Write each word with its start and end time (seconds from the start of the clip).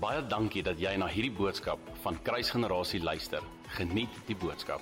Baie 0.00 0.22
dankie 0.24 0.62
dat 0.64 0.78
jy 0.80 0.94
na 0.96 1.04
hierdie 1.12 1.34
boodskap 1.36 1.80
van 2.00 2.16
Kruisgenerasie 2.24 3.02
luister. 3.04 3.44
Geniet 3.76 4.14
die 4.24 4.36
boodskap. 4.38 4.80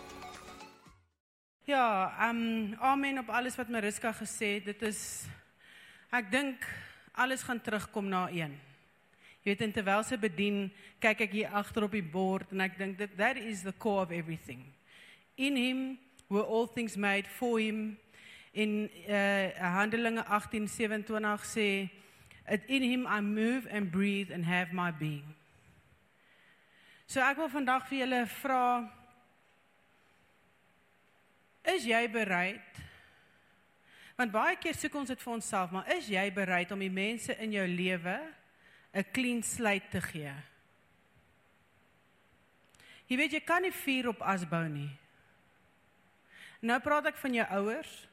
Ja, 1.66 2.14
ehm 2.22 2.38
um, 2.38 2.76
amen 2.78 3.18
op 3.18 3.32
alles 3.34 3.58
wat 3.58 3.68
Mariska 3.68 4.12
gesê 4.14 4.52
het. 4.60 4.68
Dit 4.70 4.82
is 4.86 5.26
ek 6.14 6.30
dink 6.30 6.62
alles 7.18 7.42
gaan 7.42 7.58
terugkom 7.58 8.06
na 8.06 8.28
een. 8.30 8.54
Jy 9.42 9.56
weet 9.56 9.74
terwyl 9.74 10.06
sy 10.06 10.20
bedien, 10.22 10.70
kyk 11.02 11.26
ek 11.26 11.34
hier 11.34 11.50
agter 11.50 11.88
op 11.88 11.98
die 11.98 12.06
bord 12.14 12.54
en 12.54 12.62
ek 12.62 12.78
dink 12.78 12.98
that 13.02 13.18
that 13.18 13.42
is 13.42 13.66
the 13.66 13.74
core 13.74 14.06
of 14.06 14.14
everything. 14.14 14.62
In 15.34 15.58
him 15.58 15.98
were 16.30 16.46
all 16.46 16.70
things 16.70 16.94
made 16.94 17.26
for 17.26 17.58
him. 17.58 17.98
In 18.54 18.86
uh 19.10 19.50
Handelinge 19.58 20.22
18:27 20.22 21.42
sê 21.42 21.90
in 22.68 22.82
him 22.82 23.06
I 23.06 23.20
move 23.20 23.66
and 23.70 23.90
breathe 23.90 24.30
and 24.32 24.44
have 24.44 24.72
my 24.72 24.90
being. 24.90 25.34
So 27.06 27.20
ek 27.20 27.38
wil 27.40 27.48
vandag 27.48 27.88
vir 27.88 28.04
julle 28.04 28.24
vra 28.42 28.64
Is 31.68 31.84
jy 31.84 32.06
bereid? 32.08 32.78
Want 34.16 34.32
baie 34.32 34.56
keer 34.56 34.74
soek 34.74 34.94
ons 34.96 35.10
dit 35.12 35.20
vir 35.20 35.32
onsself, 35.34 35.72
maar 35.74 35.90
is 35.94 36.08
jy 36.08 36.24
bereid 36.34 36.70
om 36.72 36.80
die 36.80 36.92
mense 36.92 37.34
in 37.38 37.52
jou 37.52 37.66
lewe 37.68 38.18
'n 38.94 39.04
clean 39.12 39.42
slate 39.42 39.90
te 39.90 40.00
gee? 40.00 40.32
Jy 43.08 43.16
weet 43.16 43.32
jy 43.32 43.40
kan 43.40 43.62
nie 43.62 43.72
vuur 43.72 44.08
op 44.08 44.22
as 44.22 44.44
bou 44.44 44.64
nie. 44.68 44.90
Nou 46.60 46.80
praat 46.80 47.06
ek 47.06 47.16
van 47.16 47.34
jou 47.34 47.46
ouers. 47.46 48.08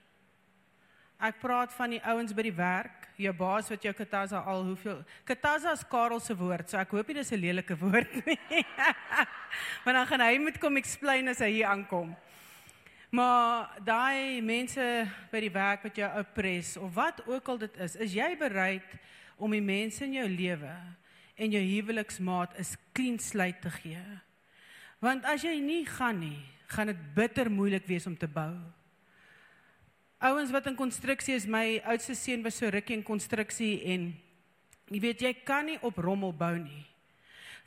Ek 1.19 1.39
praat 1.39 1.73
van 1.73 1.89
die 1.89 2.03
ouens 2.03 2.33
by 2.33 2.41
die 2.41 2.55
werk, 2.55 3.04
jou 3.17 3.33
baas 3.33 3.69
wat 3.69 3.83
jou 3.83 3.93
kataza 3.93 4.41
al 4.43 4.63
hoeveel 4.63 5.03
kataza 5.23 5.71
is 5.71 5.83
Karel 5.89 6.19
se 6.19 6.35
woord, 6.35 6.69
so 6.69 6.77
ek 6.77 6.91
hoop 6.91 7.07
nie 7.07 7.19
dis 7.19 7.31
'n 7.31 7.41
lelike 7.41 7.75
woord 7.79 8.13
nie. 8.27 8.65
maar 9.85 9.93
dan 9.93 10.07
gaan 10.07 10.21
hy 10.21 10.37
moet 10.37 10.59
kom 10.59 10.77
explain 10.77 11.27
as 11.27 11.39
hy 11.39 11.51
hier 11.51 11.67
aankom. 11.67 12.15
Maar 13.15 13.79
daai 13.85 14.41
mense 14.41 15.07
by 15.31 15.39
die 15.39 15.53
werk 15.53 15.83
wat 15.83 15.95
jou 15.95 16.09
oppres 16.19 16.77
of 16.77 16.93
wat 16.93 17.21
ook 17.27 17.47
al 17.47 17.57
dit 17.57 17.77
is, 17.77 17.95
is 17.95 18.13
jy 18.13 18.35
bereid 18.37 18.97
om 19.37 19.51
die 19.51 19.63
mense 19.63 20.03
in 20.03 20.13
jou 20.13 20.27
lewe 20.27 20.75
en 21.35 21.51
jou 21.51 21.61
huweliksmaat 21.61 22.59
'n 22.59 22.65
clean 22.93 23.19
slate 23.19 23.61
te 23.61 23.69
gee? 23.69 24.03
Want 24.99 25.25
as 25.25 25.43
jy 25.43 25.59
nie 25.59 25.85
gaan 25.85 26.19
nie, 26.19 26.43
gaan 26.67 26.87
dit 26.87 27.13
bitter 27.15 27.51
moeilik 27.51 27.85
wees 27.87 28.07
om 28.07 28.17
te 28.17 28.27
bou. 28.27 28.55
Ouens 30.23 30.51
wat 30.51 30.67
in 30.69 30.75
konstruksie 30.75 31.35
is, 31.35 31.45
my 31.45 31.81
oudste 31.83 32.15
seun 32.15 32.43
was 32.43 32.55
so 32.55 32.69
rukkie 32.71 32.95
in 32.95 33.03
konstruksie 33.03 33.81
en 33.91 34.13
jy 34.87 34.99
weet 35.03 35.21
jy 35.21 35.33
kan 35.43 35.65
nie 35.67 35.79
op 35.83 35.97
rommel 35.99 36.31
bou 36.33 36.53
nie. 36.57 36.85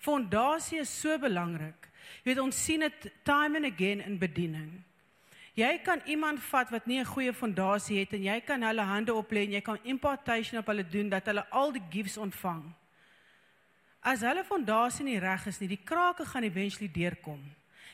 Fondasie 0.01 0.81
is 0.81 0.91
so 0.91 1.19
belangrik. 1.21 1.89
Jy 2.23 2.31
weet 2.31 2.41
ons 2.41 2.57
sien 2.65 2.87
dit 2.87 3.09
time 3.27 3.59
and 3.59 3.69
again 3.69 4.01
in 4.01 4.17
bediening. 4.19 4.71
Jy 5.59 5.73
kan 5.83 6.01
iemand 6.07 6.41
vat 6.53 6.71
wat 6.71 6.87
nie 6.87 7.01
'n 7.01 7.05
goeie 7.05 7.33
fondasie 7.35 7.99
het 7.99 8.13
en 8.13 8.23
jy 8.23 8.41
kan 8.41 8.63
hulle 8.63 8.83
hande 8.83 9.13
oplê 9.13 9.43
en 9.45 9.53
jy 9.53 9.61
kan 9.61 9.79
impartation 9.83 10.59
op 10.59 10.67
hulle 10.67 10.89
doen 10.89 11.09
dat 11.09 11.27
hulle 11.27 11.45
al 11.51 11.73
die 11.73 11.83
gifts 11.91 12.17
ontvang. 12.17 12.63
As 14.01 14.21
hulle 14.21 14.45
fondasie 14.45 15.05
nie 15.05 15.19
reg 15.19 15.47
is 15.47 15.59
nie, 15.61 15.69
die 15.69 15.85
krake 15.85 16.25
gaan 16.25 16.45
eventually 16.45 16.89
deurkom. 16.89 17.41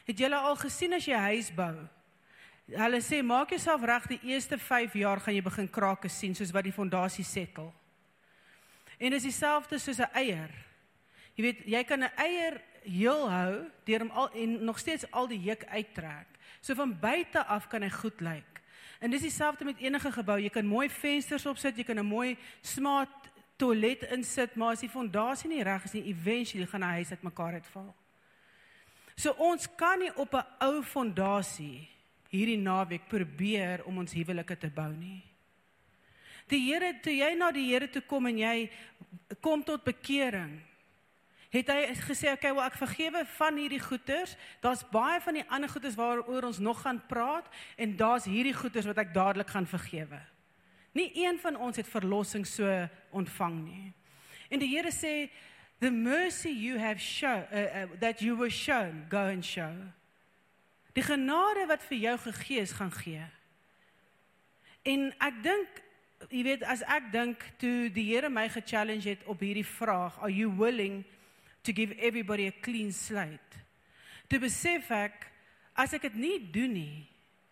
Het 0.05 0.19
julle 0.19 0.37
al 0.37 0.57
gesien 0.57 0.93
as 0.93 1.07
jy 1.07 1.17
huis 1.17 1.51
bou? 1.55 1.89
Hulle 2.73 3.01
sê 3.05 3.21
maak 3.23 3.51
jouself 3.53 3.83
reg 3.85 4.07
die 4.09 4.21
eerste 4.33 4.57
5 4.59 4.95
jaar 4.97 5.21
gaan 5.21 5.35
jy 5.37 5.43
begin 5.45 5.69
krake 5.69 6.09
sien 6.09 6.35
soos 6.35 6.53
wat 6.53 6.65
die 6.65 6.73
fondasie 6.73 7.25
settle. 7.25 7.69
En 8.99 9.13
dis 9.13 9.27
dieselfde 9.27 9.79
soos 9.79 10.01
'n 10.01 10.09
eier. 10.15 10.51
Jy 11.37 11.43
weet, 11.43 11.67
jy 11.67 11.85
kan 11.85 12.01
'n 12.01 12.13
eier 12.17 12.63
heel 12.85 13.31
hou 13.31 13.71
deur 13.85 14.01
hom 14.01 14.11
al 14.11 14.31
en 14.33 14.65
nog 14.65 14.79
steeds 14.79 15.05
al 15.11 15.29
die 15.29 15.41
juk 15.41 15.65
uittrek. 15.65 16.27
So 16.61 16.75
van 16.75 16.99
buite 17.01 17.45
af 17.45 17.69
kan 17.69 17.83
hy 17.83 17.91
goed 17.91 18.21
lyk. 18.21 18.63
En 19.01 19.11
dis 19.11 19.21
dieselfde 19.21 19.65
met 19.65 19.79
enige 19.79 20.13
gebou. 20.13 20.39
Jy 20.41 20.51
kan 20.51 20.67
mooi 20.67 20.89
vensters 20.89 21.47
opsit, 21.47 21.77
jy 21.77 21.85
kan 21.85 21.99
'n 21.99 22.07
mooi 22.07 22.39
smart 22.63 23.29
toilet 23.57 24.03
insit, 24.03 24.55
maar 24.57 24.73
as 24.73 24.81
die 24.81 24.89
fondasie 24.89 25.49
nie 25.49 25.63
reg 25.63 25.85
is 25.85 25.93
nie, 25.93 26.05
eventually 26.05 26.67
gaan 26.67 26.81
'n 26.81 26.95
huis 26.95 27.11
uitmekaar 27.11 27.53
uitval. 27.53 27.95
So 29.17 29.31
ons 29.31 29.69
kan 29.77 29.99
nie 29.99 30.17
op 30.17 30.35
'n 30.35 30.47
ou 30.61 30.83
fondasie 30.83 31.94
hierdie 32.35 32.61
naweek 32.61 33.07
probeer 33.11 33.85
om 33.89 34.03
ons 34.03 34.15
huwelike 34.17 34.57
te 34.59 34.71
bou 34.75 34.91
nie. 34.93 35.23
Die 36.51 36.61
Here, 36.67 36.93
toe 37.01 37.15
jy 37.15 37.33
na 37.39 37.51
die 37.55 37.69
Here 37.71 37.89
toe 37.89 38.03
kom 38.05 38.29
en 38.29 38.39
jy 38.43 38.57
kom 39.45 39.63
tot 39.65 39.85
bekering, 39.87 40.59
het 41.55 41.71
hy 41.71 41.95
gesê 42.03 42.33
okay, 42.33 42.51
wel 42.51 42.67
ek 42.67 42.77
vergewe 42.81 43.23
van 43.37 43.59
hierdie 43.63 43.81
goeters. 43.83 44.35
Daar's 44.65 44.83
baie 44.91 45.21
van 45.23 45.39
die 45.39 45.45
ander 45.47 45.71
goeters 45.71 45.95
waaroor 45.95 46.49
ons 46.51 46.59
nog 46.59 46.81
gaan 46.83 46.99
praat 47.09 47.47
en 47.79 47.95
daar's 47.97 48.27
hierdie 48.27 48.57
goeters 48.57 48.89
wat 48.91 48.99
ek 49.05 49.15
dadelik 49.15 49.53
gaan 49.55 49.69
vergewe. 49.71 50.19
Nie 50.95 51.13
een 51.15 51.39
van 51.43 51.57
ons 51.57 51.79
het 51.79 51.91
verlossing 51.91 52.47
so 52.47 52.67
ontvang 53.15 53.61
nie. 53.63 53.93
En 54.51 54.63
die 54.63 54.71
Here 54.75 54.91
sê 54.95 55.31
the 55.79 55.91
mercy 55.91 56.51
you 56.51 56.79
have 56.79 56.99
shown 56.99 57.47
uh, 57.53 57.63
uh, 57.63 57.87
that 58.01 58.21
you 58.23 58.37
were 58.37 58.51
shown 58.51 59.07
go 59.11 59.31
and 59.31 59.45
show. 59.45 59.73
Die 60.95 61.03
genade 61.03 61.67
wat 61.67 61.83
vir 61.89 61.99
jou 61.99 62.19
gegee 62.29 62.63
is 62.63 62.75
gaan 62.77 62.93
gee. 62.95 63.25
En 64.85 65.11
ek 65.19 65.41
dink 65.43 65.81
jy 66.31 66.45
weet 66.47 66.63
as 66.71 66.85
ek 66.89 67.11
dink 67.13 67.43
toe 67.61 67.91
die 67.93 68.07
Here 68.07 68.31
my 68.33 68.47
ge-challenge 68.49 69.09
het 69.09 69.25
op 69.29 69.43
hierdie 69.45 69.67
vraag, 69.67 70.17
are 70.23 70.33
you 70.33 70.49
willing 70.49 71.03
to 71.65 71.73
give 71.73 71.93
everybody 71.99 72.47
a 72.47 72.55
clean 72.61 72.93
slate. 72.93 73.63
Toe 74.29 74.39
besef 74.41 74.91
ek 74.95 75.27
as 75.77 75.97
ek 75.97 76.07
dit 76.09 76.21
nie 76.21 76.39
doen 76.53 76.73
nie, 76.77 77.05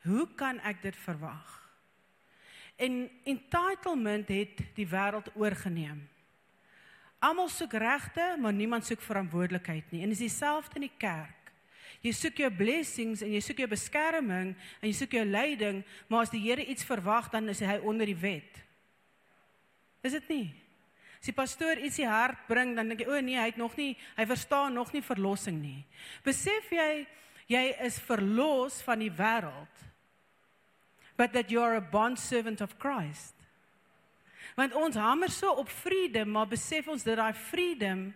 hoe 0.06 0.26
kan 0.38 0.60
ek 0.68 0.82
dit 0.84 0.96
verwag? 1.04 1.58
En 2.80 3.04
entitlement 3.28 4.28
het 4.32 4.62
die 4.76 4.88
wêreld 4.88 5.28
oorgeneem. 5.38 6.00
Almal 7.22 7.50
soek 7.52 7.76
regte, 7.78 8.24
maar 8.40 8.54
niemand 8.54 8.86
soek 8.86 9.02
verantwoordelikheid 9.04 9.92
nie. 9.92 10.02
En 10.02 10.10
dis 10.10 10.24
dieselfde 10.24 10.80
in 10.80 10.88
die 10.88 10.96
kerk. 10.98 11.41
Jy 12.00 12.12
soek 12.16 12.40
jou 12.42 12.50
blessings 12.56 13.22
en 13.22 13.30
jy 13.34 13.40
soek 13.44 13.62
jou 13.62 13.68
beskerming 13.70 14.54
en 14.54 14.88
jy 14.88 14.94
soek 14.96 15.18
jou 15.18 15.24
leiding, 15.28 15.82
maar 16.08 16.26
as 16.26 16.32
die 16.32 16.42
Here 16.42 16.64
iets 16.64 16.86
verwag, 16.88 17.28
dan 17.30 17.52
is 17.52 17.60
hy 17.60 17.78
onder 17.84 18.08
die 18.08 18.18
wet. 18.18 18.62
Is 20.02 20.16
dit 20.18 20.28
nie? 20.32 20.46
As 21.22 21.28
die 21.30 21.36
pastoor 21.36 21.78
ietsie 21.78 22.08
hard 22.08 22.40
bring, 22.48 22.72
dan 22.74 22.88
dink 22.90 23.04
jy, 23.04 23.06
o 23.06 23.20
nee, 23.22 23.38
hy 23.38 23.50
het 23.52 23.60
nog 23.60 23.76
nie, 23.78 23.92
hy 24.16 24.26
verstaan 24.26 24.74
nog 24.74 24.90
nie 24.94 25.04
verlossing 25.06 25.60
nie. 25.62 25.84
Besef 26.26 26.72
jy 26.74 27.04
jy 27.52 27.62
is 27.84 27.98
verlos 28.02 28.80
van 28.86 29.02
die 29.02 29.12
wêreld. 29.12 29.86
But 31.18 31.34
that 31.36 31.50
you 31.52 31.60
are 31.60 31.76
a 31.76 31.84
bond 31.84 32.18
servant 32.18 32.62
of 32.64 32.78
Christ. 32.80 33.36
Want 34.56 34.74
ons 34.76 34.96
hamer 34.96 35.30
so 35.32 35.52
op 35.60 35.68
freedom, 35.68 36.32
maar 36.34 36.48
besef 36.50 36.88
ons 36.88 37.04
dat 37.04 37.20
daai 37.20 37.36
freedom 37.36 38.08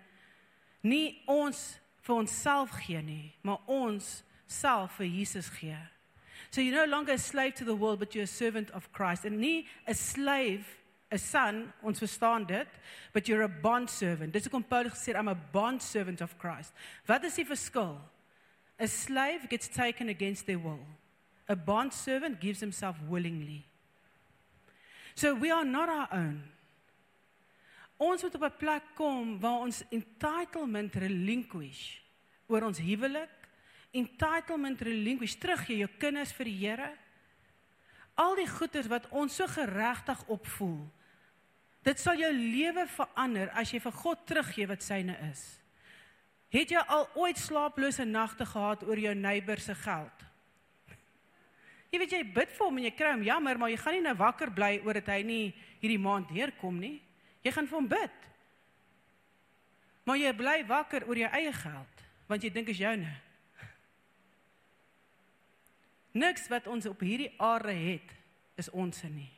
nie 0.86 1.20
ons 1.30 1.76
vir 2.06 2.14
onsself 2.14 2.70
gee 2.86 3.02
nie, 3.02 3.34
maar 3.42 3.58
ons 3.66 4.22
self 4.46 5.00
vir 5.00 5.08
Jesus 5.10 5.50
gee. 5.58 5.78
So 6.50 6.60
you're 6.60 6.86
no 6.86 6.86
longer 6.86 7.14
a 7.14 7.18
slave 7.18 7.54
to 7.56 7.64
the 7.64 7.74
world 7.74 7.98
but 7.98 8.14
you're 8.14 8.24
a 8.24 8.26
servant 8.26 8.70
of 8.70 8.92
Christ 8.92 9.24
and 9.24 9.40
nie 9.40 9.66
'n 9.86 9.94
slave 9.94 10.64
'n 11.10 11.18
son, 11.18 11.72
ons 11.82 11.98
verstaan 11.98 12.46
dit, 12.46 12.68
but 13.12 13.28
you're 13.28 13.44
a 13.44 13.48
bond 13.48 13.90
servant. 13.90 14.32
Dis 14.32 14.44
hoekom 14.44 14.64
Paulus 14.64 14.92
gesê 14.92 15.14
I'm 15.14 15.28
a 15.28 15.34
bond 15.34 15.82
servant 15.82 16.20
of 16.20 16.36
Christ. 16.38 16.72
Wat 17.06 17.24
is 17.24 17.36
die? 17.36 17.98
A 18.78 18.86
slave 18.86 19.48
gets 19.48 19.68
taken 19.68 20.08
against 20.08 20.46
their 20.46 20.58
will. 20.58 20.86
A 21.48 21.56
bond 21.56 21.92
servant 21.92 22.40
gives 22.40 22.60
himself 22.60 22.96
willingly. 23.08 23.64
So 25.14 25.34
we 25.34 25.50
are 25.50 25.64
not 25.64 25.88
our 25.88 26.08
own. 26.12 26.42
Ons 27.96 28.22
moet 28.22 28.34
op 28.34 28.44
'n 28.44 28.56
plek 28.58 28.82
kom 28.94 29.40
waar 29.40 29.60
ons 29.64 29.84
entitlement 29.90 30.94
relinquish 30.94 32.02
oor 32.46 32.62
ons 32.62 32.78
huwelik, 32.78 33.32
entitlement 33.90 34.80
relinquish 34.80 35.34
terug 35.34 35.64
gee 35.64 35.76
jou 35.76 35.90
kinders 35.98 36.32
vir 36.32 36.44
die 36.44 36.58
Here. 36.58 36.92
Al 38.14 38.34
die 38.34 38.48
goeders 38.48 38.86
wat 38.86 39.08
ons 39.08 39.34
so 39.34 39.46
geregtig 39.46 40.28
opvoel. 40.28 40.90
Dit 41.82 41.98
sal 41.98 42.18
jou 42.18 42.32
lewe 42.32 42.86
verander 42.86 43.50
as 43.50 43.70
jy 43.72 43.80
vir 43.80 43.92
God 43.92 44.26
teruggee 44.26 44.66
wat 44.66 44.82
syne 44.82 45.16
is. 45.30 45.60
Het 46.48 46.70
jy 46.70 46.82
al 46.88 47.08
ooit 47.14 47.38
slaaplose 47.38 48.04
nagte 48.04 48.46
gehad 48.46 48.82
oor 48.82 48.98
jou 48.98 49.14
neighbor 49.14 49.60
se 49.60 49.74
geld? 49.74 50.24
Jy 51.92 51.98
weet 51.98 52.12
jy 52.12 52.22
bid 52.24 52.50
vir 52.50 52.66
hom 52.66 52.78
en 52.78 52.84
jy 52.84 52.90
kry 52.90 53.10
hom 53.14 53.22
jammer, 53.22 53.58
maar 53.58 53.70
jy 53.70 53.76
gaan 53.76 53.94
nie 53.94 54.00
nou 54.00 54.14
wakker 54.18 54.50
bly 54.50 54.80
oor 54.84 54.98
dit 54.98 55.06
hy 55.08 55.22
nie 55.22 55.54
hierdie 55.80 56.02
maand 56.02 56.28
deurkom 56.28 56.80
nie. 56.80 56.98
Jy 57.46 57.52
gaan 57.54 57.68
vir 57.70 57.78
hom 57.78 57.88
bid. 57.90 58.26
Maar 60.06 60.18
jy 60.18 60.34
bly 60.38 60.58
wakker 60.66 61.06
oor 61.06 61.18
jou 61.18 61.30
eie 61.38 61.52
geld, 61.54 62.02
want 62.26 62.42
jy 62.42 62.50
dink 62.54 62.70
is 62.70 62.82
joune. 62.82 63.12
Niks 66.16 66.46
wat 66.50 66.66
ons 66.70 66.86
op 66.88 67.02
hierdie 67.04 67.32
aarde 67.42 67.74
het, 67.74 68.14
is 68.58 68.70
ons 68.72 68.98
se 68.98 69.08
nie. 69.10 69.30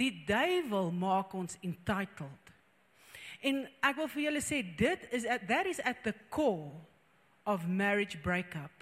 Die 0.00 0.10
duiwel 0.26 0.90
maak 0.90 1.34
ons 1.38 1.56
entitled. 1.62 2.50
En 3.44 3.60
ek 3.84 4.00
wil 4.00 4.08
vir 4.10 4.24
julle 4.24 4.42
sê 4.42 4.62
dit 4.64 5.04
is 5.14 5.28
at, 5.30 5.44
that 5.48 5.68
is 5.70 5.80
at 5.84 6.00
the 6.02 6.14
core 6.32 6.72
of 7.46 7.68
marriage 7.68 8.18
breakup. 8.24 8.72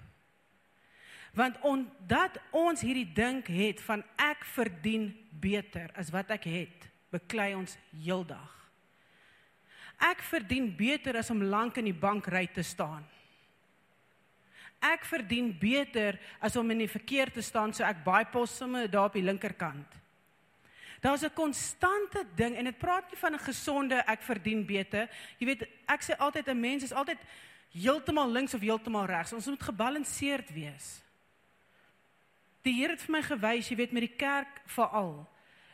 Want 1.37 1.59
omdat 1.67 2.39
ons 2.55 2.81
hierdie 2.81 3.09
dink 3.13 3.51
het 3.51 3.81
van 3.83 4.03
ek 4.21 4.45
verdien 4.55 5.11
beter 5.43 5.91
as 5.99 6.11
wat 6.13 6.31
ek 6.33 6.47
het, 6.49 6.89
beklei 7.13 7.53
ons 7.55 7.77
heeldag. 7.93 8.51
Ek 10.03 10.23
verdien 10.25 10.67
beter 10.75 11.19
as 11.21 11.29
om 11.31 11.43
lank 11.45 11.77
in 11.79 11.87
die 11.87 11.95
bankry 11.95 12.47
te 12.51 12.63
staan. 12.65 13.05
Ek 14.83 15.05
verdien 15.07 15.53
beter 15.55 16.17
as 16.43 16.57
om 16.59 16.71
in 16.73 16.83
die 16.83 16.91
verkeer 16.91 17.31
te 17.31 17.43
staan 17.45 17.71
so 17.71 17.85
ek 17.87 18.03
bypass 18.03 18.57
sommer 18.59 18.89
daar 18.91 19.07
op 19.11 19.15
die 19.15 19.23
linkerkant. 19.23 20.01
Daar's 21.03 21.23
'n 21.23 21.33
konstante 21.33 22.25
ding 22.35 22.55
en 22.55 22.65
dit 22.65 22.77
praat 22.77 23.11
nie 23.11 23.19
van 23.19 23.33
'n 23.33 23.39
gesonde 23.39 24.03
ek 24.07 24.21
verdien 24.21 24.65
beter. 24.65 25.09
Jy 25.37 25.45
weet, 25.45 25.61
ek 25.87 26.01
sê 26.01 26.17
altyd 26.17 26.47
'n 26.47 26.59
mens 26.59 26.83
is 26.83 26.93
altyd 26.93 27.19
heeltemal 27.71 28.29
links 28.29 28.53
of 28.53 28.61
heeltemal 28.61 29.05
regs. 29.05 29.33
Ons 29.33 29.45
moet 29.45 29.63
gebalanseerd 29.63 30.53
wees. 30.53 31.01
Die 32.61 32.73
Here 32.73 32.91
het 32.91 33.01
vir 33.01 33.11
my 33.11 33.21
gewys, 33.21 33.69
jy 33.69 33.75
weet 33.75 33.91
met 33.91 34.01
die 34.01 34.17
kerk 34.17 34.61
veral. 34.65 35.27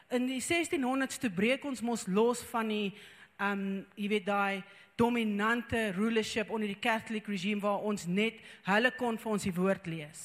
In 0.10 0.26
die 0.26 0.42
1600s 0.42 1.20
toe 1.22 1.30
breek 1.30 1.66
ons 1.70 1.84
mos 1.86 2.08
los 2.10 2.42
van 2.50 2.72
die 2.72 2.94
um 3.40 3.86
jy 3.96 4.08
weet 4.12 4.26
daai 4.26 4.64
dominante 5.00 5.92
rulership 5.96 6.50
onder 6.52 6.68
die 6.68 6.80
Catholic 6.82 7.28
regime 7.32 7.62
waar 7.64 7.86
ons 7.88 8.08
net 8.10 8.42
hulle 8.68 8.92
kon 8.98 9.20
vir 9.22 9.32
ons 9.32 9.46
die 9.48 9.54
woord 9.56 9.86
lees. 9.88 10.24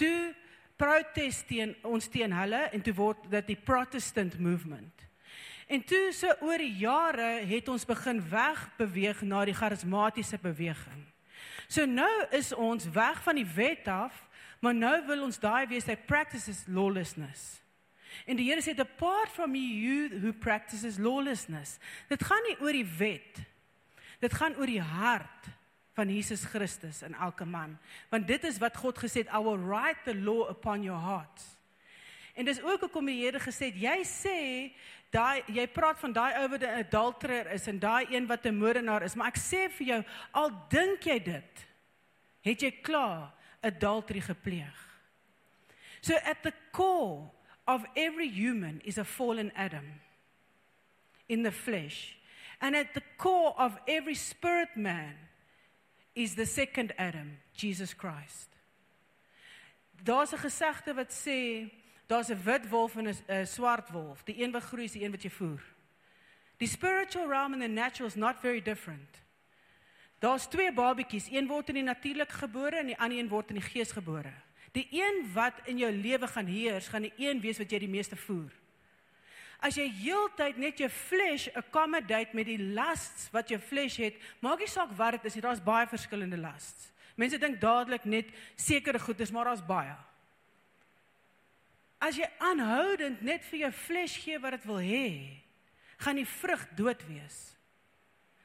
Toe 0.00 0.32
protest 0.80 1.46
teen 1.50 1.76
ons 1.86 2.08
teen 2.10 2.32
hulle 2.34 2.64
en 2.72 2.82
toe 2.82 2.96
word 2.96 3.28
dit 3.30 3.52
die 3.52 3.60
Protestant 3.60 4.38
movement. 4.40 5.06
En 5.70 5.84
toe 5.86 6.08
so 6.16 6.32
oor 6.42 6.58
die 6.58 6.80
jare 6.80 7.44
het 7.46 7.68
ons 7.70 7.86
begin 7.86 8.18
wegbeweeg 8.32 9.22
na 9.22 9.44
die 9.46 9.54
charismatiese 9.54 10.40
beweging. 10.42 11.04
So 11.70 11.86
nou 11.86 12.10
is 12.34 12.50
ons 12.56 12.88
weg 12.90 13.20
van 13.22 13.38
die 13.38 13.46
wet 13.46 13.86
af, 13.86 14.16
maar 14.58 14.74
nou 14.74 14.96
wil 15.06 15.28
ons 15.28 15.38
daai 15.38 15.68
wees 15.70 15.86
hy 15.86 15.94
practices 16.08 16.64
lawlessness. 16.66 17.60
En 18.26 18.36
die 18.36 18.48
Here 18.48 18.62
sê 18.62 18.74
apart 18.78 19.30
from 19.30 19.54
you 19.54 20.08
who 20.20 20.32
practices 20.32 20.98
lawlessness. 20.98 21.78
Dit 22.08 22.24
gaan 22.24 22.42
nie 22.48 22.56
oor 22.60 22.72
die 22.72 22.88
wet. 22.98 23.40
Dit 24.20 24.34
gaan 24.36 24.56
oor 24.56 24.66
die 24.66 24.82
hart 24.82 25.48
van 25.96 26.08
Jesus 26.08 26.44
Christus 26.44 27.02
in 27.02 27.14
elke 27.14 27.44
man. 27.44 27.78
Want 28.08 28.28
dit 28.28 28.44
is 28.44 28.58
wat 28.58 28.76
God 28.76 28.98
gesê 28.98 29.24
het, 29.24 29.32
I 29.32 29.40
will 29.42 29.58
write 29.58 30.04
the 30.04 30.14
law 30.14 30.48
upon 30.50 30.82
your 30.82 31.00
heart. 31.00 31.42
En 32.34 32.44
dis 32.44 32.62
ook 32.62 32.86
hoekom 32.86 33.10
die 33.10 33.18
Here 33.24 33.40
gesê 33.42 33.72
het, 33.72 33.80
jy 33.80 33.98
sê 34.06 34.38
daai 35.10 35.42
jy 35.50 35.66
praat 35.74 35.98
van 36.00 36.12
daai 36.14 36.38
ou 36.38 36.48
wat 36.52 36.62
'n 36.62 36.78
adulterer 36.84 37.50
is 37.52 37.66
en 37.66 37.78
daai 37.78 38.06
een 38.10 38.26
wat 38.26 38.46
'n 38.46 38.54
moordenaar 38.54 39.02
is, 39.02 39.14
maar 39.14 39.28
ek 39.28 39.38
sê 39.38 39.68
vir 39.70 39.86
jou, 39.86 40.04
al 40.32 40.50
dink 40.68 41.02
jy 41.04 41.18
dit, 41.18 41.66
het 42.40 42.62
jy 42.62 42.70
klaar 42.82 43.32
adultery 43.60 44.20
gepleeg. 44.20 44.78
So 46.00 46.14
at 46.14 46.42
the 46.42 46.52
core 46.72 47.30
of 47.74 47.84
every 47.94 48.28
human 48.28 48.80
is 48.84 48.98
a 48.98 49.04
fallen 49.04 49.52
Adam 49.54 50.00
in 51.28 51.42
the 51.42 51.52
flesh. 51.52 52.16
And 52.60 52.74
at 52.74 52.94
the 52.94 53.02
core 53.16 53.54
of 53.58 53.78
every 53.86 54.14
spirit 54.14 54.76
man 54.76 55.14
is 56.14 56.34
the 56.34 56.46
second 56.46 56.92
Adam, 56.98 57.38
Jesus 57.54 57.94
Christ. 57.94 58.48
Daar's 60.02 60.32
'n 60.32 60.38
gesegde 60.38 60.94
wat 60.94 61.12
sê 61.12 61.70
daar's 62.06 62.30
'n 62.30 62.42
wit 62.44 62.68
wolf 62.68 62.96
en 62.96 63.08
'n 63.08 63.46
swart 63.46 63.90
wolf. 63.90 64.24
Die 64.24 64.42
een 64.42 64.50
wat 64.50 64.62
groei 64.62 64.84
is 64.84 64.92
die 64.92 65.04
een 65.04 65.10
wat 65.10 65.22
jy 65.22 65.30
voer. 65.30 65.62
Die 66.56 66.68
spiritual 66.68 67.28
realm 67.28 67.52
and 67.52 67.62
the 67.62 67.68
natural 67.68 68.08
is 68.08 68.16
not 68.16 68.40
very 68.40 68.62
different. 68.62 69.22
Daar's 70.18 70.46
twee 70.46 70.72
babatjies, 70.72 71.30
een 71.30 71.46
word 71.46 71.68
in 71.68 71.74
die 71.74 71.82
natuurlik 71.82 72.30
gebore 72.30 72.76
en 72.76 72.86
die 72.86 72.98
ander 72.98 73.18
een 73.18 73.28
word 73.28 73.48
in 73.48 73.54
die 73.54 73.70
gees 73.70 73.92
gebore. 73.92 74.32
Die 74.76 74.86
een 74.94 75.24
wat 75.34 75.66
in 75.66 75.80
jou 75.82 75.90
lewe 75.92 76.26
gaan 76.30 76.46
heers, 76.46 76.88
gaan 76.88 77.08
die 77.08 77.14
een 77.18 77.40
wees 77.42 77.58
wat 77.58 77.72
jy 77.72 77.80
die 77.82 77.90
meeste 77.90 78.16
voer. 78.16 78.52
As 79.60 79.76
jy 79.76 79.90
heeltyd 79.92 80.56
net 80.56 80.78
jou 80.80 80.88
flesh 80.88 81.50
accommodate 81.58 82.36
met 82.36 82.48
die 82.48 82.60
lasts 82.72 83.28
wat 83.34 83.50
jou 83.52 83.58
flesh 83.60 83.98
het, 84.00 84.16
maak 84.40 84.62
nie 84.62 84.70
saak 84.70 84.94
wat 84.96 85.18
dit 85.18 85.28
is 85.28 85.36
nie, 85.36 85.44
daar's 85.44 85.64
baie 85.64 85.88
verskillende 85.90 86.38
lasts. 86.40 86.88
Mense 87.20 87.36
dink 87.40 87.58
dadelik 87.60 88.06
net 88.08 88.30
sekere 88.56 88.98
goedes, 89.02 89.32
maar 89.34 89.50
daar's 89.50 89.66
baie. 89.66 89.92
As 92.00 92.16
jy 92.16 92.24
aanhoudend 92.40 93.20
net 93.26 93.44
vir 93.50 93.66
jou 93.66 93.72
flesh 93.76 94.16
gee 94.22 94.38
wat 94.40 94.56
dit 94.56 94.68
wil 94.70 94.80
hê, 94.80 95.08
gaan 96.00 96.16
die 96.16 96.28
vrug 96.28 96.62
dood 96.78 97.02
wees. 97.10 97.40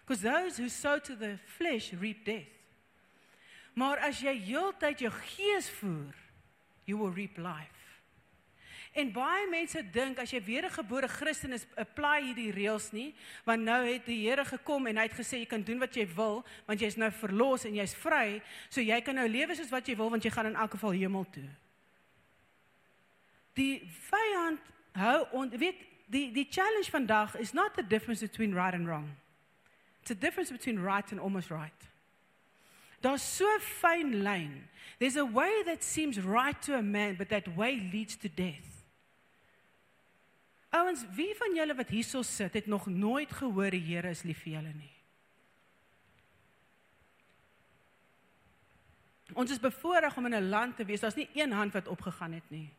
Because 0.03 0.21
those 0.21 0.57
who 0.57 0.67
sow 0.69 0.99
to 0.99 1.15
the 1.15 1.37
flesh 1.57 1.93
reap 1.93 2.25
death. 2.25 2.54
Maar 3.75 4.05
as 4.07 4.21
jy 4.23 4.33
heeltyd 4.39 5.03
jou 5.03 5.11
gees 5.35 5.69
voer, 5.79 6.15
you 6.87 6.97
will 6.99 7.13
reap 7.13 7.37
life. 7.37 7.75
En 8.95 9.09
baie 9.11 9.43
mense 9.51 9.81
dink 9.91 10.21
as 10.23 10.31
jy 10.31 10.39
weer 10.43 10.65
'n 10.65 10.71
gebore 10.71 11.07
Christen 11.07 11.51
is, 11.51 11.65
apply 11.75 12.21
hierdie 12.23 12.51
reëls 12.51 12.91
nie, 12.93 13.13
want 13.43 13.61
nou 13.61 13.83
het 13.83 14.05
die 14.05 14.29
Here 14.29 14.45
gekom 14.45 14.87
en 14.87 14.97
hy 14.97 15.03
het 15.03 15.17
gesê 15.19 15.39
jy 15.39 15.45
kan 15.45 15.61
doen 15.61 15.79
wat 15.79 15.95
jy 15.95 16.07
wil, 16.15 16.45
want 16.65 16.79
jy's 16.79 16.95
nou 16.95 17.11
verlos 17.11 17.65
en 17.65 17.75
jy's 17.75 17.93
vry, 17.93 18.41
so 18.69 18.81
jy 18.81 19.01
kan 19.01 19.15
nou 19.15 19.27
lewe 19.27 19.55
soos 19.55 19.69
wat 19.69 19.87
jy 19.87 19.95
wil 19.95 20.09
want 20.09 20.23
jy 20.23 20.31
gaan 20.31 20.45
in 20.45 20.55
elk 20.55 20.71
geval 20.71 20.91
hemel 20.91 21.25
toe. 21.29 21.49
Die 23.53 23.81
vyand 24.09 24.61
hou 24.93 25.27
on 25.31 25.49
weet 25.49 25.75
die 26.07 26.31
die 26.31 26.47
challenge 26.49 26.89
vandag 26.89 27.35
is 27.35 27.53
not 27.53 27.75
the 27.75 27.83
difference 27.83 28.21
between 28.21 28.53
right 28.53 28.73
and 28.73 28.87
wrong. 28.87 29.09
It's 30.01 30.11
a 30.11 30.15
difference 30.15 30.51
between 30.51 30.79
right 30.79 31.11
and 31.11 31.19
almost 31.19 31.49
right. 31.49 31.94
Daar's 33.05 33.25
so 33.37 33.45
fyn 33.61 34.23
lyn. 34.23 34.63
There's 34.97 35.17
a 35.17 35.25
way 35.25 35.63
that 35.65 35.83
seems 35.83 36.17
right 36.19 36.59
to 36.63 36.73
a 36.75 36.81
man, 36.81 37.15
but 37.15 37.29
that 37.29 37.47
way 37.55 37.77
leads 37.91 38.15
to 38.17 38.29
death. 38.29 38.71
Ouens, 40.73 41.05
wie 41.15 41.35
van 41.37 41.53
julle 41.55 41.75
wat 41.77 41.91
hierso 41.93 42.23
sit, 42.25 42.53
het 42.53 42.65
nog 42.67 42.87
nooit 42.89 43.31
gehoor 43.31 43.69
die 43.71 43.83
Here 43.83 44.09
is 44.09 44.23
lief 44.25 44.41
vir 44.43 44.57
julle 44.57 44.73
nie? 44.73 44.91
Ons 49.35 49.53
is 49.53 49.61
bevoorreg 49.61 50.17
om 50.17 50.25
in 50.25 50.35
'n 50.35 50.49
land 50.49 50.75
te 50.77 50.85
wees. 50.85 50.99
Daar's 50.99 51.15
nie 51.15 51.29
een 51.33 51.51
hand 51.51 51.73
wat 51.73 51.87
opgegaan 51.87 52.33
het 52.33 52.49
nie. 52.49 52.69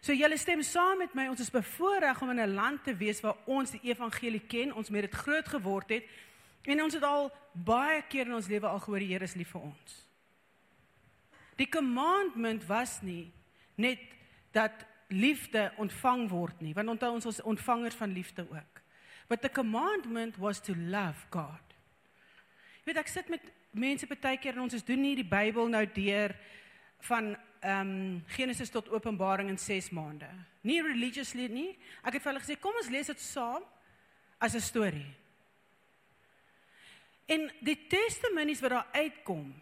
So 0.00 0.12
julle 0.12 0.36
stem 0.36 0.62
saam 0.62 0.98
met 0.98 1.14
my. 1.14 1.28
Ons 1.28 1.40
is 1.40 1.50
bevoorreg 1.50 2.22
om 2.22 2.30
in 2.30 2.40
'n 2.40 2.54
land 2.54 2.84
te 2.84 2.96
wees 2.96 3.20
waar 3.20 3.36
ons 3.46 3.70
die 3.70 3.80
evangelie 3.82 4.46
ken, 4.46 4.72
ons 4.72 4.90
met 4.90 5.02
dit 5.02 5.14
groot 5.14 5.48
geword 5.48 5.88
het 5.88 6.04
en 6.66 6.82
ons 6.82 6.94
het 6.94 7.06
al 7.06 7.30
baie 7.52 8.02
keer 8.10 8.26
in 8.26 8.34
ons 8.34 8.48
lewe 8.50 8.68
al 8.68 8.82
gehoor 8.82 9.02
die 9.02 9.12
Here 9.12 9.24
is 9.24 9.36
lief 9.38 9.54
vir 9.54 9.68
ons. 9.68 9.94
Die 11.56 11.68
commandment 11.68 12.66
was 12.68 12.98
nie 13.02 13.32
net 13.80 14.02
dat 14.52 14.84
liefde 15.08 15.70
ontvang 15.78 16.26
word 16.30 16.60
nie, 16.60 16.74
want 16.74 16.88
onthou 16.88 17.12
ons 17.14 17.28
is 17.30 17.42
ontvangers 17.42 17.94
van 17.94 18.12
liefde 18.12 18.46
ook. 18.50 18.82
But 19.28 19.42
the 19.42 19.50
commandment 19.50 20.38
was 20.38 20.60
to 20.60 20.74
love 20.74 21.26
God. 21.30 21.62
Jy 22.82 22.92
weet 22.92 23.02
ek 23.02 23.10
sit 23.10 23.30
met 23.32 23.42
mense 23.74 24.06
baie 24.06 24.38
keer 24.38 24.54
en 24.54 24.66
ons 24.66 24.76
is 24.76 24.86
doen 24.86 25.00
nie 25.02 25.16
die 25.18 25.26
Bybel 25.26 25.68
nou 25.68 25.82
deur 25.94 26.34
van 27.08 27.34
ehm 27.66 27.88
um, 27.88 28.24
Genesis 28.30 28.70
tot 28.70 28.88
Openbaring 28.92 29.48
in 29.50 29.58
6 29.58 29.90
maande. 29.96 30.28
Nie 30.62 30.82
religiously 30.84 31.48
nie. 31.50 31.72
Ek 32.04 32.14
het 32.14 32.22
vir 32.22 32.32
hulle 32.32 32.42
gesê 32.44 32.56
kom 32.60 32.76
ons 32.78 32.90
lees 32.92 33.10
dit 33.10 33.20
saam 33.20 33.64
as 34.38 34.54
'n 34.54 34.60
storie. 34.60 35.08
En 37.26 37.48
die 37.60 37.86
testimonies 37.90 38.60
wat 38.60 38.70
daar 38.70 38.88
uitkom 38.92 39.54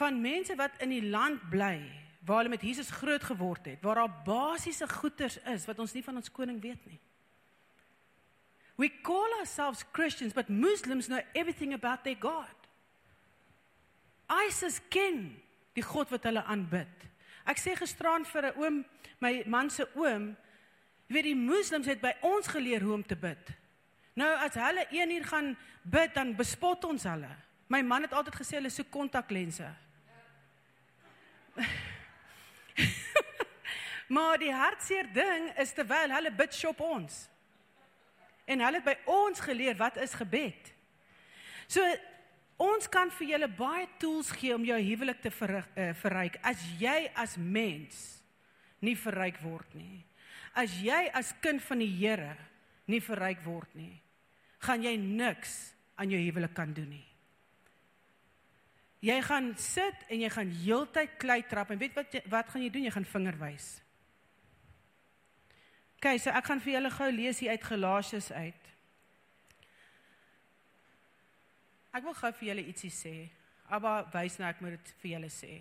van 0.00 0.20
mense 0.20 0.54
wat 0.56 0.78
in 0.80 0.88
die 0.88 1.04
land 1.04 1.42
bly 1.52 1.80
waar 2.24 2.42
hulle 2.42 2.52
met 2.52 2.64
Jesus 2.64 2.90
groot 2.90 3.22
geword 3.24 3.64
het, 3.66 3.82
waar 3.82 3.94
daar 3.94 4.22
basiese 4.24 4.88
goeders 4.88 5.38
is 5.52 5.64
wat 5.68 5.78
ons 5.78 5.92
nie 5.92 6.04
van 6.04 6.16
ons 6.20 6.32
koning 6.32 6.60
weet 6.60 6.86
nie. 6.86 7.00
We 8.76 8.88
call 9.02 9.32
ourselves 9.38 9.84
Christians, 9.92 10.32
but 10.32 10.48
Muslims 10.48 11.06
know 11.06 11.20
everything 11.32 11.74
about 11.74 12.04
their 12.04 12.16
God. 12.20 12.56
ISIS 14.46 14.80
ken 14.88 15.42
die 15.76 15.84
God 15.84 16.08
wat 16.10 16.24
hulle 16.24 16.44
aanbid. 16.44 17.08
Ek 17.48 17.60
sê 17.60 17.74
gisteraan 17.76 18.24
vir 18.24 18.46
'n 18.46 18.56
oom, 18.56 18.84
my 19.20 19.42
man 19.46 19.70
se 19.70 19.88
oom, 19.94 20.36
jy 21.08 21.14
weet 21.14 21.24
die 21.24 21.34
moslems 21.34 21.86
het 21.86 22.00
by 22.00 22.14
ons 22.22 22.46
geleer 22.46 22.80
hoe 22.80 22.94
om 22.94 23.02
te 23.06 23.16
bid. 23.16 23.52
Nou 24.18 24.30
as 24.42 24.54
hulle 24.58 24.86
1 24.90 25.10
uur 25.14 25.24
gaan 25.24 25.56
bid, 25.82 26.14
dan 26.14 26.34
bespot 26.36 26.84
ons 26.84 27.02
hulle. 27.06 27.30
My 27.70 27.82
man 27.86 28.02
het 28.02 28.12
altyd 28.16 28.34
gesê 28.40 28.58
hulle 28.58 28.72
soek 28.72 28.90
kontaklense. 28.90 29.68
maar 34.16 34.38
die 34.42 34.54
hartseer 34.54 35.06
ding 35.14 35.50
is 35.62 35.72
terwyl 35.76 36.10
hulle 36.16 36.32
bid 36.34 36.54
shop 36.56 36.80
ons. 36.82 37.28
En 38.50 38.60
hulle 38.64 38.80
het 38.80 38.88
by 38.88 38.96
ons 39.10 39.40
geleer 39.46 39.78
wat 39.78 40.00
is 40.02 40.16
gebed. 40.18 40.72
So 41.70 41.84
ons 42.60 42.88
kan 42.90 43.12
vir 43.20 43.36
julle 43.36 43.48
baie 43.54 43.86
tools 44.02 44.32
gee 44.34 44.54
om 44.56 44.64
jou 44.66 44.80
huwelik 44.82 45.22
te 45.22 45.30
verryk, 45.30 45.70
uh, 45.78 45.92
verryk 46.02 46.40
as 46.42 46.58
jy 46.80 47.06
as 47.14 47.38
mens 47.38 48.18
nie 48.82 48.96
verryk 48.98 49.38
word 49.44 49.74
nie. 49.78 50.02
As 50.58 50.74
jy 50.82 51.06
as 51.14 51.30
kind 51.40 51.62
van 51.62 51.78
die 51.78 51.92
Here 51.94 52.34
nie 52.90 53.02
verryk 53.04 53.44
word 53.46 53.74
nie. 53.78 54.00
gaan 54.60 54.82
jy 54.84 54.96
niks 54.96 55.72
aan 55.96 56.10
jou 56.12 56.20
huwelik 56.20 56.52
kan 56.56 56.72
doen 56.76 56.88
nie. 56.88 57.06
Jy 59.00 59.16
gaan 59.24 59.54
sit 59.56 60.02
en 60.12 60.20
jy 60.20 60.28
gaan 60.32 60.50
heeltyd 60.52 61.14
klei 61.20 61.40
trap 61.48 61.70
en 61.72 61.80
weet 61.80 61.96
wat 61.96 62.16
wat 62.28 62.50
gaan 62.52 62.64
jy 62.66 62.72
doen? 62.72 62.84
Jy 62.84 62.92
gaan 62.92 63.08
vinger 63.08 63.38
wys. 63.40 63.68
OK, 65.96 66.16
so 66.20 66.32
ek 66.32 66.48
gaan 66.48 66.60
vir 66.64 66.74
julle 66.76 66.90
gou 66.92 67.08
lees 67.12 67.40
hier 67.40 67.54
uit 67.56 67.64
Galasiërs 67.64 68.30
uit. 68.32 68.68
Ek 71.96 72.04
wil 72.04 72.16
gou 72.16 72.30
vir 72.38 72.48
julle 72.50 72.66
ietsie 72.70 72.92
sê. 72.92 73.14
Abba 73.72 74.02
wys 74.12 74.36
nou 74.40 74.48
ek 74.48 74.60
moet 74.64 74.76
dit 74.76 74.92
vir 75.02 75.14
julle 75.14 75.32
sê. 75.32 75.54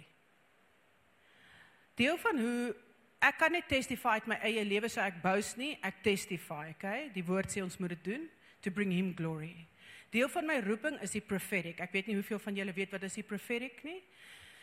Deel 1.99 2.19
van 2.23 2.39
hoe 2.39 2.75
ek 3.21 3.37
kan 3.37 3.51
net 3.51 3.67
testify 3.67 4.17
uit 4.19 4.27
my 4.27 4.37
eie 4.47 4.63
lewe 4.63 4.89
so 4.89 5.01
ek 5.03 5.21
boast 5.23 5.57
nie, 5.59 5.77
ek 5.83 6.03
testify, 6.03 6.69
okay? 6.75 7.09
Die 7.13 7.23
woord 7.25 7.51
sê 7.51 7.63
ons 7.63 7.79
moet 7.79 7.95
dit 7.97 8.03
doen 8.13 8.29
to 8.63 8.71
bring 8.71 8.91
him 8.91 9.13
glory. 9.15 9.67
Deel 10.11 10.29
van 10.31 10.47
my 10.47 10.59
roeping 10.65 10.97
is 11.05 11.13
die 11.13 11.21
prophetic. 11.21 11.79
Ek 11.83 11.91
weet 11.93 12.09
nie 12.09 12.17
hoeveel 12.17 12.39
van 12.41 12.55
julle 12.57 12.73
weet 12.73 12.93
wat 12.95 13.03
is 13.05 13.19
die 13.19 13.25
prophetic 13.25 13.83
nie. 13.85 13.99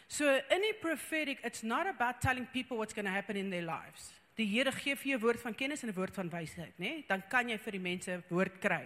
So 0.09 0.27
in 0.27 0.63
die 0.63 0.75
prophetic 0.81 1.43
it's 1.47 1.63
not 1.63 1.87
about 1.87 2.21
telling 2.21 2.47
people 2.53 2.79
what's 2.79 2.95
going 2.95 3.07
to 3.07 3.15
happen 3.15 3.37
in 3.37 3.51
their 3.51 3.67
lives. 3.67 4.13
Die 4.37 4.47
Here 4.47 4.73
gee 4.73 4.97
vir 4.97 5.15
jou 5.15 5.21
woord 5.23 5.41
van 5.41 5.55
kennis 5.55 5.83
en 5.83 5.89
'n 5.91 5.97
woord 5.97 6.15
van 6.15 6.29
wysheid, 6.29 6.75
nê? 6.79 7.07
Dan 7.09 7.23
kan 7.29 7.49
jy 7.49 7.59
vir 7.59 7.73
die 7.73 7.81
mense 7.81 8.23
woord 8.29 8.61
kry. 8.61 8.85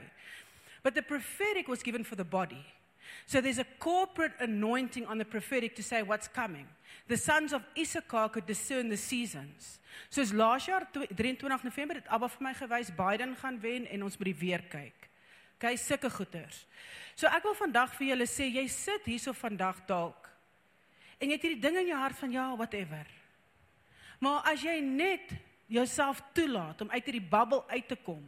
But 0.82 0.94
the 0.94 1.02
prophetic 1.02 1.68
was 1.68 1.82
given 1.82 2.04
for 2.04 2.16
the 2.16 2.24
body. 2.24 2.64
So 3.26 3.40
there's 3.40 3.58
a 3.58 3.66
corporate 3.78 4.34
anointing 4.40 5.06
on 5.06 5.18
the 5.18 5.24
prophetic 5.24 5.74
to 5.76 5.82
say 5.82 6.02
what's 6.02 6.28
coming. 6.28 6.66
The 7.06 7.16
sons 7.16 7.52
of 7.52 7.62
Issachar 7.76 8.28
could 8.28 8.46
discern 8.46 8.88
the 8.88 8.96
seasons. 8.96 9.78
Soos 10.10 10.32
laas 10.32 10.66
jaar 10.66 10.86
23 10.92 11.62
November 11.62 11.98
het 11.98 12.08
Abba 12.08 12.28
vir 12.28 12.42
my 12.42 12.54
gewys 12.54 12.90
Biden 12.94 13.36
gaan 13.36 13.60
wen 13.60 13.86
en 13.86 14.02
ons 14.02 14.18
moet 14.18 14.30
die 14.32 14.40
weer 14.40 14.62
kyk. 14.70 15.08
Okay, 15.58 15.76
sulke 15.76 16.10
goeters. 16.10 16.64
So 17.14 17.28
ek 17.28 17.44
wil 17.44 17.56
vandag 17.58 17.92
vir 17.98 18.12
julle 18.12 18.26
sê 18.30 18.46
jy 18.48 18.64
sit 18.72 19.06
hierso 19.10 19.34
vandag 19.36 19.82
dalk 19.88 20.28
en 21.20 21.28
jy 21.28 21.36
het 21.36 21.42
hierdie 21.44 21.60
ding 21.60 21.76
in 21.82 21.90
jou 21.90 21.98
hart 22.00 22.16
van 22.16 22.32
ja, 22.32 22.46
whatever. 22.56 23.04
Maar 24.24 24.46
as 24.54 24.62
jy 24.64 24.78
net 24.80 25.34
jouself 25.68 26.22
toelaat 26.32 26.80
om 26.80 26.90
uit 26.90 27.04
hierdie 27.04 27.28
bubbel 27.28 27.60
uit 27.68 27.88
te 27.88 27.98
kom 28.00 28.22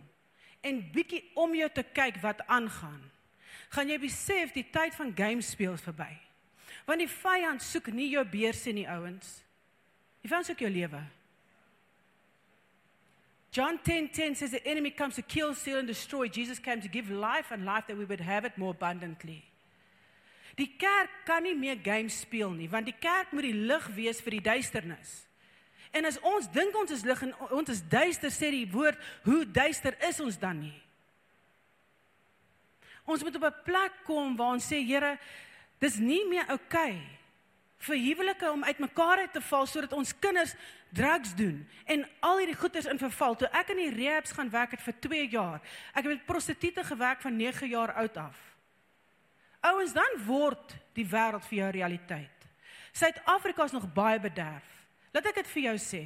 en 0.61 0.83
bietjie 0.93 1.23
om 1.41 1.55
jou 1.57 1.69
te 1.73 1.85
kyk 1.97 2.21
wat 2.23 2.45
aangaan 2.47 3.01
gaan 3.73 3.89
jy 3.89 3.99
besef 4.03 4.53
die 4.53 4.67
tyd 4.69 4.95
van 4.99 5.15
game 5.17 5.43
speel 5.43 5.79
verby. 5.81 6.11
Want 6.87 7.01
die 7.01 7.11
vyand 7.11 7.63
soek 7.65 7.93
nie 7.95 8.11
jou 8.13 8.25
beursie 8.29 8.75
nie, 8.77 8.89
ouens. 8.91 9.39
Die 10.23 10.31
vyand 10.31 10.47
soek 10.47 10.61
jou 10.65 10.71
lewe. 10.71 11.01
John 13.53 13.79
10:10 13.85 14.13
10 14.13 14.35
says 14.35 14.51
the 14.51 14.65
enemy 14.65 14.91
comes 14.91 15.15
to 15.15 15.23
kill, 15.23 15.55
steal 15.55 15.79
and 15.79 15.87
destroy. 15.87 16.29
Jesus 16.29 16.59
came 16.59 16.81
to 16.81 16.89
give 16.89 17.11
life 17.11 17.53
and 17.53 17.65
life 17.65 17.87
that 17.87 17.97
we 17.97 18.05
would 18.05 18.21
have 18.21 18.47
it 18.47 18.57
more 18.57 18.71
abundantly. 18.71 19.45
Die 20.57 20.75
kerk 20.79 21.11
kan 21.25 21.43
nie 21.43 21.55
meer 21.55 21.77
games 21.77 22.21
speel 22.21 22.51
nie, 22.51 22.69
want 22.69 22.87
die 22.87 22.97
kerk 23.01 23.33
moet 23.33 23.43
die 23.43 23.57
lig 23.57 23.87
wees 23.97 24.21
vir 24.21 24.37
die 24.37 24.45
duisternis. 24.45 25.27
En 25.93 26.05
as 26.09 26.19
ons 26.21 26.49
dink 26.53 26.77
ons 26.77 26.91
is 26.91 27.05
lig 27.05 27.23
en 27.23 27.35
ons 27.51 27.69
is 27.69 27.83
duister, 27.89 28.33
sê 28.33 28.51
die 28.51 28.69
woord, 28.73 28.99
hoe 29.25 29.45
duister 29.45 29.97
is 30.09 30.21
ons 30.21 30.39
dan 30.41 30.61
nie? 30.61 30.82
Ons 33.05 33.23
moet 33.23 33.37
op 33.37 33.45
'n 33.45 33.63
plek 33.65 33.93
kom 34.05 34.37
waar 34.37 34.53
ons 34.53 34.67
sê 34.73 34.85
Here, 34.87 35.19
dis 35.79 35.97
nie 35.97 36.29
meer 36.29 36.47
oukei 36.49 36.95
okay 36.97 37.23
vir 37.83 37.99
huwelike 37.99 38.51
om 38.51 38.65
uitmekaar 38.65 39.25
uit 39.25 39.33
te 39.35 39.43
val 39.43 39.67
sodat 39.67 39.95
ons 39.97 40.15
kinders 40.23 40.55
drugs 40.95 41.35
doen 41.39 41.63
en 41.91 42.05
al 42.21 42.43
hierdie 42.43 42.59
goeders 42.59 42.87
in 42.91 43.01
verval. 43.01 43.37
Toe 43.39 43.51
ek 43.59 43.73
in 43.75 43.83
die 43.83 43.95
rehabs 43.95 44.35
gaan 44.37 44.51
werk 44.53 44.77
het 44.77 44.85
vir 44.85 44.99
2 45.09 45.29
jaar. 45.33 45.61
Ek 45.93 46.05
het 46.05 46.13
met 46.13 46.27
prostituie 46.29 46.85
gewerk 46.87 47.23
van 47.25 47.37
9 47.37 47.69
jaar 47.73 47.95
oud 48.05 48.17
af. 48.17 48.39
Ouens, 49.63 49.95
dan 49.95 50.19
word 50.27 50.77
die 50.95 51.07
wêreld 51.07 51.47
vir 51.47 51.59
jou 51.59 51.71
realiteit. 51.71 52.47
Suid-Afrika 52.93 53.65
is 53.65 53.75
nog 53.75 53.87
baie 53.95 54.21
bederf. 54.21 54.67
Laat 55.15 55.31
ek 55.31 55.43
dit 55.43 55.53
vir 55.55 55.63
jou 55.71 55.77
sê. 55.81 56.03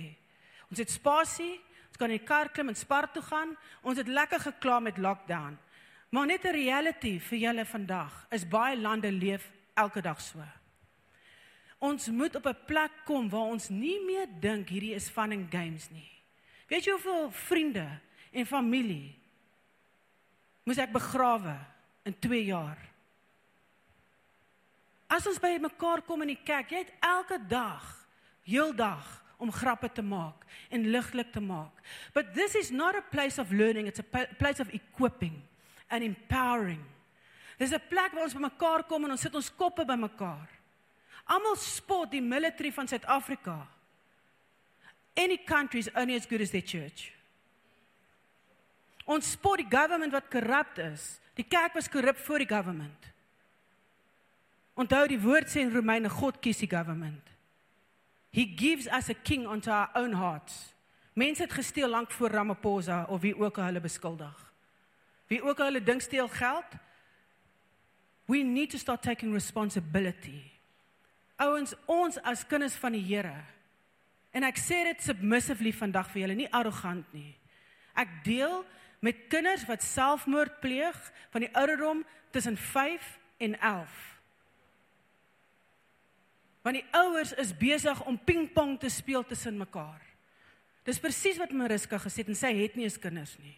Ons 0.71 0.83
het 0.83 0.93
spasie, 0.93 1.57
ons 1.89 1.99
kan 1.99 2.11
in 2.11 2.19
die 2.19 2.27
kar 2.27 2.51
klim 2.53 2.71
en 2.71 2.79
Spar 2.79 3.09
toe 3.13 3.25
gaan. 3.25 3.55
Ons 3.83 3.99
het 3.99 4.09
lekker 4.09 4.45
gekla 4.49 4.81
met 4.85 5.01
lockdown. 5.01 5.57
Maar 6.09 6.27
net 6.27 6.45
'n 6.45 6.53
reality 6.53 7.19
vir 7.19 7.39
julle 7.39 7.65
vandag 7.65 8.27
is 8.31 8.49
baie 8.49 8.77
lande 8.77 9.13
leef 9.13 9.51
elke 9.75 10.01
dag 10.01 10.21
so. 10.21 10.43
Ons 11.79 12.09
moet 12.09 12.35
op 12.35 12.47
'n 12.47 12.65
plek 12.67 12.93
kom 13.05 13.29
waar 13.29 13.51
ons 13.51 13.69
nie 13.69 14.01
meer 14.05 14.27
dink 14.41 14.69
hierdie 14.69 14.95
is 14.95 15.09
fun 15.09 15.33
and 15.33 15.51
games 15.51 15.91
nie. 15.91 16.11
Weet 16.69 16.85
jy 16.85 16.93
hoeveel 16.93 17.31
vriende 17.31 18.01
en 18.33 18.47
familie 18.47 19.15
moes 20.65 20.79
ek 20.79 20.93
begrawe 20.93 21.59
in 22.05 22.19
2 22.19 22.45
jaar? 22.45 22.79
As 25.07 25.27
ons 25.27 25.39
by 25.39 25.59
mekaar 25.61 26.03
kom 26.03 26.23
in 26.23 26.29
die 26.29 26.45
kerk, 26.45 26.71
jy 26.71 26.79
het 26.79 26.93
elke 27.01 27.39
dag, 27.49 28.09
heeldag 28.43 29.23
om 29.39 29.53
grappe 29.53 29.93
te 29.93 30.03
maak 30.03 30.47
en 30.71 30.91
liglik 30.91 31.33
te 31.33 31.41
maak. 31.41 31.83
But 32.13 32.35
this 32.35 32.55
is 32.55 32.71
not 32.71 32.97
a 32.97 33.03
place 33.03 33.39
of 33.39 33.53
learning, 33.53 33.87
it's 33.87 34.01
a 34.01 34.27
place 34.39 34.61
of 34.61 34.73
equipping 34.73 35.43
and 35.89 36.03
empowering. 36.03 36.85
Dis 37.59 37.73
'n 37.73 37.81
plek 37.89 38.13
waar 38.13 38.23
ons 38.23 38.35
bymekaar 38.35 38.85
kom 38.85 39.05
en 39.05 39.11
ons 39.11 39.21
sit 39.21 39.35
ons 39.35 39.55
koppe 39.57 39.85
bymekaar. 39.85 40.49
Almal 41.25 41.57
spot 41.57 42.11
die 42.11 42.23
military 42.23 42.73
van 42.73 42.89
Suid-Afrika. 42.89 43.67
Any 45.15 45.39
country 45.39 45.79
is 45.79 45.91
only 45.95 46.15
as 46.15 46.27
good 46.27 46.41
as 46.41 46.51
their 46.51 46.67
church. 46.67 47.13
Ons 49.05 49.31
spot 49.31 49.57
die 49.57 49.71
government 49.71 50.13
wat 50.13 50.29
korrup 50.29 50.79
is. 50.79 51.21
Die 51.35 51.47
kerk 51.49 51.75
was 51.75 51.89
korrup 51.89 52.19
voor 52.19 52.39
die 52.39 52.49
government. 52.49 53.13
Onthou 54.77 55.07
die 55.09 55.21
woord 55.21 55.49
sê 55.49 55.61
in 55.65 55.73
Romeine 55.73 56.11
God 56.13 56.41
kies 56.41 56.59
die 56.59 56.71
government. 56.71 57.23
He 58.31 58.45
gives 58.45 58.87
us 58.93 59.09
a 59.09 59.15
king 59.15 59.47
unto 59.47 59.71
our 59.71 59.89
own 59.95 60.13
hearts. 60.13 60.75
Mense 61.17 61.43
het 61.43 61.53
gesteel 61.53 61.89
lank 61.89 62.11
voor 62.11 62.31
Ramaphosa 62.31 63.07
of 63.09 63.21
wie 63.21 63.37
ook 63.39 63.59
al 63.59 63.65
hulle 63.65 63.81
beskuldig. 63.81 64.46
Wie 65.27 65.43
ook 65.43 65.59
al 65.59 65.71
hulle 65.73 65.83
dink 65.83 66.01
steel 66.01 66.29
geld. 66.29 66.79
We 68.27 68.43
need 68.43 68.71
to 68.71 68.79
start 68.79 69.03
taking 69.03 69.33
responsibility. 69.33 70.43
Ouens, 71.37 71.75
ons 71.85 72.19
as 72.23 72.47
kinders 72.47 72.75
van 72.75 72.95
die 72.97 73.05
Here. 73.05 73.35
En 74.35 74.47
ek 74.47 74.59
sê 74.61 74.83
dit 74.89 75.05
submissively 75.05 75.73
vandag 75.75 76.11
vir 76.13 76.25
julle, 76.25 76.39
nie 76.39 76.51
arrogant 76.55 77.07
nie. 77.15 77.37
Ek 77.97 78.11
deel 78.27 78.65
met 79.05 79.27
kinders 79.33 79.67
wat 79.69 79.85
selfmoord 79.85 80.59
pleeg 80.61 80.97
van 81.33 81.45
die 81.45 81.53
ouderdom 81.57 82.03
tussen 82.35 82.57
5 82.57 83.07
en 83.47 83.59
11. 83.61 84.01
Want 86.67 86.81
die 86.81 86.89
ouers 86.99 87.33
is 87.39 87.55
besig 87.57 88.01
om 88.09 88.19
pingpong 88.19 88.75
te 88.83 88.91
speel 88.91 89.25
tussen 89.25 89.59
mekaar. 89.61 90.03
Dis 90.87 91.01
presies 91.03 91.39
wat 91.39 91.55
Mariska 91.55 92.01
gesê 92.03 92.25
het 92.25 92.33
en 92.33 92.39
sy 92.39 92.53
het 92.59 92.75
nie 92.79 92.89
eens 92.89 92.99
kinders 93.01 93.37
nie 93.43 93.57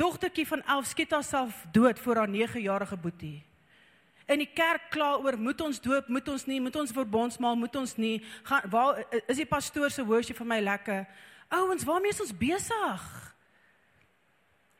dogtertjie 0.00 0.46
van 0.48 0.62
11 0.64 0.86
skiet 0.94 1.12
haarself 1.12 1.64
dood 1.72 1.98
voor 2.00 2.16
haar 2.22 2.32
9-jarige 2.32 2.96
boetie. 2.96 3.38
In 4.30 4.38
die 4.38 4.50
kerk 4.54 4.88
kla 4.94 5.16
oor 5.18 5.36
moet 5.38 5.60
ons 5.60 5.80
doop, 5.82 6.08
moet 6.08 6.28
ons 6.30 6.46
nie, 6.46 6.60
moet 6.62 6.76
ons 6.78 6.94
verbondsmaal, 6.94 7.58
moet 7.58 7.76
ons 7.76 7.96
nie. 7.98 8.20
Gaan 8.46 8.70
waar 8.70 9.02
is 9.26 9.40
die 9.40 9.48
pastoor 9.48 9.90
se 9.90 10.04
worship 10.06 10.38
vir 10.38 10.46
my 10.46 10.60
lekker? 10.62 11.02
Ouens, 11.50 11.84
waarmee 11.84 12.14
is 12.14 12.22
ons 12.22 12.36
besig? 12.38 13.04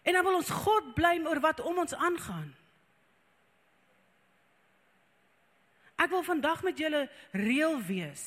En 0.07 0.17
dan 0.17 0.25
wil 0.25 0.39
ons 0.39 0.55
God 0.62 0.95
blame 0.95 1.29
oor 1.29 1.43
wat 1.43 1.61
om 1.67 1.83
ons 1.83 1.95
aangaan. 1.95 2.49
Ek 6.00 6.15
wil 6.15 6.23
vandag 6.25 6.62
met 6.65 6.79
julle 6.79 7.09
reël 7.37 7.75
wees. 7.85 8.23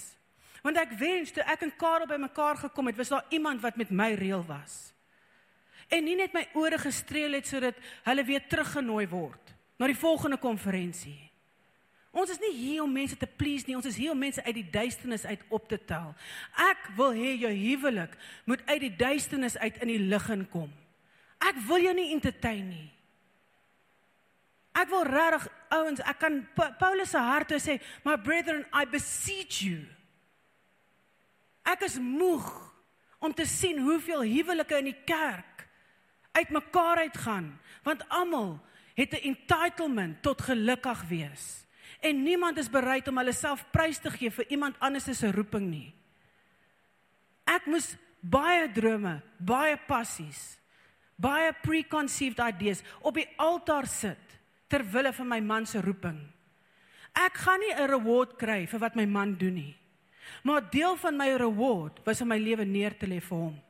Want 0.62 0.78
ek 0.78 0.94
wens 1.00 1.32
toe 1.34 1.44
ek 1.50 1.64
en 1.66 1.74
Karel 1.80 2.08
bymekaar 2.08 2.60
gekom 2.68 2.92
het, 2.92 3.00
was 3.00 3.16
daar 3.16 3.26
iemand 3.34 3.64
wat 3.64 3.80
met 3.80 3.90
my 3.90 4.14
reël 4.20 4.44
was 4.46 4.93
en 5.94 6.06
nie 6.06 6.16
net 6.18 6.34
my 6.34 6.48
ore 6.58 6.80
gestreel 6.82 7.38
het 7.38 7.50
sodat 7.50 7.78
hulle 8.08 8.26
weer 8.26 8.46
teruggenooi 8.50 9.06
word 9.12 9.54
na 9.78 9.90
die 9.90 9.98
volgende 9.98 10.40
konferensie. 10.42 11.18
Ons 12.14 12.36
is 12.36 12.42
nie 12.42 12.54
hier 12.54 12.84
om 12.84 12.92
mense 12.94 13.18
te 13.18 13.26
please 13.26 13.66
nie, 13.66 13.76
ons 13.78 13.90
is 13.90 13.98
hier 13.98 14.14
om 14.14 14.20
mense 14.22 14.42
uit 14.46 14.56
die 14.60 14.70
duisternis 14.70 15.26
uit 15.26 15.42
op 15.50 15.66
te 15.70 15.80
tel. 15.82 16.12
Ek 16.62 16.92
wil 16.98 17.16
hê 17.18 17.34
jou 17.42 17.50
huwelik 17.50 18.14
moet 18.46 18.62
uit 18.70 18.82
die 18.86 18.96
duisternis 19.00 19.58
uit 19.58 19.80
in 19.82 19.90
die 19.96 20.04
lig 20.12 20.28
inkom. 20.30 20.70
Ek 21.42 21.58
wil 21.68 21.82
jou 21.82 21.94
nie 21.98 22.12
entertain 22.14 22.68
nie. 22.70 22.90
Ek 24.78 24.90
wil 24.90 25.06
regtig 25.06 25.48
ouens, 25.74 26.02
ek 26.06 26.20
kan 26.22 26.40
Paulus 26.80 27.12
se 27.14 27.22
hart 27.22 27.50
toe 27.50 27.60
sê, 27.62 27.80
"My 28.06 28.16
brethren, 28.18 28.66
I 28.74 28.86
beseech 28.86 29.62
you." 29.62 29.86
Ek 31.66 31.82
is 31.82 31.98
moeg 31.98 32.74
om 33.20 33.34
te 33.34 33.46
sien 33.46 33.80
hoeveel 33.80 34.22
huwelike 34.22 34.78
in 34.78 34.86
die 34.86 35.02
kerk 35.06 35.53
uitmekaar 36.34 36.98
uitgaan 37.08 37.60
want 37.84 38.06
almal 38.10 38.60
het 38.94 39.14
'n 39.14 39.26
entitlement 39.34 40.22
tot 40.22 40.42
gelukkig 40.42 41.04
wees 41.10 41.66
en 42.04 42.24
niemand 42.24 42.58
is 42.58 42.70
bereid 42.70 43.08
om 43.08 43.18
hulle 43.18 43.34
self 43.34 43.64
prys 43.72 44.00
te 44.04 44.12
gee 44.12 44.32
vir 44.32 44.50
iemand 44.52 44.80
anders 44.80 45.08
se 45.18 45.32
roeping 45.32 45.70
nie. 45.70 45.94
Ek 47.48 47.66
moes 47.66 47.96
baie 48.20 48.68
drome, 48.72 49.22
baie 49.40 49.78
passies, 49.88 50.58
baie 51.16 51.54
preconceived 51.64 52.40
ideas 52.40 52.84
op 53.02 53.16
die 53.20 53.28
altaar 53.38 53.88
sit 53.88 54.38
ter 54.68 54.84
wille 54.92 55.14
van 55.14 55.28
my 55.28 55.40
man 55.40 55.66
se 55.66 55.82
roeping. 55.82 56.20
Ek 57.14 57.38
gaan 57.38 57.60
nie 57.60 57.74
'n 57.74 57.90
reward 57.90 58.38
kry 58.38 58.66
vir 58.66 58.80
wat 58.80 58.96
my 58.96 59.06
man 59.06 59.36
doen 59.38 59.54
nie. 59.54 59.76
Maar 60.44 60.70
deel 60.72 60.96
van 60.96 61.18
my 61.18 61.36
reward 61.36 62.00
was 62.06 62.22
om 62.22 62.28
my 62.28 62.38
lewe 62.38 62.66
neer 62.66 62.98
te 62.98 63.06
lê 63.06 63.22
vir 63.22 63.38
hom. 63.38 63.62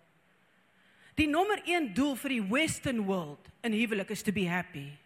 Die 1.16 1.28
nommer 1.28 1.62
1 1.66 1.94
doel 1.94 2.16
vir 2.18 2.30
die 2.30 2.42
western 2.42 3.04
world 3.06 3.50
in 3.64 3.74
huwelik 3.74 4.10
is 4.10 4.24
to 4.24 4.32
be 4.32 4.48
happy. 4.50 4.98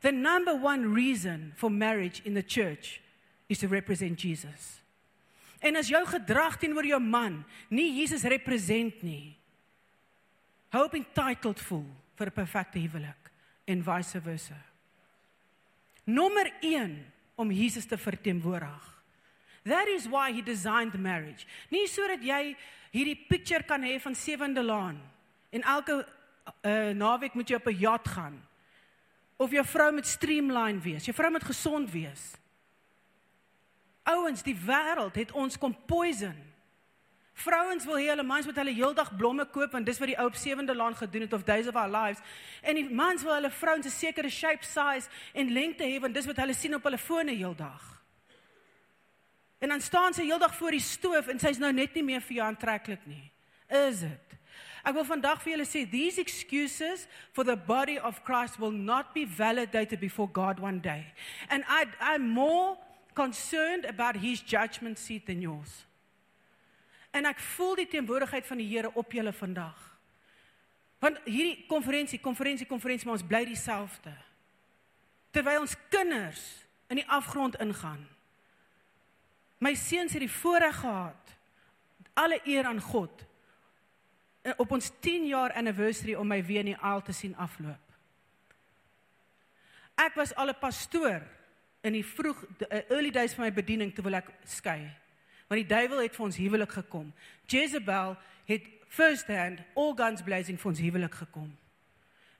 The 0.00 0.12
number 0.12 0.54
one 0.54 0.94
reason 0.94 1.52
for 1.56 1.70
marriage 1.70 2.20
in 2.24 2.34
the 2.34 2.42
church 2.42 3.00
is 3.48 3.58
to 3.58 3.68
represent 3.68 4.18
Jesus. 4.18 4.80
En 5.62 5.76
as 5.76 5.88
jou 5.88 6.02
gedrag 6.06 6.58
teenoor 6.60 6.86
jou 6.86 7.00
man 7.00 7.44
nie 7.70 7.88
Jesus 8.00 8.26
represent 8.28 9.02
nie, 9.02 9.36
hope 10.74 10.98
entitled 10.98 11.60
voel 11.60 11.86
vir 12.18 12.26
'n 12.26 12.32
perfekte 12.34 12.78
huwelik 12.78 13.30
en 13.66 13.82
vice 13.82 14.20
versa. 14.20 14.58
Nommer 16.04 16.52
1 16.60 17.12
om 17.34 17.50
Jesus 17.50 17.86
te 17.86 17.96
verteenwoordig. 17.96 18.94
That 19.64 19.88
is 19.88 20.06
why 20.06 20.32
he 20.32 20.42
designed 20.42 20.94
marriage. 20.94 21.46
Nie 21.70 21.86
sodat 21.86 22.22
jy 22.22 22.56
hierdie 22.96 23.18
picture 23.28 23.64
kan 23.68 23.84
hê 23.84 23.98
van 24.00 24.14
Sewende 24.16 24.64
Laan 24.64 24.96
en 25.50 25.62
elke 25.62 26.00
uh, 26.00 26.90
naweek 26.96 27.34
moet 27.34 27.48
jy 27.50 27.58
op 27.60 27.68
'n 27.68 27.78
yacht 27.78 28.08
gaan. 28.08 28.36
Of 29.36 29.50
jou 29.50 29.64
vrou 29.64 29.92
moet 29.92 30.06
streamline 30.06 30.80
wees. 30.80 31.04
Jou 31.04 31.16
vrou 31.16 31.30
moet 31.30 31.44
gesond 31.44 31.90
wees. 31.90 32.32
Ouens, 34.02 34.42
die 34.42 34.56
wêreld 34.56 35.14
het 35.14 35.32
ons 35.32 35.58
kom 35.58 35.76
poison. 35.86 36.36
Vrouens 37.32 37.84
wil 37.84 37.98
hê 37.98 38.08
hulle 38.08 38.22
mans 38.22 38.46
moet 38.46 38.56
hulle 38.56 38.72
heeldag 38.72 39.16
blomme 39.16 39.44
koop 39.44 39.72
want 39.72 39.86
dis 39.86 39.98
wat 39.98 40.08
die 40.08 40.18
ou 40.18 40.26
op 40.26 40.34
Sewende 40.34 40.74
Laan 40.74 40.96
gedoen 40.96 41.20
het 41.20 41.32
of 41.32 41.42
Days 41.44 41.66
of 41.68 41.74
Our 41.74 41.90
Lives. 41.90 42.22
En 42.62 42.74
die 42.74 42.88
mans 42.90 43.22
wil 43.22 43.34
hulle 43.34 43.50
vrouens 43.50 43.86
'n 43.86 43.90
sekere 43.90 44.30
shape, 44.30 44.64
size 44.64 45.08
en 45.34 45.52
lengte 45.52 45.84
hê 45.84 46.00
want 46.00 46.14
dis 46.14 46.26
wat 46.26 46.36
hulle 46.36 46.54
sien 46.54 46.74
op 46.74 46.82
hulle 46.82 46.98
fone 46.98 47.32
heeldag. 47.32 47.95
En 49.66 49.72
dan 49.72 49.80
staan 49.80 50.14
sy 50.14 50.22
heeldag 50.22 50.54
voor 50.54 50.70
die 50.70 50.80
stoof 50.80 51.26
en 51.26 51.40
sy's 51.42 51.58
nou 51.58 51.72
net 51.74 51.96
nie 51.98 52.04
meer 52.06 52.20
vir 52.22 52.36
jou 52.36 52.44
aantreklik 52.46 53.02
nie. 53.10 53.24
Is 53.66 54.04
dit? 54.04 54.36
Ek 54.86 54.94
wil 54.94 55.02
vandag 55.08 55.40
vir 55.42 55.56
julle 55.56 55.66
sê 55.66 55.82
these 55.90 56.22
excuses 56.22 57.08
for 57.34 57.42
the 57.42 57.56
body 57.58 57.96
of 57.98 58.20
Christ 58.22 58.60
will 58.62 58.70
not 58.70 59.10
be 59.10 59.24
validated 59.26 59.98
before 59.98 60.30
God 60.30 60.62
one 60.62 60.78
day. 60.78 61.10
And 61.50 61.66
I 61.66 61.90
I'm 61.98 62.30
more 62.30 62.78
concerned 63.18 63.90
about 63.90 64.22
his 64.22 64.38
judgment 64.38 65.02
seat 65.02 65.26
than 65.26 65.42
yours. 65.42 65.82
En 67.10 67.26
ek 67.26 67.42
voel 67.58 67.80
die 67.82 67.90
teenwoordigheid 67.90 68.46
van 68.46 68.62
die 68.62 68.70
Here 68.70 68.94
op 68.94 69.10
julle 69.18 69.34
vandag. 69.34 69.82
Want 71.02 71.18
hierdie 71.26 71.66
konferensie, 71.66 72.22
konferensie, 72.22 72.70
konferensie, 72.70 73.10
maar 73.10 73.18
ons 73.18 73.26
bly 73.26 73.42
dieselfde. 73.50 74.14
Terwyl 75.34 75.66
ons 75.66 75.74
kinders 75.90 76.52
in 76.86 77.02
die 77.02 77.10
afgrond 77.10 77.58
ingaan. 77.58 78.06
My 79.58 79.74
seuns 79.74 80.12
het 80.12 80.20
die 80.20 80.30
voorreg 80.30 80.76
gehad 80.80 81.32
alle 82.16 82.40
eer 82.44 82.64
aan 82.64 82.80
God 82.80 83.24
eh, 84.42 84.52
op 84.56 84.70
ons 84.70 84.90
10 85.00 85.26
jaar 85.26 85.52
anniversary 85.52 86.14
om 86.14 86.28
my 86.28 86.42
weer 86.44 86.64
in 86.64 86.72
die 86.74 86.80
aal 86.80 87.02
te 87.02 87.12
sien 87.12 87.36
afloop. 87.36 87.82
Ek 89.96 90.14
was 90.14 90.34
al 90.34 90.48
'n 90.52 90.58
pastoor 90.60 91.22
in 91.80 91.92
die 91.92 92.04
vroeg 92.04 92.44
eh, 92.68 92.90
early 92.90 93.10
days 93.10 93.34
van 93.34 93.44
my 93.44 93.52
bediening 93.52 93.94
terwyl 93.94 94.20
ek 94.20 94.32
skei 94.44 94.92
want 95.46 95.60
die 95.60 95.74
duiwel 95.74 96.02
het 96.02 96.16
vir 96.16 96.24
ons 96.26 96.36
huwelik 96.36 96.72
gekom. 96.72 97.12
Jezebel 97.46 98.16
het 98.44 98.64
first 98.88 99.26
hand 99.26 99.60
all 99.74 99.94
guns 99.94 100.22
blazing 100.22 100.58
vir 100.60 100.70
ons 100.72 100.80
huwelik 100.82 101.14
gekom. 101.14 101.56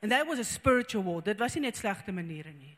And 0.02 0.10
that 0.10 0.26
was 0.26 0.38
a 0.38 0.44
spiritual 0.44 1.04
war. 1.04 1.22
Dit 1.22 1.38
was 1.38 1.54
nie 1.54 1.62
net 1.62 1.76
slegte 1.76 2.12
maniere 2.12 2.52
nie. 2.52 2.76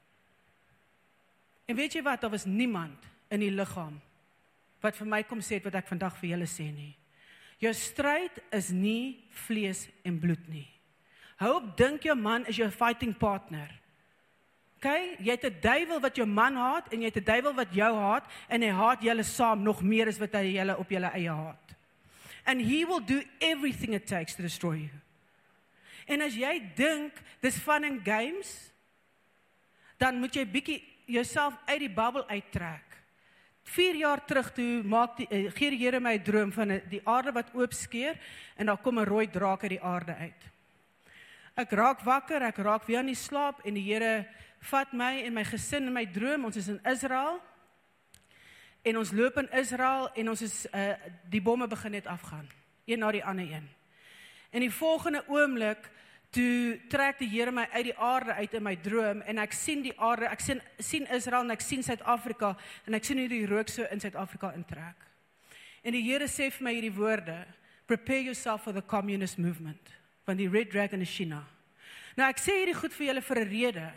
En 1.65 1.77
weet 1.77 1.93
jy 1.93 2.03
wat, 2.03 2.21
daar 2.21 2.31
was 2.31 2.45
niemand 2.45 3.09
in 3.29 3.41
die 3.41 3.51
liggaam 3.51 4.01
wat 4.83 4.97
vir 4.97 5.07
my 5.07 5.23
kom 5.23 5.41
sê 5.41 5.59
wat 5.65 5.75
ek 5.75 5.89
vandag 5.89 6.17
vir 6.21 6.31
julle 6.31 6.47
sê 6.47 6.69
nie. 6.73 6.95
Jou 7.59 7.73
stryd 7.75 8.39
is 8.55 8.71
nie 8.71 9.19
vlees 9.47 9.89
en 10.07 10.19
bloed 10.21 10.45
nie. 10.49 10.69
Hou 11.39 11.57
op 11.59 11.77
dink 11.79 12.07
jou 12.07 12.15
man 12.19 12.47
is 12.47 12.59
jou 12.59 12.69
fighting 12.71 13.15
partner. 13.19 13.71
Okay, 14.79 15.17
jy 15.19 15.35
het 15.35 15.45
'n 15.45 15.61
duiwel 15.61 16.01
wat 16.01 16.17
jou 16.17 16.27
man 16.27 16.55
haat 16.55 16.93
en 16.93 17.01
jy 17.01 17.11
het 17.11 17.17
'n 17.17 17.25
duiwel 17.25 17.55
wat 17.55 17.75
jou 17.75 17.95
haat 17.95 18.25
en 18.49 18.63
hy 18.63 18.71
haat 18.71 19.03
julle 19.03 19.23
saam 19.23 19.63
nog 19.63 19.83
meer 19.83 20.07
as 20.07 20.19
wat 20.19 20.33
hy 20.33 20.55
julle 20.55 20.79
op 20.79 20.91
julle 20.91 21.11
eie 21.15 21.31
haat. 21.31 21.75
And 22.47 22.61
he 22.61 22.85
will 22.85 23.01
do 23.01 23.23
everything 23.41 23.95
it 23.95 24.07
takes 24.07 24.35
to 24.35 24.43
destroy 24.43 24.77
you. 24.77 25.01
En 26.07 26.23
as 26.23 26.35
jy 26.35 26.63
dink 26.77 27.13
dis 27.41 27.59
fun 27.59 27.85
and 27.85 28.05
games, 28.05 28.73
dan 29.99 30.21
moet 30.21 30.35
jy 30.35 30.47
bietjie 30.47 30.83
jouself 31.07 31.55
uit 31.67 31.81
die 31.81 31.93
bubbel 31.93 32.29
uittrek. 32.29 32.88
4 33.69 33.97
jaar 34.01 34.25
terug 34.25 34.53
toe 34.57 34.83
maak 34.83 35.17
die 35.19 35.27
uh, 35.31 35.51
gee 35.53 35.71
die 35.75 35.81
Here 35.83 36.01
my 36.01 36.15
'n 36.17 36.23
droom 36.25 36.53
van 36.53 36.81
die 36.89 37.01
aarde 37.05 37.33
wat 37.33 37.53
oopskeer 37.55 38.17
en 38.57 38.67
daar 38.67 38.81
kom 38.81 38.99
'n 38.99 39.05
rooi 39.05 39.27
draak 39.31 39.63
uit 39.63 39.77
die 39.77 39.83
aarde 39.83 40.15
uit. 40.15 40.43
Ek 41.55 41.71
raak 41.71 42.01
wakker, 42.01 42.43
ek 42.43 42.57
raak 42.57 42.87
weer 42.87 42.99
aan 42.99 43.13
die 43.13 43.19
slaap 43.19 43.61
en 43.67 43.75
die 43.75 43.85
Here 43.85 44.27
vat 44.61 44.93
my 44.93 45.23
en 45.25 45.35
my 45.35 45.45
gesin 45.45 45.87
in 45.87 45.93
my 45.93 46.07
droom. 46.07 46.45
Ons 46.45 46.57
is 46.57 46.69
in 46.69 46.81
Israel. 46.85 47.43
En 48.83 48.99
ons 48.99 49.13
loop 49.13 49.37
in 49.37 49.51
Israel 49.53 50.09
en 50.15 50.29
ons 50.29 50.43
is 50.43 50.67
uh 50.73 50.95
die 51.31 51.43
bomme 51.43 51.67
begin 51.67 51.91
net 51.91 52.07
afgaan. 52.07 52.49
Een 52.87 52.99
na 52.99 53.11
die 53.13 53.25
ander 53.25 53.45
een. 53.45 53.69
En 54.51 54.61
die 54.61 54.73
volgende 54.73 55.25
oomblik 55.29 55.91
toe 56.31 56.79
trek 56.93 57.19
die 57.19 57.29
Here 57.29 57.53
my 57.53 57.65
uit 57.73 57.85
die 57.89 57.97
aarde 57.97 58.35
uit 58.37 58.55
in 58.55 58.63
my 58.63 58.75
droom 58.77 59.23
en 59.23 59.39
ek 59.39 59.53
sien 59.57 59.83
die 59.83 59.95
aarde, 59.97 60.29
ek 60.29 60.41
sien 60.45 60.61
sien 60.79 61.07
Israel 61.15 61.47
en 61.47 61.55
ek 61.55 61.65
sien 61.65 61.83
Suid-Afrika 61.83 62.55
en 62.87 62.95
ek 62.99 63.05
sien 63.05 63.19
hoe 63.19 63.29
die 63.29 63.47
rook 63.49 63.69
so 63.73 63.87
in 63.91 64.01
Suid-Afrika 64.01 64.53
intrek. 64.57 65.07
En 65.83 65.95
die 65.97 66.05
Here 66.05 66.29
sê 66.29 66.51
vir 66.53 66.67
my 66.67 66.75
hierdie 66.75 66.95
woorde: 66.95 67.39
Prepare 67.87 68.27
yourself 68.29 68.65
for 68.65 68.73
the 68.73 68.83
communist 68.83 69.39
movement. 69.39 69.95
Van 70.27 70.37
die 70.37 70.49
Red 70.49 70.71
Dragon 70.71 71.01
in 71.01 71.09
China. 71.09 71.41
Nou 72.19 72.27
ek 72.29 72.41
sê 72.43 72.59
hierdie 72.59 72.77
goed 72.77 72.93
vir 72.93 73.07
julle 73.13 73.25
vir 73.25 73.41
'n 73.41 73.49
rede 73.49 73.89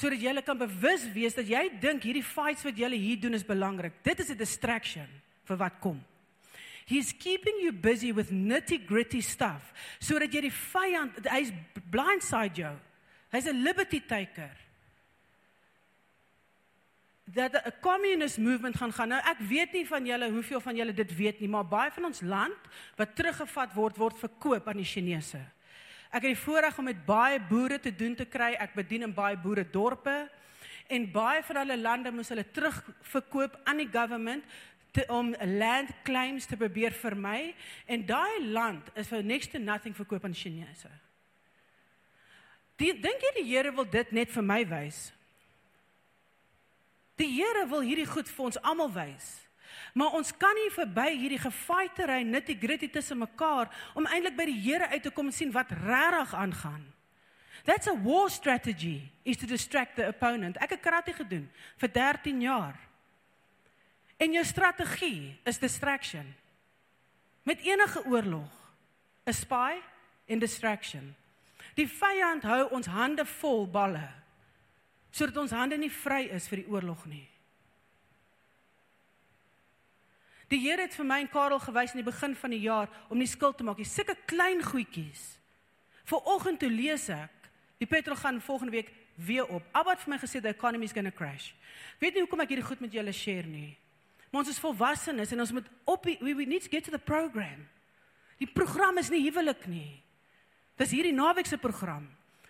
sodat 0.00 0.22
jy 0.22 0.42
kan 0.42 0.56
bewus 0.56 1.04
wees 1.12 1.34
dat 1.36 1.44
jy 1.44 1.60
dink 1.80 2.02
hierdie 2.02 2.24
fights 2.24 2.64
wat 2.64 2.78
jy 2.78 2.88
hier 2.96 3.20
doen 3.20 3.34
is 3.34 3.44
belangrik. 3.44 3.92
Dit 4.02 4.20
is 4.20 4.30
'n 4.30 4.36
distraction 4.36 5.06
vir 5.44 5.56
wat 5.56 5.78
kom. 5.80 6.00
He's 6.86 7.12
keeping 7.12 7.60
you 7.62 7.72
busy 7.72 8.12
with 8.12 8.30
nitty-gritty 8.30 9.20
stuff 9.20 9.72
sodat 10.00 10.32
jy 10.34 10.48
die 10.48 10.54
vyand 10.54 11.20
hy's 11.30 11.52
blindside 11.90 12.54
jou. 12.54 12.74
Hy's 13.30 13.46
'n 13.46 13.62
liberty 13.62 14.00
taker. 14.00 14.50
Dat 17.24 17.54
'n 17.54 17.72
communist 17.80 18.38
movement 18.38 18.76
gaan 18.76 18.92
gaan. 18.92 19.08
Nou 19.08 19.20
ek 19.22 19.38
weet 19.38 19.72
nie 19.72 19.86
van 19.86 20.06
julle 20.06 20.30
hoeveel 20.30 20.60
van 20.60 20.76
julle 20.76 20.92
dit 20.92 21.16
weet 21.16 21.40
nie, 21.40 21.48
maar 21.48 21.64
baie 21.64 21.90
van 21.90 22.04
ons 22.04 22.20
land 22.20 22.58
wat 22.96 23.14
teruggevat 23.14 23.74
word 23.74 23.96
word 23.96 24.18
verkoop 24.18 24.68
aan 24.68 24.76
die 24.76 24.84
Chinese. 24.84 25.38
Ek 26.10 26.24
het 26.26 26.34
die 26.34 26.44
voorreg 26.44 26.78
om 26.78 26.84
met 26.84 27.04
baie 27.06 27.38
boere 27.40 27.78
te 27.78 27.94
doen 27.94 28.14
te 28.14 28.24
kry. 28.24 28.56
Ek 28.58 28.74
bedien 28.74 29.02
in 29.02 29.14
baie 29.14 29.36
boere 29.36 29.62
dorpe 29.70 30.30
en 30.90 31.06
baie 31.12 31.42
van 31.46 31.60
hulle 31.62 31.76
lande 31.78 32.10
moes 32.10 32.32
hulle 32.32 32.44
terugverkoop 32.50 33.60
aan 33.64 33.76
die 33.76 33.90
government 33.92 34.44
te, 34.90 35.04
om 35.08 35.34
land 35.58 35.92
claims 36.02 36.46
te 36.46 36.56
probeer 36.56 36.92
vermy 36.92 37.54
en 37.86 38.06
daai 38.06 38.50
land 38.50 38.90
is 38.94 39.08
vir 39.08 39.22
next 39.22 39.52
to 39.52 39.58
nothing 39.58 39.96
verkoop 39.96 40.24
aan 40.24 40.34
Chinese. 40.34 40.90
Dink 42.80 43.24
jy 43.26 43.32
die 43.36 43.48
Here 43.50 43.72
wil 43.76 43.84
dit 43.84 44.12
net 44.16 44.30
vir 44.32 44.44
my 44.44 44.62
wys? 44.68 45.10
Die 47.20 47.28
Here 47.28 47.66
wil 47.68 47.84
hierdie 47.84 48.08
goed 48.08 48.28
vir 48.28 48.46
ons 48.48 48.60
almal 48.64 48.92
wys. 48.94 49.34
Maar 49.94 50.16
ons 50.18 50.30
kan 50.38 50.54
nie 50.56 50.70
verby 50.72 51.08
hierdie 51.12 51.40
gefightery 51.42 52.22
nitty 52.26 52.56
gritty 52.58 52.88
tussen 52.90 53.20
mekaar 53.20 53.70
om 53.98 54.08
eintlik 54.08 54.38
by 54.38 54.46
die 54.48 54.60
Here 54.62 54.88
uit 54.94 55.04
te 55.04 55.12
kom 55.14 55.28
en 55.28 55.36
sien 55.36 55.52
wat 55.54 55.74
regtig 55.84 56.34
aangaan. 56.34 56.86
That's 57.64 57.90
a 57.90 57.94
war 57.94 58.30
strategy 58.30 59.10
is 59.24 59.36
to 59.36 59.46
distract 59.46 59.96
the 59.96 60.08
opponent. 60.08 60.56
Ek 60.56 60.72
het 60.76 60.80
karate 60.80 61.12
gedoen 61.12 61.44
vir 61.76 61.92
13 61.92 62.40
jaar. 62.40 62.78
En 64.20 64.32
jou 64.32 64.44
strategie 64.44 65.38
is 65.48 65.58
distraction. 65.58 66.34
Met 67.42 67.60
enige 67.64 68.04
oorlog, 68.04 68.52
'n 69.24 69.32
spy 69.32 69.80
en 70.26 70.38
distraction. 70.38 71.14
Die 71.74 71.88
vyand 71.88 72.42
hou 72.42 72.68
ons 72.70 72.86
hande 72.86 73.26
vol 73.26 73.68
balle 73.70 74.08
sodat 75.10 75.36
ons 75.36 75.50
hande 75.50 75.76
nie 75.76 75.90
vry 75.90 76.28
is 76.30 76.48
vir 76.48 76.62
die 76.62 76.70
oorlog 76.70 77.04
nie. 77.10 77.26
Die 80.50 80.58
Here 80.58 80.82
het 80.82 80.94
vir 80.94 81.06
my 81.06 81.20
en 81.20 81.28
Karel 81.30 81.58
gewys 81.58 81.94
in 81.94 82.02
die 82.02 82.12
begin 82.12 82.36
van 82.36 82.50
die 82.50 82.62
jaar 82.62 82.88
om 83.08 83.18
nie 83.18 83.26
skuld 83.26 83.58
te 83.58 83.64
maak 83.64 83.78
nie. 83.78 83.86
Sulke 83.86 84.16
klein 84.26 84.62
goedjies. 84.62 85.38
Vanoggend 86.04 86.58
toe 86.58 86.70
lees 86.70 87.08
ek, 87.08 87.50
die 87.78 87.86
petrol 87.86 88.16
gaan 88.16 88.40
volgende 88.40 88.72
week 88.72 88.92
weer 89.14 89.46
op. 89.46 89.62
Abba 89.72 89.90
het 89.90 90.00
vir 90.00 90.14
my 90.14 90.18
gesê 90.18 90.40
the 90.40 90.48
economy 90.48 90.84
is 90.84 90.92
going 90.92 91.10
to 91.10 91.16
crash. 91.16 91.52
Weet 91.98 92.14
nie 92.14 92.24
hoekom 92.24 92.40
ek 92.40 92.48
hierdie 92.48 92.66
goed 92.66 92.80
met 92.80 92.92
julle 92.92 93.12
share 93.12 93.46
nie. 93.46 93.76
Maar 94.30 94.44
ons 94.44 94.52
is 94.52 94.62
volwassenes 94.62 95.32
en 95.34 95.42
ons 95.42 95.52
moet 95.52 95.68
op 95.84 96.04
we, 96.06 96.16
we 96.22 96.46
need 96.46 96.62
to 96.62 96.70
get 96.70 96.84
to 96.84 96.90
the 96.90 97.02
program. 97.02 97.66
Die 98.38 98.48
program 98.48 98.98
is 98.98 99.10
nie 99.10 99.22
huwelik 99.26 99.66
nie. 99.68 100.00
Dis 100.80 100.94
hierdie 100.94 101.14
naweek 101.14 101.50
se 101.50 101.58
program. 101.60 102.06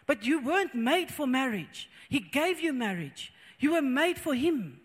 But 0.06 0.26
you 0.26 0.40
weren't 0.44 0.74
made 0.74 1.12
for 1.12 1.26
marriage. 1.26 1.88
He 2.08 2.20
gave 2.20 2.60
you 2.62 2.72
marriage. 2.72 3.32
You 3.58 3.72
were 3.72 3.82
made 3.82 4.20
for 4.20 4.34
him. 4.34 4.80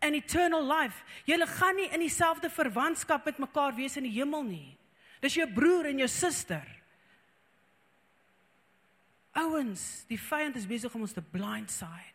An 0.00 0.14
eternal 0.14 0.62
life. 0.62 1.02
Julle 1.26 1.46
gaan 1.46 1.76
nie 1.78 1.88
in 1.94 2.02
dieselfde 2.02 2.50
verwantskap 2.50 3.24
met 3.24 3.38
mekaar 3.38 3.74
wees 3.74 3.96
in 3.96 4.06
die 4.06 4.14
hemel 4.14 4.42
nie. 4.46 4.76
Dis 5.22 5.38
jou 5.38 5.46
broer 5.46 5.92
en 5.92 6.02
jou 6.02 6.08
suster. 6.10 6.66
Ouens, 9.38 10.04
die 10.10 10.18
vyand 10.20 10.58
is 10.58 10.66
besig 10.68 10.92
om 10.94 11.06
ons 11.06 11.14
te 11.14 11.22
blindside. 11.22 12.11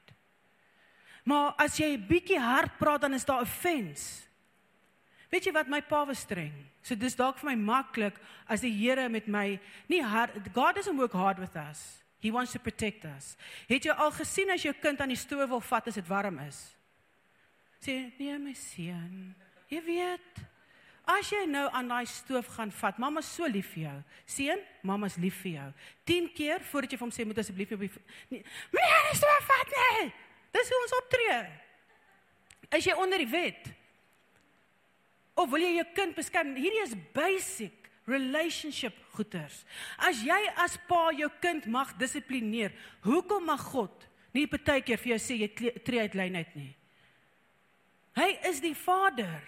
Maar 1.28 1.54
as 1.60 1.76
jy 1.78 1.98
'n 1.98 2.08
bietjie 2.08 2.40
hard 2.40 2.78
praat 2.80 3.02
dan 3.02 3.14
is 3.14 3.26
daar 3.26 3.40
'n 3.40 3.44
offense. 3.44 4.24
Weet 5.30 5.46
jy 5.46 5.52
wat 5.52 5.68
my 5.68 5.82
pa 5.82 6.06
was 6.06 6.20
streng. 6.20 6.56
So 6.82 6.96
dis 6.96 7.16
dalk 7.16 7.38
vir 7.38 7.52
my 7.52 7.56
maklik 7.56 8.16
as 8.48 8.62
die 8.62 8.72
Here 8.72 9.10
met 9.10 9.28
my 9.28 9.60
nie 9.90 10.02
hard 10.02 10.32
God 10.54 10.76
doesn't 10.76 10.98
work 10.98 11.12
hard 11.12 11.40
with 11.40 11.56
us. 11.56 12.04
He 12.20 12.32
wants 12.32 12.52
to 12.52 12.60
protect 12.60 13.06
us. 13.06 13.36
Het 13.68 13.84
jy 13.84 13.92
al 13.92 14.12
gesien 14.12 14.50
as 14.50 14.64
jou 14.64 14.74
kind 14.74 15.02
aan 15.02 15.10
die 15.10 15.20
stoof 15.20 15.50
wil 15.50 15.62
vat 15.62 15.88
as 15.88 15.96
dit 15.96 16.08
warm 16.08 16.40
is? 16.40 16.76
Sê 17.82 18.12
nee 18.18 18.38
my 18.38 18.54
seun. 18.54 19.36
Jy 19.70 19.82
weet 19.84 20.48
As 21.08 21.30
jy 21.32 21.46
nou 21.48 21.70
aan 21.72 21.88
daai 21.88 22.06
stoof 22.06 22.50
gaan 22.58 22.72
vat, 22.82 22.98
mamma 23.00 23.22
so 23.24 23.48
lief 23.48 23.70
vir 23.78 23.84
jou. 23.86 23.98
Seun, 24.28 24.64
mamma's 24.84 25.16
lief 25.16 25.38
vir 25.40 25.54
jou. 25.54 25.68
10 26.04 26.26
keer 26.36 26.66
voordat 26.68 26.92
jy 26.92 26.98
vir 27.00 27.06
hom 27.06 27.14
sê 27.16 27.24
moet 27.24 27.40
asseblief 27.40 27.72
op 27.72 27.86
die 27.86 27.92
nee, 28.34 28.44
meneer, 28.76 29.06
dis 29.14 29.22
te 29.24 29.36
vat 29.48 29.72
nee. 29.78 30.10
Dis 30.56 30.70
hoe 30.72 30.80
ons 30.84 30.96
optree. 31.02 31.40
Is 32.78 32.88
jy 32.88 32.96
onder 33.00 33.22
die 33.22 33.32
wet? 33.32 33.70
Of 35.38 35.52
wil 35.52 35.62
jy 35.62 35.76
jou 35.78 35.88
kind 35.98 36.16
beskerm? 36.18 36.56
Hierdie 36.58 36.84
is 36.84 36.96
basic 37.16 37.92
relationship 38.08 38.96
goeters. 39.14 39.62
As 40.00 40.24
jy 40.26 40.40
as 40.64 40.78
pa 40.90 41.10
jou 41.16 41.30
kind 41.44 41.68
mag 41.70 41.92
dissiplineer, 42.00 42.74
hoekom 43.06 43.46
mag 43.50 43.62
God 43.72 44.08
nie 44.36 44.48
partykeer 44.50 45.00
vir 45.02 45.16
jou 45.16 45.20
sê 45.22 45.38
jy 45.42 45.52
tree 45.86 46.04
uit 46.04 46.18
lyn 46.18 46.40
uit 46.40 46.58
nie? 46.58 46.72
Hy 48.18 48.32
is 48.50 48.64
die 48.64 48.74
Vader. 48.78 49.44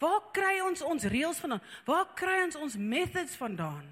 Waar 0.00 0.30
kry 0.36 0.56
ons 0.64 0.82
ons 0.84 1.06
reëls 1.08 1.40
vandaan? 1.42 1.62
Waar 1.86 2.08
kry 2.16 2.40
ons 2.46 2.56
ons 2.60 2.76
methods 2.76 3.36
vandaan? 3.38 3.84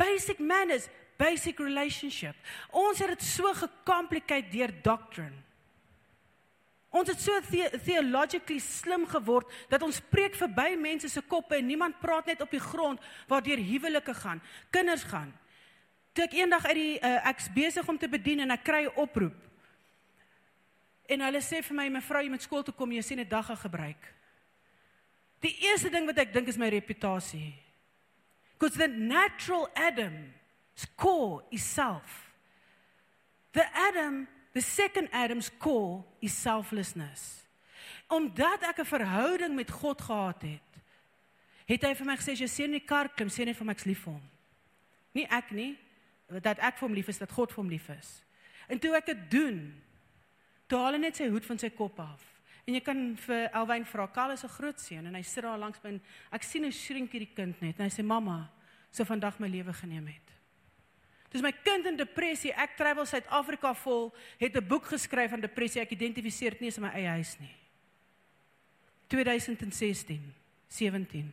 Basic 0.00 0.40
manners, 0.42 0.88
basic 1.16 1.58
relationship. 1.58 2.36
Ons 2.70 2.98
het 2.98 3.08
dit 3.08 3.22
so 3.22 3.52
gecomplicated 3.54 4.52
deur 4.52 4.72
doctrine. 4.82 5.44
Ons 6.94 7.10
het 7.10 7.18
so 7.18 7.40
the 7.50 7.80
theologically 7.82 8.60
slim 8.62 9.02
geword 9.10 9.50
dat 9.68 9.82
ons 9.82 9.98
preek 10.12 10.36
verby 10.38 10.76
mense 10.78 11.08
se 11.10 11.22
koppe 11.26 11.56
en 11.58 11.66
niemand 11.66 11.98
praat 11.98 12.30
net 12.30 12.44
op 12.44 12.52
die 12.54 12.62
grond 12.62 13.02
waardeur 13.26 13.58
huwelike 13.58 14.14
gaan, 14.14 14.42
kinders 14.70 15.02
gaan. 15.10 15.32
Toe 16.14 16.28
ek 16.28 16.36
eendag 16.38 16.68
uit 16.70 16.78
die 16.78 16.92
uh, 17.00 17.16
ek's 17.32 17.48
besig 17.50 17.88
om 17.90 17.98
te 17.98 18.06
bedien 18.10 18.44
en 18.44 18.54
ek 18.54 18.62
kry 18.62 18.84
'n 18.86 18.94
oproep. 18.94 19.34
En 21.10 21.20
hulle 21.20 21.42
sê 21.42 21.62
vir 21.66 21.76
my 21.76 21.88
mevrou 21.90 22.22
jy 22.22 22.30
moet 22.30 22.46
skool 22.46 22.62
toe 22.62 22.74
kom 22.74 22.92
jy 22.92 23.02
sien 23.02 23.20
'n 23.20 23.28
dag 23.28 23.50
gebruik. 23.50 24.14
Die 25.40 25.56
eerste 25.66 25.90
ding 25.90 26.06
wat 26.06 26.18
ek 26.18 26.32
dink 26.32 26.48
is 26.48 26.56
my 26.56 26.70
reputasie. 26.70 27.54
Because 28.54 28.78
the 28.78 28.86
natural 28.86 29.68
Adam's 29.74 30.43
core 30.96 31.42
is 31.50 31.62
self. 31.62 32.32
The 33.52 33.64
Adam, 33.72 34.26
the 34.52 34.60
second 34.60 35.08
Adam's 35.12 35.50
core 35.58 36.04
is 36.20 36.32
selflessness. 36.32 37.42
Omdat 38.08 38.62
ek 38.62 38.78
'n 38.78 38.84
verhouding 38.84 39.54
met 39.54 39.70
God 39.70 40.00
gehad 40.02 40.42
het, 40.42 40.70
het 41.64 41.82
hy 41.82 41.94
vir 41.94 42.06
my 42.06 42.16
gesê 42.16 42.32
as 42.32 42.40
jy 42.40 42.46
sien 42.46 42.72
in 42.74 42.80
die 42.80 42.86
kar 42.86 43.08
klim, 43.08 43.28
sê 43.28 43.44
net 43.44 43.56
vir 43.56 43.66
my 43.66 43.72
ek's 43.72 43.86
lief 43.86 44.04
vir 44.04 44.12
hom. 44.12 44.30
Nie 45.14 45.26
ek 45.30 45.50
nie, 45.50 45.78
dat 46.42 46.58
ek 46.58 46.78
vir 46.78 46.88
hom 46.88 46.94
lief 46.94 47.08
is, 47.08 47.18
dat 47.18 47.32
God 47.32 47.52
vir 47.52 47.62
hom 47.62 47.70
lief 47.70 47.88
is. 47.88 48.24
En 48.68 48.78
toe 48.78 48.94
ek 48.96 49.06
dit 49.06 49.30
doen, 49.30 49.82
toe 50.66 50.78
haal 50.78 50.92
hy 50.92 50.98
net 50.98 51.16
sy 51.16 51.28
hoed 51.28 51.46
van 51.46 51.58
sy 51.58 51.70
kop 51.70 52.00
af. 52.00 52.20
En 52.66 52.74
jy 52.74 52.80
kan 52.80 53.16
vir 53.16 53.50
Elwyn 53.52 53.84
vra, 53.84 54.06
Karl 54.06 54.32
is 54.32 54.44
'n 54.44 54.48
groot 54.48 54.80
seun 54.80 55.06
en 55.06 55.14
hy 55.14 55.22
sit 55.22 55.44
daar 55.44 55.58
langs 55.58 55.78
my 55.82 55.90
en 55.90 56.00
ek 56.32 56.42
sien 56.42 56.62
hoe 56.62 56.72
shrink 56.72 57.12
hierdie 57.12 57.34
kind 57.34 57.60
net 57.60 57.78
en 57.78 57.84
hy 57.84 57.90
sê 57.90 58.02
mamma, 58.02 58.50
so 58.90 59.04
vandag 59.04 59.38
my 59.38 59.48
lewe 59.48 59.72
geneem 59.72 60.06
het. 60.06 60.33
Dis 61.34 61.42
my 61.42 61.50
kind 61.66 61.88
in 61.90 61.96
depressie. 61.98 62.52
Ek 62.54 62.76
travel 62.78 63.06
Suid-Afrika 63.10 63.72
vol, 63.74 64.12
het 64.38 64.54
'n 64.54 64.68
boek 64.68 64.86
geskryf 64.86 65.30
van 65.30 65.40
depressie. 65.40 65.82
Ek 65.82 65.90
identifiseer 65.90 66.50
dit 66.50 66.60
nie 66.60 66.70
in 66.70 66.82
my 66.82 66.92
eie 66.94 67.08
huis 67.08 67.36
nie. 67.40 67.54
2016, 69.08 70.34
17. 70.68 71.32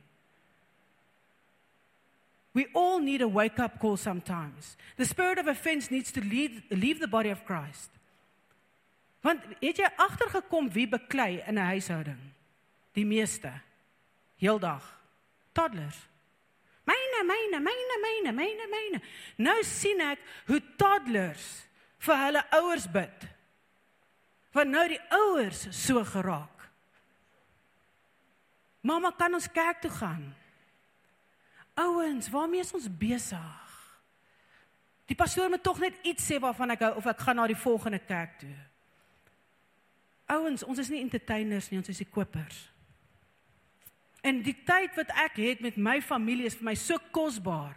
We 2.53 2.67
all 2.73 2.99
need 2.99 3.21
a 3.21 3.27
wake-up 3.27 3.79
call 3.79 3.95
sometimes. 3.95 4.75
The 4.97 5.05
spirit 5.05 5.37
of 5.37 5.47
offense 5.47 5.91
needs 5.91 6.11
to 6.11 6.21
leave, 6.21 6.63
leave 6.69 6.99
the 6.99 7.07
body 7.07 7.29
of 7.29 7.45
Christ. 7.45 7.89
Want 9.21 9.43
het 9.59 9.77
jy 9.77 9.87
agtergekom 9.95 10.71
wie 10.73 10.87
beklei 10.87 11.43
in 11.47 11.57
'n 11.57 11.65
huishouding? 11.65 12.19
Die 12.93 13.05
meeste. 13.05 13.51
Heeldag. 14.37 14.99
Toddlers. 15.51 16.10
Myne, 17.27 17.59
myne, 17.63 17.97
myne, 17.97 17.97
myne, 18.01 18.33
myne, 18.37 18.69
myne. 18.71 19.01
Nou 19.37 19.59
sien 19.67 20.01
ek 20.05 20.21
hoe 20.49 20.61
toddlers 20.79 21.47
vir 22.01 22.21
hulle 22.25 22.43
ouers 22.59 22.87
bid. 22.91 23.27
Want 24.55 24.73
nou 24.73 24.83
die 24.91 25.01
ouers 25.15 25.67
so 25.75 26.03
geraak. 26.03 26.67
Mamma, 28.81 29.11
kan 29.13 29.33
ons 29.37 29.49
kerk 29.53 29.83
toe 29.83 29.91
gaan? 29.93 30.23
Ouens, 31.79 32.29
waarmee 32.29 32.63
is 32.65 32.73
ons 32.73 32.89
besig? 32.89 33.59
Die 35.11 35.15
pastoor 35.15 35.49
moet 35.49 35.63
tog 35.63 35.79
net 35.79 35.97
iets 36.07 36.25
sê 36.25 36.39
waarvan 36.41 36.73
ek 36.73 36.85
hou 36.87 36.91
of 37.01 37.07
ek 37.11 37.23
gaan 37.25 37.39
na 37.39 37.47
die 37.51 37.59
volgende 37.59 37.99
kerk 37.99 38.37
toe. 38.41 38.53
Ouens, 40.31 40.63
ons 40.63 40.79
is 40.79 40.89
nie 40.91 41.01
entertainers 41.03 41.69
nie, 41.69 41.79
ons 41.81 41.91
is 41.91 41.99
die 41.99 42.07
kopers. 42.07 42.63
En 44.21 44.41
die 44.45 44.55
tyd 44.65 44.95
wat 44.95 45.09
ek 45.17 45.39
het 45.41 45.61
met 45.61 45.77
my 45.77 46.01
familie 46.01 46.45
is 46.45 46.55
vir 46.55 46.69
my 46.69 46.75
so 46.75 46.97
kosbaar. 47.11 47.75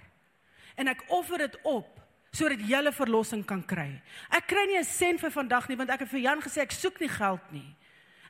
En 0.77 0.89
ek 0.89 1.05
offer 1.09 1.39
dit 1.39 1.59
op 1.63 1.91
sodat 2.35 2.65
julle 2.67 2.91
verlossing 2.93 3.45
kan 3.47 3.63
kry. 3.63 4.03
Ek 4.29 4.49
kry 4.51 4.67
nie 4.67 4.79
'n 4.79 4.85
sent 4.85 5.21
vir 5.21 5.31
vandag 5.31 5.69
nie 5.69 5.77
want 5.77 5.91
ek 5.91 6.01
het 6.01 6.09
vir 6.09 6.21
Jan 6.21 6.43
gesê 6.43 6.63
ek 6.63 6.73
soek 6.73 7.01
nie 7.01 7.09
geld 7.09 7.53
nie. 7.53 7.77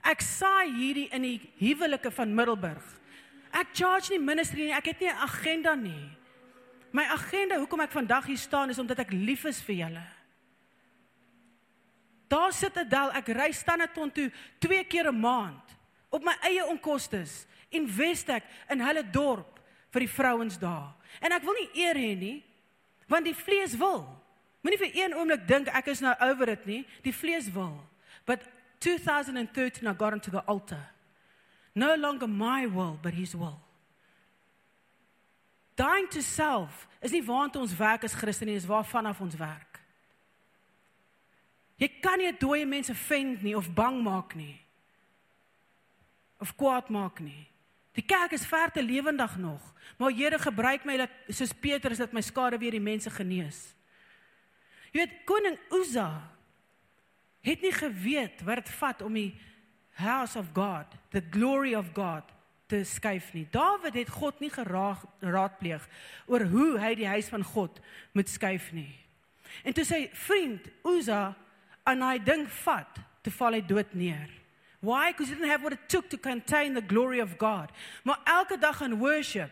Ek 0.05 0.21
saai 0.21 0.69
hierdie 0.71 1.09
in 1.13 1.23
die 1.23 1.41
huwelike 1.59 2.11
van 2.11 2.35
Middelburg. 2.35 2.85
Ek 3.53 3.73
charge 3.73 4.11
nie 4.11 4.19
ministry 4.19 4.67
nie, 4.67 4.73
ek 4.73 4.85
het 4.85 5.01
nie 5.01 5.09
'n 5.09 5.17
agenda 5.17 5.75
nie. 5.75 6.11
My 6.93 7.05
agenda 7.05 7.59
hoekom 7.59 7.81
ek 7.81 7.91
vandag 7.91 8.27
hier 8.27 8.39
staan 8.39 8.71
is 8.71 8.79
omdat 8.79 8.99
ek 8.99 9.13
lief 9.13 9.45
is 9.45 9.63
vir 9.63 9.75
julle. 9.75 10.07
Daar 12.29 12.53
sit 12.53 12.77
'n 12.77 12.89
del, 12.89 13.11
ek 13.13 13.29
ry 13.29 13.53
Standerton 13.53 14.13
toe 14.13 14.31
twee 14.59 14.85
keer 14.85 15.09
'n 15.09 15.21
maand 15.21 15.77
op 16.11 16.23
my 16.23 16.37
eie 16.43 16.67
onkoste. 16.67 17.25
Invest 17.75 18.31
ek 18.33 18.47
in 18.73 18.83
hulle 18.85 19.05
dorp 19.13 19.61
vir 19.95 20.05
die 20.05 20.11
vrouens 20.11 20.59
daar. 20.59 20.95
En 21.23 21.35
ek 21.35 21.45
wil 21.47 21.57
nie 21.59 21.85
eer 21.85 21.99
hê 21.99 22.13
nie, 22.19 22.37
want 23.11 23.27
die 23.29 23.37
vlees 23.37 23.77
wil. 23.79 24.05
Moenie 24.65 24.81
vir 24.81 24.97
een 24.97 25.15
oomblik 25.15 25.45
dink 25.49 25.69
ek 25.69 25.91
is 25.93 26.01
nou 26.01 26.15
over 26.25 26.55
dit 26.55 26.67
nie. 26.67 26.81
Die 27.05 27.13
vlees 27.13 27.51
wil. 27.53 27.77
But 28.25 28.47
2013 28.81 29.87
I 29.87 29.93
got 29.93 30.13
onto 30.13 30.31
the 30.31 30.43
altar. 30.49 30.91
No 31.75 31.95
longer 31.97 32.27
my 32.29 32.67
will, 32.67 32.99
but 33.03 33.15
his 33.15 33.35
will. 33.35 33.61
Dying 35.77 36.09
to 36.11 36.23
self 36.23 36.87
is 37.03 37.13
nie 37.13 37.23
waartoe 37.27 37.61
ons 37.61 37.75
werk 37.77 38.05
as 38.07 38.15
Christene 38.15 38.53
nie, 38.53 38.61
is 38.61 38.69
waarvan 38.69 39.11
af 39.11 39.21
ons 39.21 39.35
werk. 39.37 39.81
Jy 41.83 41.89
kan 42.01 42.21
nie 42.23 42.31
dooie 42.39 42.67
mense 42.67 42.95
vend 42.95 43.43
nie 43.43 43.57
of 43.59 43.67
bang 43.75 43.99
maak 44.03 44.37
nie. 44.39 44.55
Of 46.41 46.55
kwaad 46.57 46.93
maak 46.95 47.19
nie. 47.21 47.49
Die 47.95 48.03
kerk 48.03 48.35
is 48.35 48.47
ver 48.47 48.73
te 48.75 48.83
lewendig 48.83 49.37
nog, 49.39 49.63
maar 49.99 50.11
Here 50.11 50.39
gebruik 50.39 50.85
my 50.85 50.97
dat 51.05 51.11
soos 51.29 51.53
Petrus 51.55 52.03
dat 52.03 52.13
my 52.13 52.21
skade 52.21 52.59
weer 52.59 52.75
die 52.75 52.83
mense 52.83 53.11
genees. 53.11 53.75
Jy 54.91 55.03
weet 55.03 55.15
koning 55.27 55.59
Uza 55.75 56.09
het 57.45 57.63
nie 57.63 57.73
geweet 57.75 58.43
wat 58.47 58.63
dit 58.63 58.71
vat 58.79 59.03
om 59.03 59.15
die 59.15 59.33
house 59.99 60.39
of 60.39 60.51
God, 60.55 60.91
the 61.11 61.23
glory 61.31 61.75
of 61.75 61.93
God 61.95 62.31
te 62.67 62.83
skuif 62.89 63.33
nie. 63.35 63.47
Dawid 63.53 63.95
het 63.95 64.11
God 64.11 64.41
nie 64.43 64.51
geraadpleeg 64.51 65.85
oor 66.27 66.47
hoe 66.51 66.71
hy 66.81 66.95
die 66.99 67.11
huis 67.11 67.29
van 67.31 67.45
God 67.47 67.79
moet 68.17 68.31
skuif 68.31 68.71
nie. 68.75 68.91
En 69.63 69.77
toe 69.77 69.85
sy 69.87 70.07
vriend 70.27 70.67
Uza 70.89 71.35
en 71.87 72.03
hy 72.03 72.17
ding 72.25 72.47
vat 72.65 73.03
te 73.23 73.33
val 73.35 73.59
hy 73.59 73.63
dood 73.67 73.93
neer. 73.95 74.31
Why? 74.85 75.13
Because 75.13 75.29
he 75.29 75.35
didn't 75.35 75.51
have 75.51 75.63
what 75.63 75.73
it 75.73 75.89
took 75.89 76.09
to 76.11 76.19
contain 76.19 76.75
the 76.75 76.83
glory 76.83 77.21
of 77.21 77.39
God. 77.39 77.71
Maar 78.03 78.21
elke 78.25 78.59
dag 78.61 78.81
in 78.81 78.99
worship, 78.99 79.51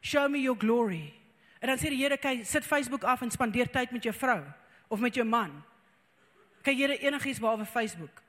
show 0.00 0.28
me 0.28 0.40
your 0.40 0.58
glory. 0.58 1.14
En 1.60 1.68
dan 1.68 1.78
sê 1.78 1.88
die 1.88 2.02
Here, 2.02 2.16
kyk, 2.18 2.44
sit 2.46 2.66
Facebook 2.66 3.04
af 3.04 3.22
en 3.22 3.30
spandeer 3.30 3.70
tyd 3.70 3.92
met 3.94 4.02
jou 4.02 4.14
vrou 4.14 4.42
of 4.88 5.00
met 5.00 5.14
jou 5.14 5.26
man. 5.26 5.62
Kyk 6.62 6.76
Here 6.76 6.98
enigiets 6.98 7.40
behalwe 7.40 7.66
Facebook. 7.66 8.22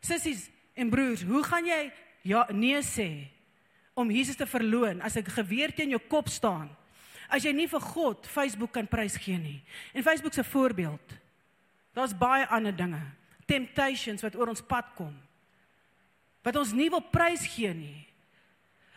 Sissies 0.00 0.48
en 0.74 0.90
broers, 0.90 1.22
hoe 1.22 1.44
gaan 1.44 1.66
jy 1.66 1.92
ja 2.22 2.46
nee 2.50 2.82
sê 2.82 3.28
om 3.94 4.10
Jesus 4.10 4.36
te 4.36 4.46
verloon 4.46 5.00
as 5.00 5.16
'n 5.16 5.24
geweer 5.24 5.74
teen 5.74 5.90
jou 5.90 6.00
kop 6.08 6.28
staan? 6.28 6.76
as 7.30 7.46
jy 7.46 7.52
nie 7.54 7.68
vir 7.70 7.82
God 7.94 8.26
Facebook 8.28 8.74
kan 8.74 8.88
prys 8.90 9.16
gee 9.22 9.38
nie. 9.38 9.58
En 9.94 10.04
Facebook 10.04 10.34
se 10.34 10.44
voorbeeld. 10.44 11.16
Daar's 11.94 12.14
baie 12.14 12.46
ander 12.50 12.74
dinge, 12.76 13.00
temptations 13.46 14.22
wat 14.22 14.36
oor 14.38 14.52
ons 14.52 14.62
pad 14.62 14.90
kom. 14.98 15.14
Wat 16.42 16.56
ons 16.56 16.72
nie 16.72 16.88
wil 16.92 17.02
prys 17.12 17.44
gee 17.54 17.72
nie. 17.74 18.06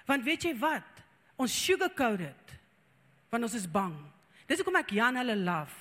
Want 0.07 0.23
weet 0.23 0.47
jy 0.47 0.53
wat? 0.59 1.03
Ons 1.39 1.55
sugarcoat 1.65 2.21
dit. 2.23 2.57
Want 3.33 3.47
ons 3.47 3.57
is 3.57 3.67
bang. 3.69 3.95
Dis 4.47 4.59
hoekom 4.61 4.79
ek 4.79 4.93
Jan 4.95 5.17
hulle 5.19 5.35
love. 5.39 5.75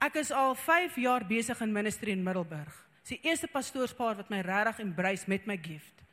Ek 0.00 0.16
is 0.22 0.30
al 0.32 0.54
5 0.56 0.96
jaar 1.02 1.26
besig 1.28 1.58
in 1.60 1.72
ministry 1.74 2.14
in 2.14 2.24
Middelburg. 2.24 2.72
Dis 3.04 3.18
die 3.18 3.28
eerste 3.28 3.50
pastoorspaar 3.52 4.16
wat 4.16 4.30
my 4.32 4.40
regtig 4.44 4.80
embrace 4.86 5.28
met 5.28 5.46
my 5.46 5.58
gift. 5.60 6.04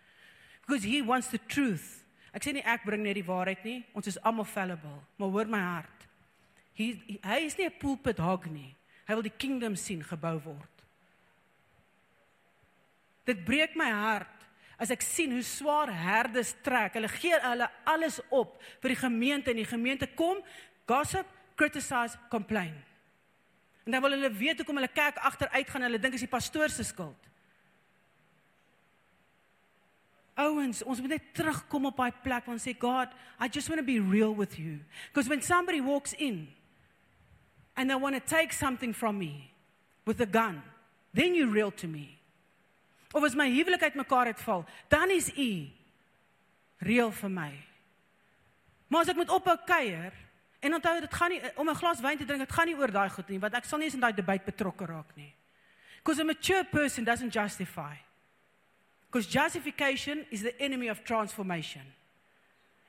Because 0.65 0.83
he 0.83 1.01
wants 1.01 1.31
the 1.31 1.39
truth. 1.47 2.03
Ek 2.35 2.43
sê 2.43 2.51
nie 2.53 2.65
ek 2.67 2.83
bring 2.85 3.05
net 3.05 3.15
die 3.15 3.25
waarheid 3.25 3.63
nie. 3.63 3.79
Ons 3.95 4.11
is 4.11 4.19
almal 4.27 4.45
fallible, 4.45 4.99
maar 5.17 5.31
hoor 5.31 5.47
my 5.49 5.61
hart. 5.63 6.07
Hy 6.77 6.91
hy 7.23 7.39
is 7.47 7.57
nie 7.57 7.65
'n 7.65 7.79
pulpit 7.79 8.19
hog 8.19 8.45
nie. 8.51 8.75
Hy 9.07 9.13
wil 9.13 9.23
die 9.23 9.37
kingdom 9.39 9.75
sien 9.75 10.03
gebou 10.03 10.37
word. 10.43 10.76
Dit 13.27 13.43
breek 13.45 13.75
my 13.75 13.89
hart 13.91 14.45
as 14.79 14.91
ek 14.93 15.03
sien 15.03 15.33
hoe 15.33 15.43
swaar 15.43 15.91
herdes 15.91 16.53
trek. 16.63 16.95
Hulle 16.95 17.09
gee 17.11 17.35
hulle 17.43 17.67
alles 17.89 18.21
op 18.29 18.55
vir 18.83 18.93
die 18.93 19.01
gemeente 19.01 19.51
en 19.51 19.59
die 19.59 19.67
gemeente 19.67 20.07
kom 20.15 20.39
gossip, 20.87 21.27
criticize, 21.59 22.15
complain. 22.31 22.75
En 23.87 23.95
dan 23.95 24.03
wil 24.03 24.15
hulle 24.15 24.31
weet 24.31 24.61
hoekom 24.61 24.79
hulle 24.79 24.91
kerk 24.91 25.17
agteruit 25.17 25.69
gaan. 25.69 25.87
Hulle 25.87 25.99
dink 25.99 26.15
is 26.15 26.23
die 26.23 26.31
pastoor 26.31 26.71
se 26.71 26.85
skuld. 26.87 27.27
Ouens, 30.37 30.83
ons 30.85 30.99
moet 31.01 31.15
net 31.15 31.29
terugkom 31.33 31.87
op 31.89 31.97
daai 31.97 32.13
plek 32.21 32.45
waar 32.45 32.53
ons 32.53 32.67
sê 32.67 32.75
God, 32.77 33.13
I 33.41 33.49
just 33.49 33.71
want 33.71 33.81
to 33.81 33.85
be 33.85 33.97
real 33.97 34.35
with 34.35 34.59
you. 34.59 34.79
Because 35.09 35.27
when 35.27 35.41
somebody 35.41 35.81
walks 35.81 36.13
in 36.13 36.47
and 37.75 37.89
they 37.89 37.97
want 37.97 38.15
to 38.15 38.21
take 38.21 38.53
something 38.53 38.93
from 38.93 39.17
me 39.17 39.49
with 40.05 40.21
a 40.21 40.29
gun, 40.29 40.61
then 41.13 41.33
you 41.33 41.49
real 41.49 41.71
to 41.71 41.87
me. 41.87 42.16
Of 43.13 43.23
as 43.23 43.35
my 43.35 43.47
huwelik 43.49 43.83
uitmekaar 43.83 44.25
uitval, 44.25 44.65
dan 44.87 45.09
is 45.09 45.31
u 45.37 45.69
real 46.77 47.11
vir 47.11 47.31
my. 47.31 47.51
Maar 48.87 49.01
as 49.01 49.11
ek 49.11 49.19
moet 49.19 49.31
ophou 49.33 49.55
kuier 49.67 50.13
en 50.59 50.73
onthou 50.73 50.99
dit 51.01 51.13
gaan 51.13 51.31
nie 51.31 51.41
om 51.55 51.69
'n 51.69 51.75
glas 51.75 52.01
wyn 52.01 52.17
te 52.17 52.25
drink, 52.25 52.39
dit 52.39 52.55
gaan 52.55 52.67
nie 52.67 52.75
oor 52.75 52.91
daai 52.91 53.09
goed 53.09 53.29
nie, 53.29 53.39
want 53.39 53.53
ek 53.53 53.65
sal 53.65 53.79
nie 53.79 53.85
eens 53.85 53.93
in 53.93 54.01
daai 54.01 54.15
debat 54.15 54.45
betrokke 54.45 54.85
raak 54.85 55.15
nie. 55.15 55.33
Because 55.97 56.19
a 56.19 56.23
mature 56.23 56.63
person 56.63 57.03
doesn't 57.03 57.33
justify. 57.33 57.95
Because 59.07 59.27
justification 59.27 60.25
is 60.31 60.41
the 60.41 60.53
enemy 60.59 60.87
of 60.87 61.03
transformation. 61.03 61.81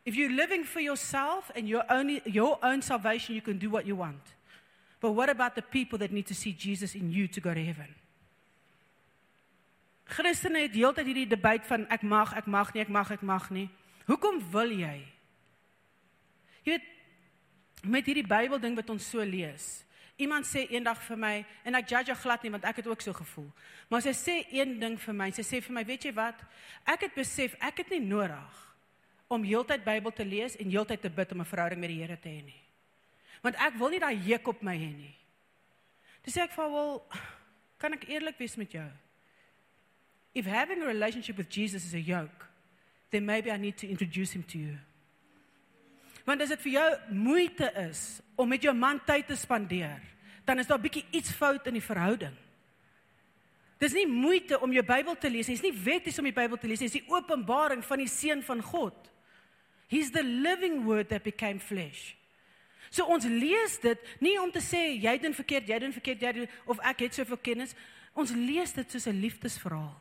If 0.05 0.17
you're 0.17 0.33
living 0.33 0.65
for 0.65 0.81
yourself 0.81 1.51
and 1.55 1.69
your 1.69 1.85
only 1.91 2.23
your 2.25 2.59
own 2.63 2.83
salvation, 2.83 3.35
you 3.35 3.43
can 3.43 3.59
do 3.59 3.71
what 3.71 3.87
you 3.87 3.97
want. 3.97 4.23
But 5.01 5.13
what 5.13 5.29
about 5.29 5.55
the 5.55 5.63
people 5.63 5.99
that 5.99 6.13
need 6.13 6.27
to 6.27 6.35
see 6.35 6.53
Jesus 6.53 6.95
in 6.95 7.13
you 7.13 7.29
to 7.29 7.41
go 7.41 7.55
to 7.55 7.65
heaven? 7.65 7.95
Christene 10.09 10.65
het 10.65 10.77
heeltyd 10.77 11.11
hierdie 11.11 11.29
debat 11.29 11.67
van 11.69 11.85
ek 11.93 12.03
mag, 12.03 12.33
ek 12.37 12.47
mag 12.49 12.73
nie, 12.75 12.83
ek 12.83 12.93
mag, 12.93 13.11
ek 13.13 13.25
mag 13.27 13.51
nie. 13.53 13.67
Hoekom 14.09 14.41
wil 14.53 14.73
jy? 14.73 14.97
Jy 16.65 16.77
weet 16.77 16.87
met 17.89 18.09
hierdie 18.09 18.27
Bybel 18.27 18.61
ding 18.61 18.77
wat 18.79 18.89
ons 18.91 19.05
so 19.05 19.25
lees. 19.25 19.67
Iemand 20.19 20.49
sê 20.49 20.65
eendag 20.73 20.99
vir 21.07 21.21
my 21.21 21.35
en 21.63 21.79
ek 21.79 21.93
judge 21.93 22.11
jou 22.11 22.17
glad 22.19 22.43
nie 22.43 22.51
want 22.51 22.65
ek 22.67 22.81
het 22.81 22.89
ook 22.91 23.05
so 23.05 23.15
gevoel. 23.15 23.51
Maar 23.93 24.03
sy 24.09 24.15
sê 24.17 24.39
een 24.51 24.79
ding 24.81 24.97
vir 24.99 25.15
my. 25.15 25.29
Sy 25.37 25.45
sê 25.47 25.61
vir 25.63 25.77
my, 25.77 25.85
weet 25.87 26.09
jy 26.09 26.15
wat? 26.17 26.41
Ek 26.89 27.05
het 27.07 27.15
besef 27.15 27.55
ek 27.63 27.85
het 27.85 27.93
nie 27.95 28.03
nodig 28.03 28.65
om 29.29 29.45
heeltyd 29.45 29.85
Bybel 29.85 30.15
te 30.17 30.27
lees 30.27 30.57
en 30.59 30.73
heeltyd 30.73 31.05
te 31.05 31.13
bid 31.13 31.33
om 31.37 31.41
'n 31.45 31.53
verhouding 31.53 31.81
met 31.81 31.91
die 31.93 32.01
Here 32.01 32.17
te 32.17 32.29
hê 32.29 32.43
nie. 32.45 32.63
Want 33.43 33.57
ek 33.57 33.79
wil 33.79 33.91
nie 33.91 34.01
daai 34.01 34.17
juk 34.17 34.49
op 34.49 34.63
my 34.63 34.75
hê 34.75 34.93
nie. 34.97 35.15
Dis 36.25 36.35
sê 36.35 36.43
ek 36.43 36.57
vir 36.57 36.73
wel 36.73 37.03
kan 37.79 37.93
ek 37.93 38.09
eerlik 38.09 38.39
wees 38.39 38.57
met 38.57 38.73
jou? 38.73 38.91
If 40.39 40.47
having 40.47 40.83
a 40.83 40.87
relationship 40.87 41.37
with 41.37 41.49
Jesus 41.51 41.85
is 41.85 41.95
a 41.95 42.01
yoke, 42.01 42.47
then 43.11 43.27
maybe 43.27 43.51
I 43.51 43.57
need 43.57 43.77
to 43.79 43.89
introduce 43.89 44.31
him 44.31 44.45
to 44.53 44.59
you. 44.59 44.79
Want 46.25 46.45
as 46.45 46.53
dit 46.53 46.63
vir 46.63 46.75
jou 46.77 46.89
moeite 47.11 47.71
is 47.89 48.21
om 48.39 48.47
met 48.53 48.63
jou 48.63 48.75
man 48.77 49.01
tyd 49.03 49.27
te 49.27 49.35
spandeer, 49.35 49.99
dan 50.47 50.63
is 50.63 50.69
daar 50.69 50.79
bietjie 50.79 51.03
iets 51.11 51.33
fout 51.35 51.67
in 51.67 51.75
die 51.75 51.83
verhouding. 51.83 52.37
Dis 53.83 53.97
nie 53.97 54.07
moeite 54.07 54.61
om 54.63 54.71
jou 54.75 54.85
Bybel 54.87 55.19
te 55.19 55.31
lees 55.33 55.51
nie, 55.51 55.59
dis 55.59 55.67
nie 55.67 55.85
wetties 55.89 56.23
om 56.23 56.31
die 56.31 56.37
Bybel 56.37 56.61
te 56.61 56.71
lees 56.71 56.85
nie, 56.85 56.91
dis 56.91 57.01
die 57.01 57.11
openbaring 57.11 57.83
van 57.87 58.03
die 58.05 58.11
seun 58.13 58.45
van 58.47 58.63
God. 58.63 59.11
He's 59.91 60.13
the 60.15 60.23
living 60.23 60.85
word 60.87 61.11
that 61.11 61.27
became 61.27 61.59
flesh. 61.59 62.13
So 62.95 63.11
ons 63.11 63.27
lees 63.27 63.81
dit 63.83 64.11
nie 64.23 64.37
om 64.39 64.53
te 64.55 64.63
sê 64.63 64.93
jy 64.95 65.19
doen 65.23 65.35
verkeerd, 65.35 65.67
jy 65.67 65.83
doen 65.83 65.97
verkeerd, 65.97 66.23
jy 66.23 66.35
doen 66.43 66.53
of 66.71 66.83
ek 66.87 67.09
het 67.09 67.19
soveel 67.19 67.41
kennis. 67.43 67.75
Ons 68.15 68.37
lees 68.37 68.77
dit 68.77 68.95
soos 68.95 69.09
'n 69.09 69.19
liefdesverhaal. 69.19 69.97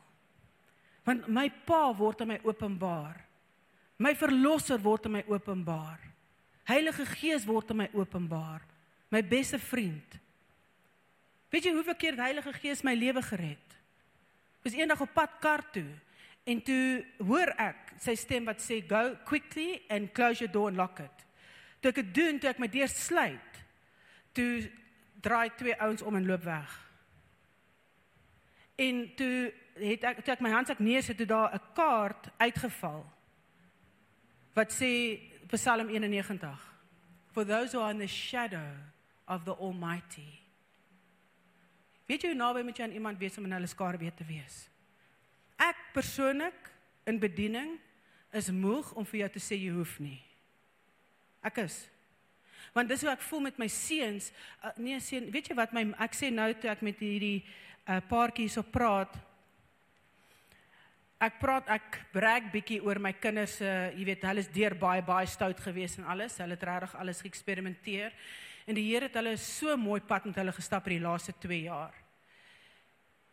Want 1.08 1.30
my 1.32 1.48
pa 1.64 1.94
word 1.96 2.22
aan 2.22 2.34
my 2.36 2.40
openbaar. 2.44 3.22
My 3.98 4.12
verlosser 4.16 4.82
word 4.84 5.08
aan 5.08 5.16
my 5.18 5.24
openbaar. 5.32 6.02
Heilige 6.68 7.06
Gees 7.16 7.46
word 7.48 7.72
aan 7.72 7.86
my 7.86 7.90
openbaar. 7.96 8.66
My 9.10 9.24
beste 9.24 9.60
vriend. 9.60 10.20
Weet 11.48 11.70
jy 11.70 11.72
hoeveel 11.78 11.96
keer 11.96 12.18
die 12.18 12.26
Heilige 12.26 12.52
Gees 12.60 12.84
my 12.84 12.92
lewe 13.00 13.24
gered? 13.24 13.78
Ek 14.60 14.68
was 14.68 14.76
eendag 14.76 15.02
op 15.06 15.14
pad 15.16 15.38
kar 15.40 15.64
toe 15.72 15.88
en 16.48 16.60
toe 16.64 17.06
hoor 17.24 17.54
ek 17.60 17.94
sy 18.04 18.16
stem 18.20 18.48
wat 18.48 18.60
sê 18.64 18.82
go 18.88 19.16
quickly 19.28 19.82
and 19.92 20.12
close 20.16 20.44
your 20.44 20.52
door 20.52 20.68
and 20.72 20.80
lock 20.80 21.00
it. 21.04 21.24
Toe 21.80 21.94
ek 21.94 22.02
dit 22.02 22.12
doen, 22.16 22.40
toe 22.40 22.52
ek 22.52 22.60
my 22.60 22.68
deur 22.72 22.92
sluit, 22.92 23.62
toe 24.36 24.68
draai 25.24 25.56
twee 25.56 25.76
ouens 25.84 26.04
om 26.04 26.20
en 26.20 26.28
loop 26.28 26.44
weg. 26.48 26.76
En 28.78 29.02
toe 29.20 29.54
het 29.80 30.04
ek 30.04 30.24
toe 30.24 30.34
ek 30.34 30.42
my 30.42 30.52
handsak 30.52 30.80
neersit, 30.80 31.18
toe 31.18 31.26
daar 31.26 31.54
'n 31.54 31.62
kaart 31.74 32.30
uitgeval 32.38 33.06
wat 34.54 34.74
sê 34.74 35.20
Psalm 35.48 35.90
91. 35.90 36.60
For 37.32 37.46
those 37.46 37.72
who 37.72 37.82
are 37.82 37.92
in 37.92 38.00
the 38.00 38.08
shadow 38.08 38.74
of 39.28 39.46
the 39.46 39.56
Almighty. 39.56 40.40
Weet 42.08 42.24
jy 42.24 42.32
hoe 42.32 42.40
naby 42.40 42.64
moet 42.64 42.78
jy 42.80 42.84
aan 42.88 42.96
iemand 42.96 43.20
wees 43.20 43.38
om 43.38 43.46
in 43.46 43.52
hulle 43.52 43.68
skare 43.68 44.00
weer 44.00 44.16
te 44.16 44.26
wees? 44.26 44.70
Ek 45.60 45.76
persoonlik 45.94 46.72
in 47.06 47.20
bediening 47.20 47.76
is 48.32 48.50
moeg 48.52 48.94
om 48.96 49.06
vir 49.06 49.20
jou 49.20 49.30
te 49.36 49.44
sê 49.44 49.60
jy 49.60 49.74
hoef 49.76 49.98
nie. 50.00 50.20
Ek 51.44 51.60
is. 51.66 51.82
Want 52.76 52.90
dis 52.90 53.04
hoe 53.04 53.12
ek 53.12 53.24
voel 53.28 53.48
met 53.48 53.60
my 53.60 53.68
seuns. 53.72 54.32
Uh, 54.62 54.72
nee 54.80 55.00
seun, 55.04 55.30
weet 55.34 55.52
jy 55.52 55.58
wat 55.58 55.74
my 55.76 55.84
ek 56.04 56.16
sê 56.16 56.32
nou 56.34 56.48
toe 56.56 56.72
ek 56.72 56.84
met 56.86 57.00
hierdie 57.04 57.42
uh, 57.44 58.00
paartjie 58.10 58.50
so 58.52 58.64
praat, 58.64 59.16
Ek 61.18 61.40
praat 61.42 61.70
ek 61.74 61.96
brag 62.14 62.52
bietjie 62.54 62.78
oor 62.86 63.00
my 63.02 63.10
kinders 63.18 63.56
se, 63.58 63.66
uh, 63.66 63.88
jy 63.98 64.04
weet, 64.06 64.26
hulle 64.30 64.42
is 64.44 64.50
deur 64.54 64.76
baie 64.78 65.02
baie 65.02 65.26
stout 65.26 65.58
gewees 65.66 65.96
en 65.98 66.06
alles. 66.14 66.36
Hulle 66.38 66.54
het 66.54 66.66
regtig 66.68 66.92
alles 67.02 67.22
geëksperimenteer. 67.26 68.14
En 68.70 68.78
die 68.78 68.84
Here 68.86 69.08
het 69.08 69.16
hulle 69.18 69.34
so 69.42 69.74
mooi 69.82 69.98
pad 70.06 70.28
met 70.30 70.38
hulle 70.38 70.54
gestap 70.54 70.86
in 70.86 71.00
die 71.00 71.06
laaste 71.08 71.34
2 71.42 71.64
jaar. 71.64 71.96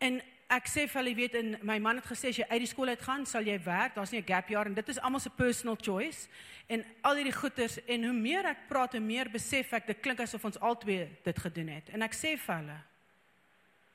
En 0.01 0.17
ek 0.55 0.71
sê 0.71 0.87
vir 0.89 1.01
hulle, 1.03 1.13
weet, 1.19 1.37
en 1.37 1.51
my 1.67 1.77
man 1.83 2.01
het 2.01 2.09
gesê 2.09 2.31
as 2.33 2.39
jy 2.41 2.47
uit 2.49 2.63
die 2.65 2.71
skool 2.71 2.95
uit 2.95 3.05
gaan, 3.05 3.27
sal 3.29 3.45
jy 3.45 3.59
werk. 3.67 3.99
Daar's 3.99 4.15
nie 4.17 4.23
'n 4.23 4.33
gap 4.33 4.49
jaar 4.49 4.67
en 4.67 4.75
dit 4.75 4.89
is 4.89 5.01
almal 5.01 5.21
se 5.21 5.31
personal 5.31 5.77
choice. 5.77 6.29
En 6.69 6.85
al 7.03 7.17
hierdie 7.17 7.37
goeters 7.37 7.85
en 7.85 8.05
hoe 8.05 8.17
meer 8.17 8.47
ek 8.47 8.65
praat, 8.69 8.93
hoe 8.93 9.01
meer 9.01 9.29
besef 9.29 9.73
ek 9.73 9.87
dit 9.87 10.01
klink 10.01 10.21
asof 10.21 10.45
ons 10.45 10.61
albei 10.61 11.11
dit 11.23 11.39
gedoen 11.39 11.69
het. 11.69 11.89
En 11.93 12.03
ek 12.03 12.15
sê 12.15 12.39
vir 12.39 12.57
hulle, 12.57 12.81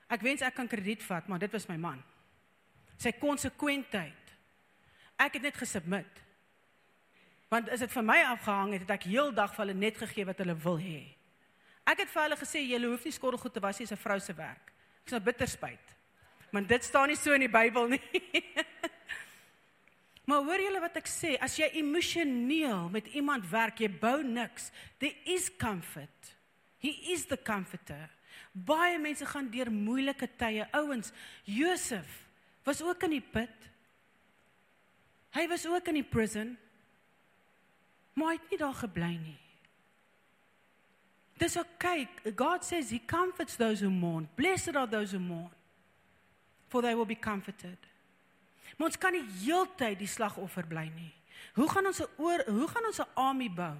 ek 0.08 0.20
wens 0.20 0.42
ek 0.42 0.54
kan 0.54 0.68
krediet 0.68 1.02
vat, 1.02 1.26
maar 1.28 1.38
dit 1.38 1.52
was 1.52 1.68
my 1.68 1.76
man 1.76 2.04
sy 3.00 3.12
konsekwentheid. 3.16 4.34
Ek 5.20 5.38
het 5.38 5.46
net 5.48 5.56
gesubmit. 5.60 6.20
Want 7.50 7.70
as 7.72 7.82
dit 7.82 7.92
vir 7.92 8.06
my 8.06 8.18
afgehang 8.30 8.76
het, 8.76 8.84
het 8.86 8.92
ek 8.94 9.08
heeldag 9.10 9.54
vir 9.54 9.64
hulle 9.64 9.78
net 9.78 9.96
gegee 9.98 10.26
wat 10.28 10.38
hulle 10.42 10.54
wil 10.62 10.78
hê. 10.80 11.00
Ek 11.88 12.04
het 12.04 12.12
vir 12.12 12.22
hulle 12.22 12.38
gesê 12.38 12.62
julle 12.62 12.92
hoef 12.92 13.06
nie 13.06 13.14
skottelgoed 13.16 13.56
te 13.56 13.62
was 13.64 13.80
nie, 13.80 13.86
dis 13.88 13.96
'n 13.96 14.04
vrou 14.04 14.20
se 14.20 14.32
werk. 14.36 14.70
Ek 15.02 15.06
is 15.06 15.12
nou 15.12 15.20
bitter 15.20 15.48
spyt. 15.48 15.96
Want 16.52 16.68
dit 16.68 16.84
staan 16.84 17.08
nie 17.08 17.16
so 17.16 17.32
in 17.32 17.40
die 17.40 17.48
Bybel 17.48 17.88
nie. 17.88 18.02
maar 20.28 20.44
hoor 20.44 20.60
julle 20.60 20.80
wat 20.80 20.96
ek 20.96 21.06
sê, 21.06 21.36
as 21.40 21.56
jy 21.56 21.70
emosioneel 21.74 22.88
met 22.88 23.06
iemand 23.14 23.50
werk, 23.50 23.80
jy 23.80 23.88
bou 23.88 24.22
niks. 24.22 24.70
There 24.98 25.14
is 25.24 25.50
comfort. 25.56 26.36
He 26.78 27.12
is 27.12 27.26
the 27.26 27.36
comforter. 27.36 28.10
Baie 28.52 28.98
mense 28.98 29.26
gaan 29.26 29.50
deur 29.50 29.70
moeilike 29.70 30.28
tye. 30.36 30.68
Ouens, 30.72 31.12
Josef 31.44 32.29
was 32.70 32.82
ook 32.86 33.06
in 33.08 33.18
die 33.18 33.26
put. 33.34 33.68
Hy 35.34 35.46
was 35.50 35.66
ook 35.66 35.90
in 35.90 36.00
die 36.00 36.06
prison. 36.06 36.54
Maar 38.18 38.32
hy 38.32 38.38
het 38.38 38.50
nie 38.54 38.60
daar 38.60 38.78
gebly 38.78 39.12
nie. 39.18 39.38
Dis 41.40 41.56
okay. 41.56 42.08
God 42.36 42.66
says 42.66 42.90
he 42.92 43.00
comforts 43.06 43.56
those 43.56 43.84
who 43.84 43.90
mourn. 43.90 44.28
Blessed 44.36 44.76
are 44.76 44.88
those 44.88 45.16
who 45.16 45.22
mourn. 45.22 45.52
For 46.68 46.82
they 46.82 46.94
will 46.94 47.08
be 47.08 47.18
comforted. 47.18 47.78
Maar 48.76 48.90
ons 48.90 48.98
kan 49.00 49.14
nie 49.16 49.24
heeltyd 49.42 49.98
die 50.00 50.08
slagoffer 50.08 50.66
bly 50.68 50.86
nie. 50.94 51.12
Hoe 51.56 51.68
gaan 51.68 51.86
ons 51.86 52.00
'n 52.00 52.08
oor 52.16 52.44
hoe 52.46 52.68
gaan 52.68 52.86
ons 52.86 53.00
'n 53.00 53.08
army 53.14 53.48
bou 53.48 53.76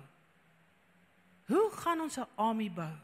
Hoe 1.50 1.70
gaan 1.70 2.00
ons 2.00 2.16
'n 2.16 2.28
army 2.34 2.70
bou? 2.70 2.94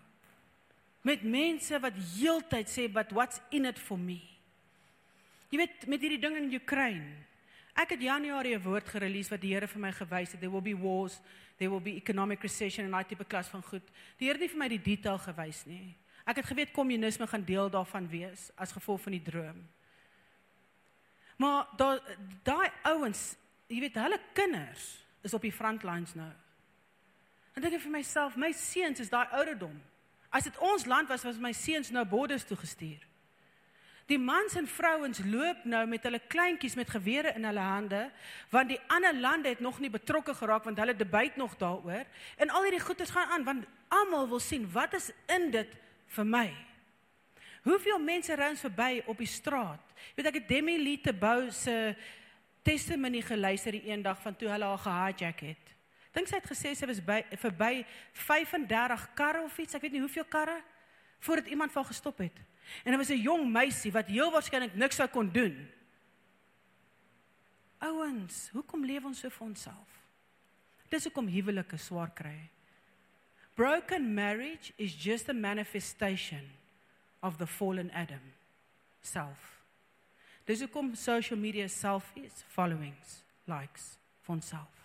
Met 1.03 1.23
mense 1.23 1.81
wat 1.81 1.93
heeltyd 1.93 2.69
sê 2.69 2.93
but 2.93 3.11
what's 3.13 3.41
in 3.51 3.65
it 3.65 3.79
for 3.79 3.99
me? 3.99 4.36
Jy 5.51 5.59
weet 5.63 5.87
met 5.87 6.03
hierdie 6.03 6.21
ding 6.21 6.37
in 6.37 6.53
Oekraïne. 6.55 7.15
Ek 7.77 7.93
het 7.93 8.01
Januarie 8.01 8.57
'n 8.57 8.63
woord 8.63 8.89
gerelease 8.89 9.31
wat 9.31 9.41
die 9.41 9.53
Here 9.53 9.69
vir 9.69 9.81
my 9.81 9.93
gewys 9.93 10.33
het. 10.33 10.41
There 10.41 10.51
will 10.51 10.63
be 10.63 10.77
wars, 10.77 11.21
there 11.59 11.71
will 11.71 11.81
be 11.81 11.97
economic 11.97 12.43
recession 12.43 12.85
en 12.85 12.91
daai 12.91 13.05
tipe 13.05 13.25
klas 13.25 13.49
van 13.49 13.63
goed. 13.63 13.83
Die 14.19 14.27
Here 14.27 14.39
het 14.39 14.41
nie 14.41 14.49
vir 14.49 14.59
my 14.59 14.69
die 14.69 14.83
detail 14.83 15.19
gewys 15.19 15.67
nie. 15.67 15.95
Ek 16.25 16.37
het 16.37 16.47
geweet 16.47 16.73
kommunisme 16.73 17.27
gaan 17.27 17.45
deel 17.45 17.71
daarvan 17.71 18.09
wees 18.09 18.51
as 18.57 18.73
gevolg 18.73 19.01
van 19.01 19.13
die 19.13 19.23
droom. 19.23 19.69
Maar 21.37 21.69
daai 21.77 22.01
daai 22.43 22.71
ouens, 22.83 23.37
jy 23.69 23.81
weet 23.81 23.95
hulle 23.95 24.21
kinders 24.33 25.05
is 25.23 25.35
op 25.35 25.43
die 25.43 25.53
frontlines 25.53 26.15
nou. 26.15 26.33
En 27.55 27.63
dink 27.63 27.75
ek 27.75 27.85
vir 27.87 27.93
myself, 27.93 28.37
my 28.37 28.53
seuns 28.53 29.01
is 29.01 29.13
daai 29.13 29.27
ouderdom. 29.33 29.77
As 30.31 30.45
dit 30.45 30.59
ons 30.59 30.85
land 30.85 31.09
was, 31.09 31.25
was 31.25 31.39
my 31.39 31.53
seuns 31.53 31.91
nou 31.91 32.05
borders 32.05 32.45
toe 32.45 32.57
gestuur. 32.57 33.07
Die 34.07 34.19
mans 34.23 34.55
en 34.55 34.69
vrouens 34.71 35.19
loop 35.27 35.65
nou 35.67 35.83
met 35.91 36.05
hulle 36.07 36.21
kleintjies 36.31 36.77
met 36.79 36.91
gewere 36.95 37.33
in 37.35 37.45
hulle 37.49 37.63
hande 37.63 38.05
want 38.53 38.71
die 38.71 38.79
ander 38.87 39.17
lande 39.19 39.51
het 39.51 39.61
nog 39.61 39.81
nie 39.83 39.91
betrokke 39.91 40.35
geraak 40.35 40.65
want 40.65 40.79
hulle 40.79 40.95
debat 40.95 41.37
nog 41.37 41.57
daaroor 41.59 42.07
en 42.37 42.53
al 42.55 42.69
hierdie 42.69 42.85
goeders 42.85 43.11
gaan 43.11 43.35
aan 43.35 43.45
want 43.49 43.67
almal 43.89 44.29
wil 44.31 44.41
sien 44.41 44.69
wat 44.73 44.95
is 44.95 45.11
in 45.27 45.51
dit 45.51 45.75
vir 46.15 46.27
my. 46.27 46.47
Hoeveel 47.67 47.99
mense 47.99 48.35
ry 48.39 48.53
ons 48.55 48.63
verby 48.63 49.03
op 49.11 49.19
die 49.19 49.31
straat? 49.31 49.83
Jy 50.15 50.21
weet 50.21 50.31
ek 50.31 50.39
het 50.39 50.49
Demi 50.49 50.77
Lee 50.79 51.03
te 51.03 51.11
bou 51.11 51.51
se 51.51 51.75
testimony 52.67 53.25
geluister 53.27 53.75
die 53.75 53.89
eendag 53.91 54.23
van 54.23 54.37
toe 54.39 54.53
hulle 54.53 54.71
haar 54.71 54.85
gehijack 54.85 55.43
het. 55.49 55.73
Dink 56.15 56.31
sy 56.31 56.39
het 56.39 56.47
gesê 56.47 56.77
sy 56.79 56.87
was 56.87 57.03
by 57.03 57.25
verby 57.43 57.83
35 58.23 59.09
karre 59.19 59.43
of 59.43 59.59
iets, 59.59 59.75
ek 59.75 59.83
weet 59.83 59.99
nie 59.99 60.05
hoeveel 60.05 60.29
karre 60.31 60.61
voordat 61.27 61.51
iemand 61.51 61.75
van 61.75 61.89
gestop 61.91 62.23
het. 62.23 62.39
En 62.85 62.91
daar 62.91 62.99
was 62.99 63.11
'n 63.11 63.23
jong 63.23 63.51
meisie 63.53 63.93
wat 63.93 64.07
heel 64.07 64.31
waarskynlik 64.31 64.75
niks 64.75 64.97
sou 64.97 65.09
kon 65.09 65.33
doen. 65.33 65.69
Ouens, 67.79 68.49
hoekom 68.53 68.85
leef 68.85 69.05
ons 69.05 69.21
so 69.21 69.29
vir 69.29 69.47
onsself? 69.47 69.91
Dis 70.89 71.05
hoekom 71.05 71.27
huwelike 71.27 71.77
swaar 71.77 72.11
kry. 72.11 72.51
Broken 73.55 74.15
marriage 74.15 74.73
is 74.77 75.05
just 75.05 75.29
a 75.29 75.33
manifestation 75.33 76.51
of 77.21 77.37
the 77.37 77.47
fallen 77.47 77.91
Adam 77.91 78.33
self. 79.01 79.63
Dis 80.45 80.61
hoekom 80.61 80.95
social 80.95 81.39
media 81.39 81.69
selfies, 81.69 82.45
followings, 82.49 83.23
likes 83.45 83.97
vir 84.27 84.35
onsself. 84.37 84.77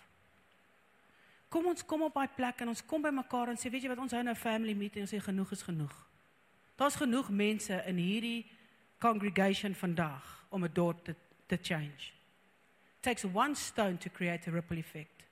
Kom 1.52 1.68
ons 1.68 1.84
kom 1.84 2.06
op 2.06 2.14
daai 2.16 2.32
plek 2.32 2.62
en 2.64 2.72
ons 2.72 2.84
kom 2.88 3.02
by 3.04 3.12
mekaar 3.14 3.52
en 3.52 3.60
sê 3.60 3.70
weet 3.70 3.84
jy 3.84 3.92
wat 3.92 4.00
ons 4.02 4.14
hou 4.16 4.22
nou 4.24 4.34
family 4.38 4.74
meeting 4.74 5.04
en 5.04 5.10
sê 5.10 5.20
genoeg 5.22 5.52
is 5.52 5.64
genoeg. 5.66 5.92
Daar's 6.82 6.98
genoeg 6.98 7.28
mense 7.30 7.82
in 7.86 7.96
hierdie 7.96 8.46
congregation 8.98 9.74
vandag 9.74 10.46
om 10.48 10.64
'n 10.64 10.72
dorp 10.72 11.04
te 11.04 11.14
te 11.46 11.58
change. 11.62 12.10
It 12.96 13.02
takes 13.02 13.24
one 13.24 13.54
stone 13.54 13.96
to 13.98 14.10
create 14.10 14.48
a 14.50 14.52
ripple 14.52 14.76
effect. 14.76 15.24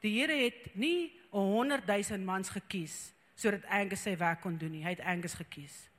Die 0.00 0.18
Here 0.18 0.32
het 0.32 0.74
nie 0.74 1.12
100 1.30 1.86
000 1.86 2.24
mans 2.24 2.48
gekies 2.48 3.12
sodat 3.34 3.64
Angus 3.64 4.02
sy 4.02 4.16
werk 4.16 4.40
kon 4.40 4.58
doen 4.58 4.70
nie. 4.70 4.82
Hy 4.82 4.90
het 4.90 5.00
Angus 5.00 5.34
gekies. 5.34 5.90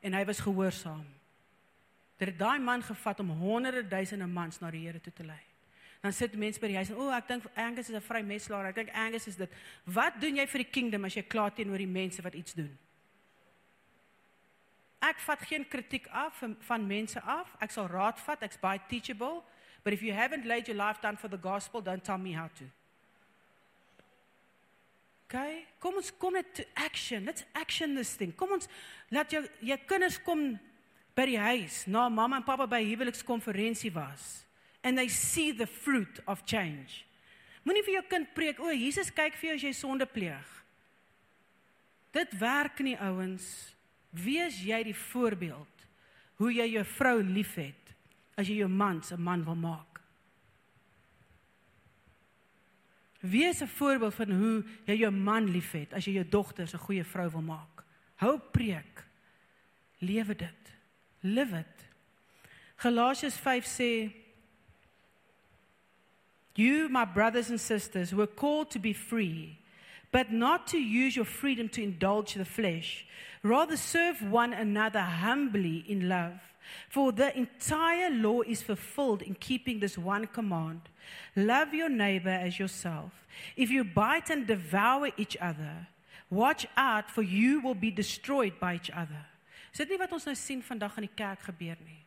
En 0.00 0.12
hy 0.12 0.24
was 0.24 0.40
gehoorsaam. 0.40 1.06
Dit 2.16 2.28
het 2.28 2.38
daai 2.38 2.58
man 2.58 2.82
gevat 2.82 3.20
om 3.20 3.30
honderde 3.30 3.88
duisende 3.88 4.26
mans 4.26 4.58
na 4.58 4.70
die 4.70 4.86
Here 4.86 5.00
toe 5.00 5.12
te 5.12 5.24
lei. 5.24 5.42
Dan 6.00 6.12
sit 6.12 6.34
mense 6.36 6.60
by 6.60 6.66
die 6.66 6.76
huis 6.76 6.88
en 6.88 6.96
o, 6.96 7.08
oh, 7.08 7.16
ek 7.16 7.28
dink 7.28 7.44
Angus 7.54 7.90
is 7.90 7.94
'n 7.94 8.00
vrymetslaer. 8.00 8.66
Ek 8.66 8.74
dink 8.74 8.90
Angus 8.94 9.26
is 9.26 9.36
dit. 9.36 9.50
Wat 9.84 10.20
doen 10.20 10.36
jy 10.36 10.46
vir 10.46 10.58
die 10.58 10.70
kingdom 10.70 11.04
as 11.04 11.14
jy 11.14 11.22
klaar 11.22 11.54
teenoor 11.54 11.78
die 11.78 11.86
mense 11.86 12.22
wat 12.22 12.34
iets 12.34 12.54
doen? 12.54 12.78
Ek 15.02 15.20
vat 15.20 15.42
geen 15.48 15.68
kritiek 15.68 16.06
af 16.10 16.42
van 16.68 16.86
mense 16.86 17.20
af. 17.20 17.52
Ek 17.60 17.70
sal 17.70 17.88
raad 17.92 18.18
vat. 18.26 18.42
Ek's 18.42 18.60
baie 18.60 18.80
teachable. 18.88 19.42
But 19.84 19.92
if 19.92 20.02
you 20.02 20.12
haven't 20.12 20.46
laid 20.46 20.68
your 20.68 20.76
life 20.76 21.00
down 21.00 21.16
for 21.16 21.28
the 21.28 21.36
gospel, 21.36 21.80
don't 21.80 22.04
tell 22.04 22.18
me 22.18 22.32
how 22.32 22.48
to. 22.58 22.64
Okay? 25.26 25.66
Kom 25.80 25.98
ons 25.98 26.10
kom 26.18 26.32
net 26.32 26.54
to 26.54 26.64
action. 26.74 27.24
Let's 27.24 27.44
action 27.54 27.94
this 27.94 28.14
thing. 28.14 28.32
Kom 28.32 28.52
ons 28.56 28.68
laat 29.10 29.30
jou 29.30 29.42
jou 29.60 29.78
kinders 29.86 30.18
kom 30.18 30.58
by 31.16 31.26
die 31.26 31.38
huis 31.40 31.84
na 31.86 32.08
mamma 32.08 32.40
en 32.40 32.44
pappa 32.44 32.66
by 32.68 32.82
huwelikskonferensie 32.84 33.92
was 33.94 34.46
and 34.86 34.96
they 34.96 35.08
see 35.08 35.50
the 35.50 35.66
fruit 35.66 36.20
of 36.28 36.44
change. 36.46 37.04
Moenie 37.66 37.82
vir 37.82 37.96
jou 37.96 38.02
kind 38.06 38.28
preek, 38.36 38.60
o, 38.62 38.70
Jesus 38.70 39.10
kyk 39.10 39.34
vir 39.34 39.48
jou 39.48 39.54
as 39.56 39.64
jy 39.66 39.72
sonde 39.74 40.06
pleeg. 40.06 40.52
Dit 42.14 42.36
werk 42.38 42.78
nie, 42.86 42.94
ouens. 43.02 43.48
Wees 44.16 44.60
jy 44.64 44.82
die 44.86 44.96
voorbeeld 44.96 45.84
hoe 46.40 46.52
jy 46.52 46.66
jou 46.76 46.84
vrou 46.96 47.18
liefhet 47.24 47.92
as 48.36 48.48
jy 48.48 48.60
jou 48.60 48.68
man 48.68 49.02
se 49.04 49.16
man 49.16 49.44
wil 49.44 49.56
maak. 49.56 50.00
Wees 53.20 53.62
'n 53.62 53.66
voorbeeld 53.66 54.14
van 54.14 54.30
hoe 54.30 54.64
jy 54.84 54.94
jou 54.94 55.10
man 55.10 55.50
liefhet 55.50 55.92
as 55.92 56.04
jy 56.04 56.12
jou 56.12 56.28
dogter 56.28 56.68
'n 56.68 56.78
goeie 56.78 57.04
vrou 57.04 57.30
wil 57.30 57.42
maak. 57.42 57.84
Hou 58.16 58.38
preek. 58.38 59.04
Lewe 59.98 60.34
dit. 60.34 60.62
Live 61.20 61.58
it. 61.58 61.88
Galasians 62.76 63.36
5 63.36 63.64
sê 63.64 64.12
You 66.54 66.88
my 66.88 67.04
brothers 67.04 67.50
and 67.50 67.60
sisters 67.60 68.12
were 68.12 68.26
called 68.34 68.70
to 68.70 68.78
be 68.78 68.94
free 68.94 69.58
but 70.12 70.32
not 70.32 70.66
to 70.68 70.78
use 70.78 71.16
your 71.16 71.24
freedom 71.24 71.68
to 71.70 71.82
indulge 71.82 72.34
the 72.34 72.44
flesh. 72.44 73.06
Rather, 73.42 73.76
serve 73.76 74.22
one 74.22 74.52
another 74.52 75.00
humbly 75.00 75.84
in 75.88 76.08
love. 76.08 76.40
For 76.88 77.12
the 77.12 77.36
entire 77.36 78.10
law 78.10 78.42
is 78.42 78.62
fulfilled 78.62 79.22
in 79.22 79.34
keeping 79.34 79.80
this 79.80 79.96
one 79.96 80.26
command 80.26 80.80
love 81.36 81.72
your 81.72 81.88
neighbor 81.88 82.30
as 82.30 82.58
yourself. 82.58 83.12
If 83.56 83.70
you 83.70 83.84
bite 83.84 84.30
and 84.30 84.46
devour 84.46 85.10
each 85.16 85.36
other, 85.40 85.86
watch 86.30 86.66
out, 86.76 87.10
for 87.10 87.22
you 87.22 87.60
will 87.60 87.74
be 87.74 87.90
destroyed 87.90 88.58
by 88.58 88.74
each 88.74 88.90
other. 88.90 89.26
Is 89.72 89.78
dit 89.78 89.92
nie 89.92 90.00
wat 90.00 90.12
ons 90.16 90.24
nou 90.24 90.34
sien 90.34 90.62
vandag 90.64 90.96
in 90.96 91.04
die 91.04 91.14
kerk 91.14 91.42
gebeur 91.50 91.76
nie? 91.84 92.00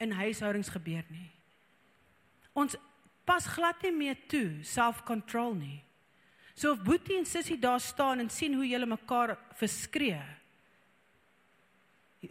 In 0.00 0.14
huishoudings 0.14 0.70
gebeur 0.70 1.02
nie. 1.10 1.28
Ons 2.54 2.76
pas 3.26 3.46
glad 3.46 3.82
nie 3.82 3.92
meer 3.92 4.18
toe 4.30 4.62
self-control 4.62 5.56
nie. 5.58 5.80
So 6.60 6.74
of 6.74 6.82
Boetie 6.84 7.16
en 7.16 7.24
Sissie 7.24 7.56
daar 7.58 7.80
staan 7.80 8.20
en 8.20 8.28
sien 8.28 8.54
hoe 8.54 8.66
julle 8.68 8.86
mekaar 8.86 9.38
verskree. 9.56 10.20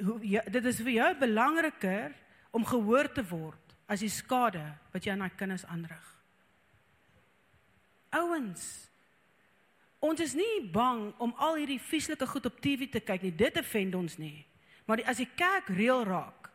Hoe 0.06 0.20
dit 0.54 0.66
is 0.70 0.82
vir 0.86 0.94
jou 0.94 1.08
belangriker 1.24 2.14
om 2.54 2.66
gehoor 2.66 3.10
te 3.14 3.24
word 3.26 3.74
as 3.90 4.04
die 4.06 4.12
skade 4.14 4.62
wat 4.94 5.02
jy 5.02 5.16
aan 5.16 5.26
daai 5.26 5.40
kinders 5.40 5.66
aanrig. 5.66 6.06
Ouens, 8.20 8.68
ons 9.98 10.22
is 10.22 10.38
nie 10.38 10.62
bang 10.74 11.08
om 11.18 11.34
al 11.42 11.58
hierdie 11.64 11.82
vieslike 11.82 12.30
goed 12.30 12.46
op 12.52 12.62
TV 12.62 12.86
te 12.94 13.02
kyk 13.02 13.26
nie. 13.26 13.34
Dit 13.34 13.58
offend 13.58 13.98
ons 13.98 14.20
nie. 14.22 14.46
Maar 14.86 15.02
die, 15.02 15.10
as 15.10 15.22
die 15.22 15.30
kerk 15.38 15.74
reël 15.74 16.06
raak, 16.06 16.52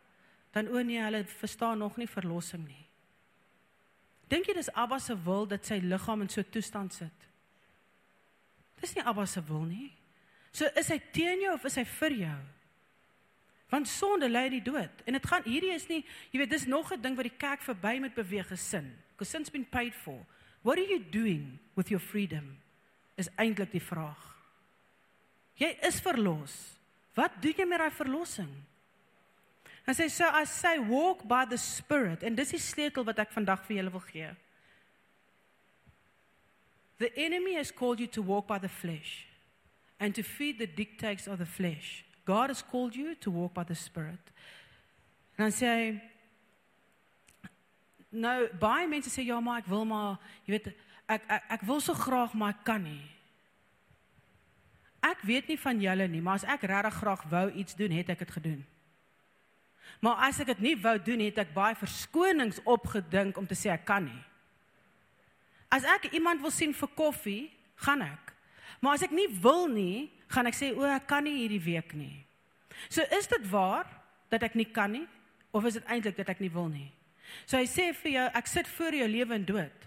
dan 0.54 0.70
o 0.70 0.78
nee, 0.78 1.02
hulle 1.02 1.24
verstaan 1.42 1.82
nog 1.82 1.98
nie 1.98 2.10
verlossing 2.10 2.62
nie. 2.68 2.82
Dink 4.30 4.46
jy 4.46 4.54
dis 4.62 4.70
Abba 4.78 5.02
se 5.02 5.18
wil 5.26 5.50
dat 5.50 5.66
sy 5.66 5.82
liggaam 5.82 6.22
in 6.22 6.30
so 6.30 6.40
'n 6.40 6.50
toestand 6.54 6.94
sit? 6.94 7.33
Dis 8.84 8.92
nie 8.98 9.04
Abba 9.06 9.24
se 9.26 9.40
wil 9.48 9.64
nie. 9.64 9.88
So 10.52 10.68
is 10.76 10.90
hy 10.92 11.00
teen 11.14 11.40
jou 11.46 11.54
of 11.56 11.64
is 11.64 11.78
hy 11.80 11.86
vir 11.96 12.18
jou? 12.26 12.40
Want 13.72 13.88
sonde 13.90 14.28
lei 14.28 14.44
die 14.52 14.62
dood. 14.62 15.00
En 15.08 15.16
dit 15.16 15.28
gaan 15.30 15.46
hierdie 15.48 15.72
is 15.74 15.88
nie, 15.88 16.02
jy 16.30 16.42
weet, 16.42 16.52
dis 16.52 16.68
nog 16.68 16.92
'n 16.92 17.00
ding 17.00 17.16
wat 17.16 17.26
die 17.26 17.38
kerk 17.38 17.62
verby 17.64 17.98
met 17.98 18.14
beweeg 18.14 18.46
gesin. 18.46 18.92
Because 19.16 19.30
since 19.30 19.50
been 19.50 19.64
paid 19.64 19.94
for. 19.94 20.20
What 20.62 20.78
are 20.78 20.86
you 20.86 21.00
doing 21.00 21.58
with 21.74 21.88
your 21.88 22.00
freedom? 22.00 22.58
Is 23.16 23.30
eintlik 23.36 23.72
die 23.72 23.82
vraag. 23.82 24.36
Jy 25.56 25.78
is 25.82 26.00
verlos. 26.00 26.78
Wat 27.14 27.30
doen 27.40 27.54
jy 27.56 27.66
met 27.66 27.78
daai 27.78 27.90
verlossing? 27.90 28.50
En 29.86 29.94
sê 29.94 30.08
so 30.10 30.24
as 30.24 30.50
say 30.50 30.78
walk 30.78 31.22
by 31.28 31.44
the 31.48 31.56
spirit 31.56 32.22
en 32.22 32.34
dis 32.34 32.50
die 32.50 32.62
sleutel 32.62 33.04
wat 33.04 33.18
ek 33.18 33.32
vandag 33.32 33.64
vir 33.66 33.76
julle 33.76 33.90
wil 33.90 34.00
gee. 34.00 34.30
The 36.98 37.10
enemy 37.16 37.54
has 37.54 37.70
called 37.70 38.00
you 38.00 38.06
to 38.08 38.22
walk 38.22 38.46
by 38.46 38.58
the 38.58 38.68
flesh 38.68 39.26
and 39.98 40.14
to 40.14 40.22
feed 40.22 40.58
the 40.58 40.66
dictates 40.66 41.26
of 41.26 41.38
the 41.38 41.46
flesh. 41.46 42.04
God 42.24 42.50
has 42.50 42.62
called 42.62 42.94
you 42.94 43.14
to 43.16 43.30
walk 43.30 43.54
by 43.54 43.64
the 43.64 43.74
spirit. 43.74 44.20
Dan 45.36 45.50
sê 45.50 45.66
hy 45.66 45.86
nou 48.14 48.46
baie 48.60 48.86
mense 48.86 49.10
sê 49.10 49.24
ja 49.26 49.40
maar 49.42 49.64
ek 49.64 49.70
wil 49.70 49.82
maar 49.88 50.20
jy 50.46 50.54
weet 50.54 50.68
ek 51.10 51.24
ek 51.26 51.48
ek 51.58 51.64
wil 51.66 51.82
so 51.82 51.96
graag 51.98 52.36
maar 52.38 52.54
ek 52.54 52.62
kan 52.66 52.84
nie. 52.84 53.02
Ek 55.04 55.20
weet 55.26 55.50
nie 55.50 55.58
van 55.60 55.80
julle 55.82 56.06
nie, 56.08 56.22
maar 56.24 56.38
as 56.40 56.46
ek 56.48 56.64
regtig 56.70 56.94
graag 57.02 57.24
wou 57.28 57.48
iets 57.60 57.76
doen, 57.76 57.92
het 57.92 58.14
ek 58.14 58.22
dit 58.24 58.30
gedoen. 58.38 58.62
Maar 60.00 60.30
as 60.30 60.38
ek 60.40 60.54
dit 60.54 60.62
nie 60.64 60.76
wou 60.80 60.94
doen, 61.02 61.20
het 61.26 61.42
ek 61.42 61.52
baie 61.56 61.76
verskonings 61.76 62.62
opgedink 62.64 63.36
om 63.36 63.44
te 63.48 63.58
sê 63.58 63.72
ek 63.74 63.84
kan 63.88 64.06
nie. 64.06 64.22
As 65.74 65.86
ek 65.96 66.12
iemand 66.14 66.42
wil 66.44 66.52
sien 66.54 66.74
vir 66.76 66.90
koffie, 66.94 67.42
gaan 67.82 68.04
ek. 68.06 68.32
Maar 68.78 68.98
as 68.98 69.06
ek 69.06 69.14
nie 69.16 69.26
wil 69.42 69.66
nie, 69.72 70.10
gaan 70.30 70.46
ek 70.46 70.58
sê 70.58 70.70
o, 70.74 70.84
ek 70.86 71.08
kan 71.10 71.24
nie 71.26 71.40
hierdie 71.40 71.62
week 71.64 71.94
nie. 71.98 72.14
So 72.92 73.02
is 73.16 73.26
dit 73.30 73.46
waar 73.50 73.88
dat 74.30 74.44
ek 74.46 74.58
nie 74.58 74.68
kan 74.68 74.92
nie 74.92 75.06
of 75.54 75.66
is 75.66 75.78
dit 75.78 75.90
eintlik 75.90 76.18
dat 76.18 76.30
ek 76.34 76.42
nie 76.42 76.52
wil 76.52 76.68
nie? 76.70 76.90
So 77.48 77.58
hy 77.58 77.66
sê 77.70 77.90
vir 77.96 78.12
jou, 78.12 78.26
ek 78.38 78.50
sit 78.50 78.70
voor 78.76 78.96
jou 78.98 79.08
lewe 79.10 79.38
en 79.38 79.46
dood. 79.48 79.86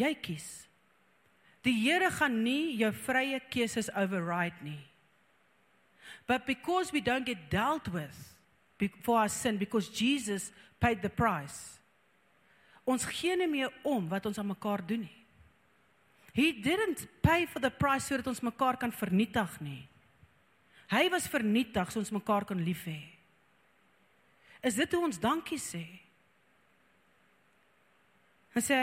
Jy 0.00 0.10
kies. 0.24 0.48
Die 1.64 1.74
Here 1.78 2.10
gaan 2.12 2.42
nie 2.44 2.74
jou 2.80 2.90
vrye 3.06 3.38
keuses 3.52 3.88
override 3.94 4.58
nie. 4.64 4.82
But 6.26 6.46
because 6.46 6.92
we 6.92 7.00
don't 7.00 7.26
get 7.26 7.50
dealt 7.50 7.88
with 7.92 8.16
for 9.02 9.18
our 9.18 9.28
sin 9.28 9.56
because 9.56 9.88
Jesus 9.88 10.52
paid 10.80 11.02
the 11.02 11.08
price. 11.08 11.73
Ons 12.84 13.06
gee 13.08 13.36
nie 13.36 13.48
meer 13.48 13.72
om 13.82 14.08
wat 14.08 14.26
ons 14.28 14.38
aan 14.38 14.50
mekaar 14.52 14.84
doen 14.86 15.06
nie. 15.06 15.18
He 16.34 16.52
didn't 16.52 17.06
pay 17.22 17.46
for 17.46 17.62
the 17.62 17.70
price 17.70 18.10
sodat 18.10 18.26
ons 18.26 18.42
mekaar 18.42 18.76
kan 18.76 18.92
vernietig 18.92 19.60
nie. 19.62 19.84
Hy 20.90 21.08
was 21.12 21.30
vernietig 21.30 21.92
sodat 21.92 22.04
ons 22.04 22.16
mekaar 22.18 22.44
kan 22.48 22.60
lief 22.60 22.84
hê. 22.90 23.00
Is 24.64 24.74
dit 24.74 24.96
hoe 24.96 25.04
ons 25.06 25.20
dankie 25.20 25.60
sê? 25.60 25.84
Hy 28.54 28.62
sê 28.62 28.80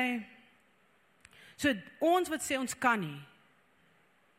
So 1.61 1.69
ons 2.01 2.29
wat 2.31 2.41
sê 2.41 2.57
ons 2.57 2.73
kan 2.73 2.97
nie. 2.97 3.19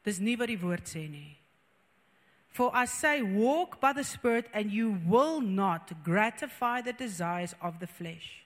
Dis 0.03 0.19
nie 0.19 0.35
wat 0.41 0.51
die 0.51 0.59
woord 0.59 0.89
sê 0.91 1.05
nie. 1.07 1.37
For 2.53 2.75
I 2.75 2.85
say 2.91 3.23
walk 3.23 3.79
by 3.81 3.93
the 3.95 4.03
spirit 4.05 4.51
and 4.53 4.73
you 4.73 4.99
will 5.07 5.41
not 5.41 5.93
gratify 6.03 6.81
the 6.83 6.93
desires 6.93 7.55
of 7.63 7.79
the 7.79 7.87
flesh. 7.87 8.42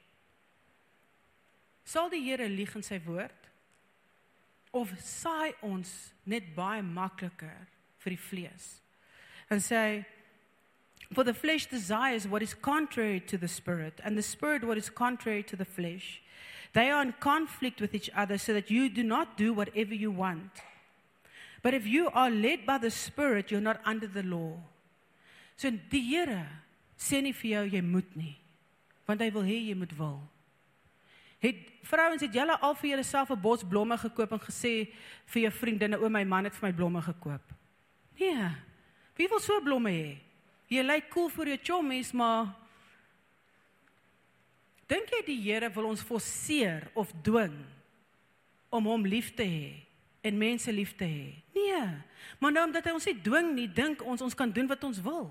Sal 1.87 2.11
die 2.11 2.25
Here 2.25 2.49
lieg 2.51 2.75
in 2.75 2.85
sy 2.85 2.99
woord? 3.07 3.47
Of 4.75 4.91
saai 5.01 5.55
ons 5.65 5.93
net 6.27 6.51
baie 6.57 6.83
makliker 6.83 7.55
vir 8.03 8.15
die 8.17 8.21
vlees? 8.21 8.69
En 9.49 9.63
sê 9.63 10.05
For 11.15 11.23
the 11.23 11.35
flesh 11.35 11.67
desires 11.67 12.27
what 12.27 12.43
is 12.43 12.53
contrary 12.53 13.21
to 13.31 13.39
the 13.39 13.47
spirit, 13.47 14.01
and 14.03 14.19
the 14.19 14.27
spirit 14.27 14.65
what 14.65 14.77
is 14.77 14.91
contrary 14.91 15.45
to 15.45 15.55
the 15.55 15.65
flesh. 15.65 16.21
They 16.73 16.91
are 16.91 17.01
in 17.01 17.15
conflict 17.21 17.81
with 17.81 17.95
each 17.95 18.11
other 18.15 18.39
so 18.39 18.53
that 18.55 18.71
you 18.71 18.89
do 18.89 19.05
not 19.05 19.37
do 19.37 19.53
whatever 19.55 19.95
you 19.95 20.11
want. 20.11 20.51
But 21.63 21.75
if 21.75 21.87
you 21.87 22.11
are 22.11 22.31
led 22.31 22.67
by 22.67 22.79
the 22.79 22.91
Spirit, 22.91 23.51
you're 23.51 23.61
not 23.61 23.81
under 23.85 24.07
the 24.07 24.23
law. 24.23 24.55
So 25.57 25.71
die 25.71 26.01
Here 26.01 26.47
sê 26.99 27.23
nie 27.23 27.33
vir 27.33 27.51
jou 27.51 27.63
jy 27.77 27.81
moet 27.83 28.13
nie, 28.17 28.37
want 29.09 29.25
hy 29.25 29.31
wil 29.33 29.43
hê 29.49 29.57
jy 29.69 29.75
moet 29.75 29.95
wil. 29.99 30.21
Het 31.47 31.63
vrouens 31.87 32.23
het 32.27 32.35
julle 32.35 32.59
al 32.59 32.75
vir 32.75 32.91
julleself 32.91 33.31
'n 33.31 33.41
bos 33.41 33.63
blomme 33.65 33.97
gekoop 33.99 34.33
en 34.33 34.43
gesê 34.43 34.91
vir 35.27 35.43
jou 35.43 35.53
vriendinne 35.53 35.99
o 35.99 36.09
my 36.09 36.25
man 36.25 36.45
het 36.45 36.55
vir 36.55 36.69
my 36.69 36.75
blomme 36.75 37.03
gekoop? 37.03 37.43
Nee. 38.19 38.51
Wie 39.15 39.29
wil 39.29 39.41
so 39.41 39.61
blomme 39.61 39.91
hê? 39.91 40.19
Jy 40.69 40.83
lyk 40.83 41.11
cool 41.11 41.29
vir 41.29 41.47
jou 41.47 41.59
chommies, 41.63 42.13
maar 42.13 42.67
Dink 44.87 45.11
jy 45.11 45.23
die 45.27 45.41
Here 45.43 45.71
wil 45.75 45.91
ons 45.91 46.05
forceer 46.07 46.87
of 46.95 47.11
dwing 47.27 47.57
om 48.71 48.87
hom 48.87 49.07
lief 49.07 49.33
te 49.35 49.47
hê 49.47 49.73
en 50.27 50.39
mense 50.39 50.71
lief 50.73 50.95
te 50.99 51.07
hê? 51.07 51.33
Nee. 51.55 51.83
Maar 52.39 52.55
nou 52.55 52.65
omdat 52.69 52.87
hy 52.87 52.95
ons 52.95 53.09
nie 53.09 53.19
dwing 53.23 53.51
nie, 53.57 53.67
dink 53.67 54.03
ons 54.07 54.23
ons 54.23 54.39
kan 54.39 54.51
doen 54.51 54.69
wat 54.71 54.85
ons 54.87 55.03
wil. 55.03 55.29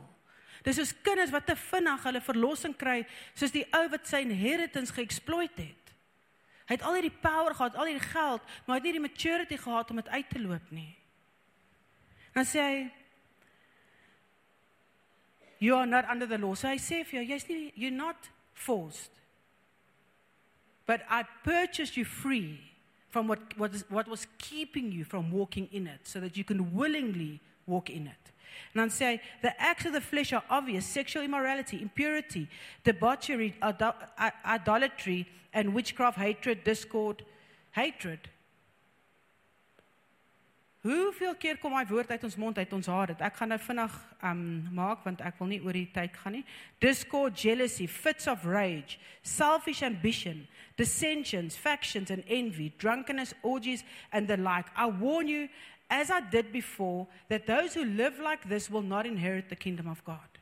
Dis 0.66 0.80
soos 0.80 0.95
kinders 1.05 1.32
wat 1.32 1.47
te 1.47 1.55
vinnig 1.70 2.03
hulle 2.07 2.22
verlossing 2.26 2.76
kry, 2.76 3.03
soos 3.38 3.53
die 3.53 3.66
ou 3.76 3.86
wat 3.93 4.07
sy 4.09 4.24
inheritance 4.26 4.95
geëxploit 4.95 5.59
het. 5.61 5.84
Hy 6.66 6.78
het 6.78 6.86
al 6.86 6.97
hierdie 6.97 7.18
power 7.22 7.53
gehad, 7.53 7.76
al 7.78 7.89
hierdie 7.91 8.09
geld, 8.09 8.45
maar 8.66 8.76
hy 8.76 8.82
het 8.82 8.88
nie 8.88 8.97
die 8.97 9.07
maturity 9.07 9.57
gehad 9.61 9.89
om 9.89 10.01
dit 10.01 10.07
uit 10.09 10.30
te 10.30 10.41
loop 10.41 10.72
nie. 10.74 10.91
Dan 12.34 12.47
sê 12.49 12.61
hy 12.61 12.78
You 15.59 15.78
are 15.78 15.86
not 15.86 16.05
under 16.11 16.28
the 16.28 16.38
law. 16.38 16.53
So 16.53 16.68
hy 16.68 16.78
sê 16.78 17.05
vir 17.07 17.22
jou, 17.22 17.26
jy's 17.32 17.45
nie 17.47 17.72
you're 17.80 17.95
not 17.95 18.30
forced. 18.53 19.11
But 20.86 21.01
I 21.09 21.24
purchased 21.43 21.97
you 21.97 22.05
free 22.05 22.59
from 23.09 23.28
what, 23.28 23.39
what, 23.57 23.74
is, 23.74 23.86
what 23.89 24.07
was 24.07 24.28
keeping 24.38 24.91
you 24.91 25.05
from 25.05 25.32
walking 25.32 25.70
in 25.72 25.88
it, 25.88 26.01
so 26.03 26.20
that 26.20 26.38
you 26.38 26.43
can 26.43 26.76
willingly 26.76 27.39
walk 27.66 27.89
in 27.89 28.07
it. 28.07 28.32
And 28.74 28.82
I'm 28.82 28.89
saying 28.89 29.22
the 29.41 29.59
acts 29.59 29.86
of 29.86 29.93
the 29.93 30.01
flesh 30.01 30.34
are 30.34 30.43
obvious 30.49 30.86
sexual 30.86 31.24
immorality, 31.24 31.82
impurity, 31.82 32.47
debauchery, 32.84 33.55
idolatry, 34.45 35.28
and 35.56 35.74
witchcraft, 35.74 36.20
hatred, 36.20 36.64
discord, 36.64 37.24
hatred. 37.72 38.30
Hoeveel 40.86 41.34
keer 41.41 41.58
kom 41.58 41.74
daai 41.74 41.88
woord 41.89 42.12
uit 42.14 42.24
ons 42.28 42.36
mond 42.38 42.60
uit 42.62 42.74
ons 42.78 42.88
hart? 42.93 43.22
Ek 43.26 43.39
gaan 43.39 43.49
nou 43.49 43.58
vinnig 43.58 43.93
um 44.22 44.41
maak 44.78 45.01
want 45.08 45.24
ek 45.26 45.39
wil 45.39 45.49
nie 45.49 45.58
oor 45.66 45.74
die 45.74 45.88
tyd 45.95 46.14
gaan 46.22 46.36
nie. 46.38 46.43
Discord, 46.84 47.34
jealousy, 47.41 47.88
fits 47.89 48.30
of 48.30 48.45
rage, 48.45 48.99
selfish 49.26 49.82
ambition, 49.82 50.43
dissensions, 50.78 51.58
factions 51.58 52.14
and 52.14 52.22
envy, 52.28 52.70
drunkenness, 52.78 53.34
orgies 53.41 53.82
and 54.12 54.30
the 54.30 54.38
like. 54.38 54.70
I 54.78 54.86
warn 54.86 55.28
you 55.28 55.49
as 55.89 56.12
I 56.12 56.22
did 56.22 56.51
before 56.51 57.08
that 57.30 57.47
those 57.47 57.74
who 57.74 57.86
live 57.86 58.20
like 58.20 58.47
this 58.47 58.70
will 58.70 58.86
not 58.86 59.08
inherit 59.08 59.49
the 59.49 59.56
kingdom 59.56 59.88
of 59.88 60.06
God. 60.06 60.34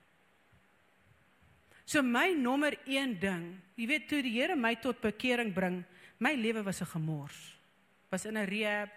So 1.86 2.02
my 2.02 2.32
nommer 2.32 2.78
1 2.88 3.20
ding, 3.20 3.62
jy 3.76 3.88
weet 3.88 4.08
toe 4.08 4.22
die 4.24 4.32
Here 4.38 4.56
my 4.56 4.76
tot 4.80 5.02
bekering 5.04 5.52
bring, 5.54 5.84
my 6.20 6.34
lewe 6.36 6.64
was 6.64 6.82
'n 6.82 6.86
gemors. 6.86 7.58
Was 8.10 8.26
in 8.26 8.38
'n 8.38 8.48
rehab 8.48 8.90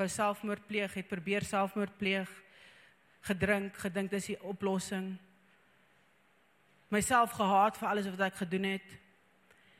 wou 0.00 0.08
selfmoord 0.08 0.66
pleeg, 0.66 0.94
het 0.94 1.08
probeer 1.08 1.44
selfmoord 1.44 1.98
pleeg, 1.98 2.28
gedrink, 3.28 3.76
gedink 3.76 4.10
dis 4.10 4.30
die 4.32 4.42
oplossing. 4.42 5.18
Myself 6.90 7.34
gehaat 7.36 7.76
vir 7.76 7.88
alles 7.88 8.08
wat 8.08 8.20
ek 8.20 8.40
gedoen 8.40 8.64
het. 8.64 8.88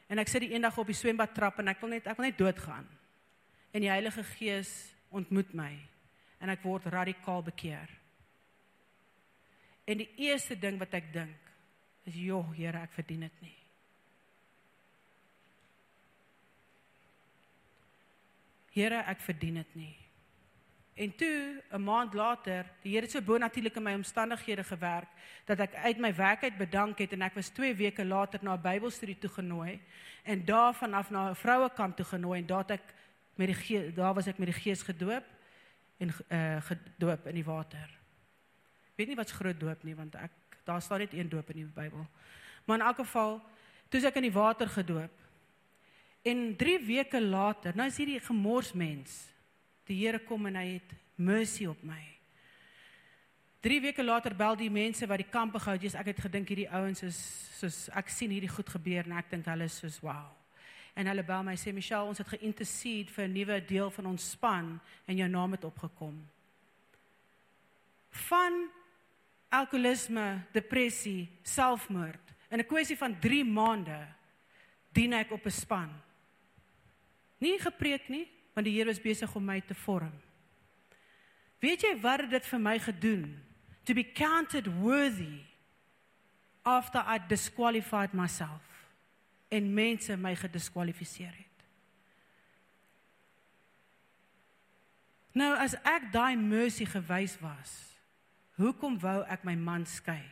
En 0.08 0.18
ek 0.18 0.28
sit 0.28 0.44
die 0.44 0.52
eendag 0.52 0.76
op 0.78 0.86
die 0.86 0.94
swembad 0.94 1.34
trap 1.34 1.58
en 1.58 1.68
ek 1.68 1.80
wil 1.80 1.90
net 1.90 2.06
ek 2.06 2.18
wil 2.18 2.26
net 2.26 2.38
doodgaan. 2.38 2.86
En 3.72 3.80
die 3.80 3.90
Heilige 3.90 4.24
Gees 4.36 4.94
ontmoet 5.10 5.54
my 5.54 5.78
en 6.40 6.48
ek 6.48 6.62
word 6.62 6.88
radikaal 6.90 7.42
bekeer. 7.42 7.88
En 9.86 9.98
die 9.98 10.10
eerste 10.16 10.58
ding 10.58 10.78
wat 10.78 10.94
ek 10.94 11.12
dink 11.12 11.49
is, 12.04 12.14
"Joh, 12.14 12.56
Here, 12.56 12.78
ek 12.78 12.92
verdien 12.92 13.20
dit 13.20 13.40
nie." 13.40 13.56
Here, 18.70 19.02
ek 19.06 19.20
verdien 19.20 19.54
dit 19.54 19.74
nie. 19.74 19.96
En 20.94 21.16
toe 21.16 21.62
'n 21.72 21.82
maand 21.82 22.14
later, 22.14 22.66
die 22.82 22.92
Here 22.92 23.02
het 23.02 23.10
so 23.10 23.22
bonatuurlik 23.22 23.76
in 23.76 23.82
my 23.82 23.94
omstandighede 23.94 24.64
gewerk 24.64 25.08
dat 25.44 25.58
ek 25.58 25.74
uit 25.74 25.98
my 25.98 26.14
werk 26.14 26.42
uit 26.42 26.56
bedank 26.56 26.98
het 26.98 27.12
en 27.12 27.22
ek 27.22 27.34
was 27.34 27.48
2 27.48 27.74
weke 27.74 28.04
later 28.04 28.38
na 28.42 28.54
'n 28.54 28.60
Bybelstudie 28.60 29.18
toegenooi 29.18 29.80
en 30.22 30.44
daarvan 30.44 30.94
af 30.94 31.10
na 31.10 31.30
'n 31.30 31.34
vrouekamp 31.34 31.96
toegenooi 31.96 32.40
en 32.40 32.46
daar 32.46 32.58
het 32.58 32.70
ek 32.70 32.94
met 33.34 33.46
die 33.46 33.56
gees, 33.56 33.94
daar 33.94 34.14
was 34.14 34.26
ek 34.26 34.38
met 34.38 34.50
die 34.52 34.60
Gees 34.60 34.82
gedoop 34.82 35.24
en 35.96 36.08
uh 36.28 36.60
gedoop 36.60 37.26
in 37.26 37.34
die 37.34 37.44
water. 37.44 37.88
Ek 38.90 38.96
weet 38.96 39.08
nie 39.08 39.16
wat's 39.16 39.32
groot 39.32 39.60
doop 39.60 39.82
nie 39.82 39.94
want 39.96 40.14
ek 40.14 40.30
daar 40.64 40.82
staan 40.82 40.98
net 40.98 41.12
een 41.12 41.28
doop 41.28 41.50
in 41.50 41.56
die 41.56 41.64
Bybel. 41.74 42.06
Maar 42.64 42.78
in 42.78 42.84
elk 42.84 42.96
geval, 42.96 43.40
toe 43.88 44.00
ek 44.06 44.20
in 44.20 44.28
die 44.28 44.36
water 44.36 44.68
gedoop 44.68 45.16
en 46.22 46.56
3 46.56 46.78
weke 46.84 47.20
later, 47.20 47.72
nou 47.74 47.88
is 47.88 47.96
hierdie 47.96 48.20
gemors 48.20 48.72
mens 48.72 49.30
die 49.88 49.96
Here 50.04 50.20
kom 50.22 50.46
en 50.46 50.58
hy 50.60 50.66
het 50.76 50.92
mercy 51.16 51.66
op 51.66 51.80
my. 51.82 52.00
3 53.60 53.80
weke 53.80 54.04
later 54.04 54.36
bel 54.36 54.56
die 54.56 54.70
mense 54.72 55.06
wat 55.08 55.20
die 55.20 55.28
kamp 55.28 55.56
gehou 55.58 55.76
het, 55.76 55.96
ek 55.98 56.12
het 56.14 56.20
gedink 56.24 56.48
hierdie 56.48 56.68
ouens 56.70 57.02
is 57.04 57.18
soos 57.60 57.88
ek 57.96 58.08
sien 58.12 58.32
hierdie 58.32 58.52
goed 58.52 58.68
gebeur 58.72 59.08
en 59.08 59.18
ek 59.20 59.32
dink 59.32 59.48
hulle 59.50 59.66
is 59.68 59.80
soos 59.82 59.98
wow. 60.04 60.30
En 60.96 61.08
hulle 61.10 61.24
bel 61.24 61.44
my 61.46 61.56
sê 61.60 61.72
Michelle, 61.72 62.08
ons 62.08 62.18
het 62.18 62.28
geïntercede 62.28 63.12
vir 63.12 63.28
'n 63.28 63.32
nuwe 63.32 63.60
deel 63.66 63.90
van 63.90 64.06
ons 64.06 64.30
span 64.30 64.80
en 65.06 65.16
jou 65.16 65.28
naam 65.28 65.52
het 65.52 65.64
opgekom. 65.64 66.16
Van 68.10 68.68
alkoholisme, 69.50 70.42
depressie, 70.52 71.28
selfmoord 71.42 72.34
in 72.50 72.58
'n 72.58 72.66
kwessie 72.66 72.96
van 72.96 73.18
3 73.18 73.44
maande 73.44 74.06
dien 74.92 75.12
ek 75.12 75.30
op 75.30 75.46
'n 75.46 75.50
span. 75.50 75.90
Nie 77.38 77.58
gepreek 77.58 78.08
nie, 78.08 78.28
want 78.54 78.66
die 78.66 78.76
Here 78.76 78.90
is 78.90 79.00
besig 79.00 79.34
om 79.34 79.44
my 79.44 79.60
te 79.60 79.74
vorm. 79.74 80.12
Weet 81.60 81.82
jy 81.82 82.00
wat 82.00 82.30
dit 82.30 82.46
vir 82.46 82.60
my 82.60 82.78
gedoen? 82.78 83.42
To 83.84 83.94
be 83.94 84.04
counted 84.12 84.66
worthy 84.66 85.44
after 86.62 87.04
I 87.06 87.18
disqualified 87.28 88.12
myself 88.12 88.88
en 89.48 89.74
mense 89.74 90.16
my 90.16 90.34
gediskwalifiseer 90.34 91.34
het. 91.34 91.46
Nou 95.32 95.56
as 95.56 95.74
ek 95.74 96.10
daai 96.12 96.36
mercy 96.36 96.84
gewys 96.84 97.36
was, 97.40 97.89
hoekom 98.60 98.98
wou 99.00 99.24
ek 99.30 99.44
my 99.48 99.56
man 99.56 99.86
skei? 99.88 100.22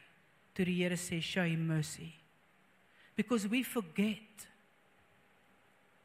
Toe 0.54 0.66
die 0.68 0.76
Here 0.82 0.96
sê 1.00 1.22
show 1.22 1.46
him 1.46 1.66
mercy. 1.66 2.12
Because 3.16 3.48
we 3.48 3.62
forget 3.62 4.46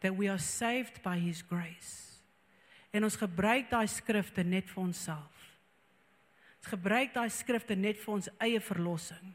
that 0.01 0.15
we 0.15 0.27
are 0.27 0.39
saved 0.39 1.03
by 1.03 1.19
his 1.19 1.41
grace 1.41 2.13
En 2.93 3.03
ons 3.07 3.17
gebruik 3.17 3.71
daai 3.71 3.87
skrifte 3.89 4.45
net 4.45 4.69
vir 4.69 4.83
onsself. 4.85 5.47
Ons 6.61 6.69
gebruik 6.75 7.15
daai 7.15 7.29
skrifte 7.33 7.75
net 7.75 7.97
vir 7.99 8.13
ons 8.13 8.29
eie 8.37 8.61
verlossing. 8.61 9.33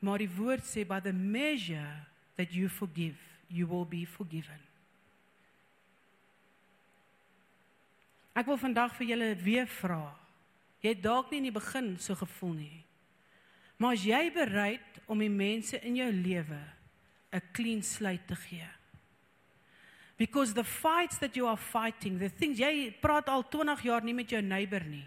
Maar 0.00 0.22
die 0.22 0.30
woord 0.30 0.64
sê 0.64 0.86
by 0.86 1.00
the 1.02 1.12
measure 1.12 2.06
that 2.38 2.54
you 2.54 2.70
forgive, 2.70 3.18
you 3.50 3.66
will 3.66 3.84
be 3.84 4.06
forgiven. 4.06 4.62
Ek 8.38 8.46
wil 8.46 8.56
vandag 8.62 8.94
vir 8.96 9.10
julle 9.10 9.34
weer 9.42 9.66
vra. 9.82 10.04
Jy 10.80 10.94
het 10.94 11.02
dalk 11.04 11.30
nie 11.30 11.42
in 11.42 11.48
die 11.50 11.54
begin 11.54 11.94
so 12.00 12.16
gevoel 12.16 12.54
nie. 12.56 12.84
Maar 13.80 13.96
as 13.96 14.04
jy 14.04 14.20
bereid 14.32 15.00
om 15.08 15.20
die 15.20 15.32
mense 15.32 15.80
in 15.84 15.96
jou 15.96 16.10
lewe 16.12 16.60
'n 17.32 17.42
clean 17.52 17.82
slate 17.82 18.26
te 18.26 18.36
gee. 18.36 18.68
Because 20.16 20.52
the 20.52 20.64
fights 20.64 21.18
that 21.18 21.36
you 21.36 21.46
are 21.46 21.56
fighting, 21.56 22.18
the 22.18 22.28
things 22.28 22.58
jy 22.58 22.92
praat 23.00 23.28
al 23.28 23.42
20 23.48 23.82
jaar 23.82 24.04
nie 24.04 24.14
met 24.14 24.28
jou 24.28 24.42
neighbor 24.42 24.84
nie, 24.84 25.06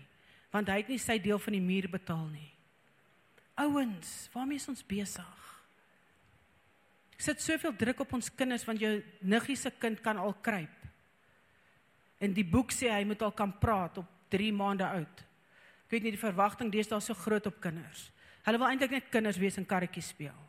want 0.51 0.67
hy 0.67 0.77
het 0.77 0.89
nie 0.89 0.97
sy 0.97 1.19
deel 1.19 1.39
van 1.39 1.53
die 1.53 1.61
muur 1.61 1.89
betaal 1.89 2.27
nie. 2.31 2.49
Ouens, 3.61 4.29
waarmee 4.33 4.57
is 4.57 4.67
ons 4.67 4.81
besig? 4.81 5.43
Sit 7.17 7.41
soveel 7.41 7.75
druk 7.77 7.99
op 7.99 8.15
ons 8.17 8.31
kinders 8.33 8.65
want 8.65 8.81
jou 8.81 9.03
niggie 9.21 9.55
se 9.55 9.71
kind 9.79 10.01
kan 10.01 10.17
al 10.17 10.33
kruip. 10.41 10.79
En 12.19 12.33
die 12.33 12.45
boek 12.47 12.73
sê 12.73 12.89
hy 12.89 13.03
moet 13.05 13.21
al 13.21 13.35
kan 13.37 13.53
praat 13.59 14.01
op 14.01 14.09
3 14.33 14.49
maande 14.55 14.87
oud. 14.87 15.23
Weet 15.93 16.07
nie 16.07 16.15
die 16.15 16.21
verwagting 16.21 16.71
deesdae 16.73 16.97
so 17.05 17.13
groot 17.13 17.45
op 17.45 17.59
kinders. 17.61 18.07
Hulle 18.47 18.57
wil 18.57 18.71
eintlik 18.71 18.95
net 18.95 19.11
kinders 19.13 19.37
wees 19.37 19.59
en 19.61 19.67
karretjies 19.69 20.09
speel. 20.09 20.39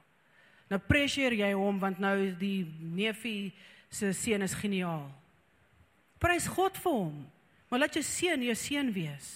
Nou 0.73 0.81
pressure 0.81 1.37
jy 1.37 1.51
hom 1.53 1.77
want 1.83 2.01
nou 2.01 2.17
die 2.41 2.65
neefie 2.81 3.53
se 3.93 4.15
seun 4.17 4.47
is 4.47 4.57
geniaal. 4.57 5.05
Prys 6.23 6.49
God 6.49 6.81
vir 6.81 6.97
hom. 6.97 7.19
Maar 7.69 7.85
laat 7.85 7.99
jou 7.99 8.05
seun 8.07 8.47
jou 8.47 8.55
seun 8.57 8.89
wees. 8.95 9.29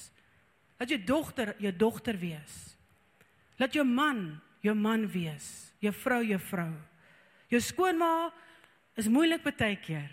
Laat 0.81 0.95
jou 0.95 1.01
dogter 1.11 1.53
jou 1.61 1.73
dogter 1.77 2.17
wees. 2.17 2.57
Laat 3.61 3.77
jou 3.77 3.85
man 3.85 4.39
jou 4.65 4.75
man 4.75 5.05
wees. 5.13 5.75
Jou 5.85 5.93
vrou 5.93 6.23
jou 6.25 6.39
vrou. 6.49 6.73
Jou 7.53 7.61
skoonma 7.61 8.31
is 8.99 9.11
moeilik 9.13 9.45
baie 9.45 9.77
keer. 9.77 10.09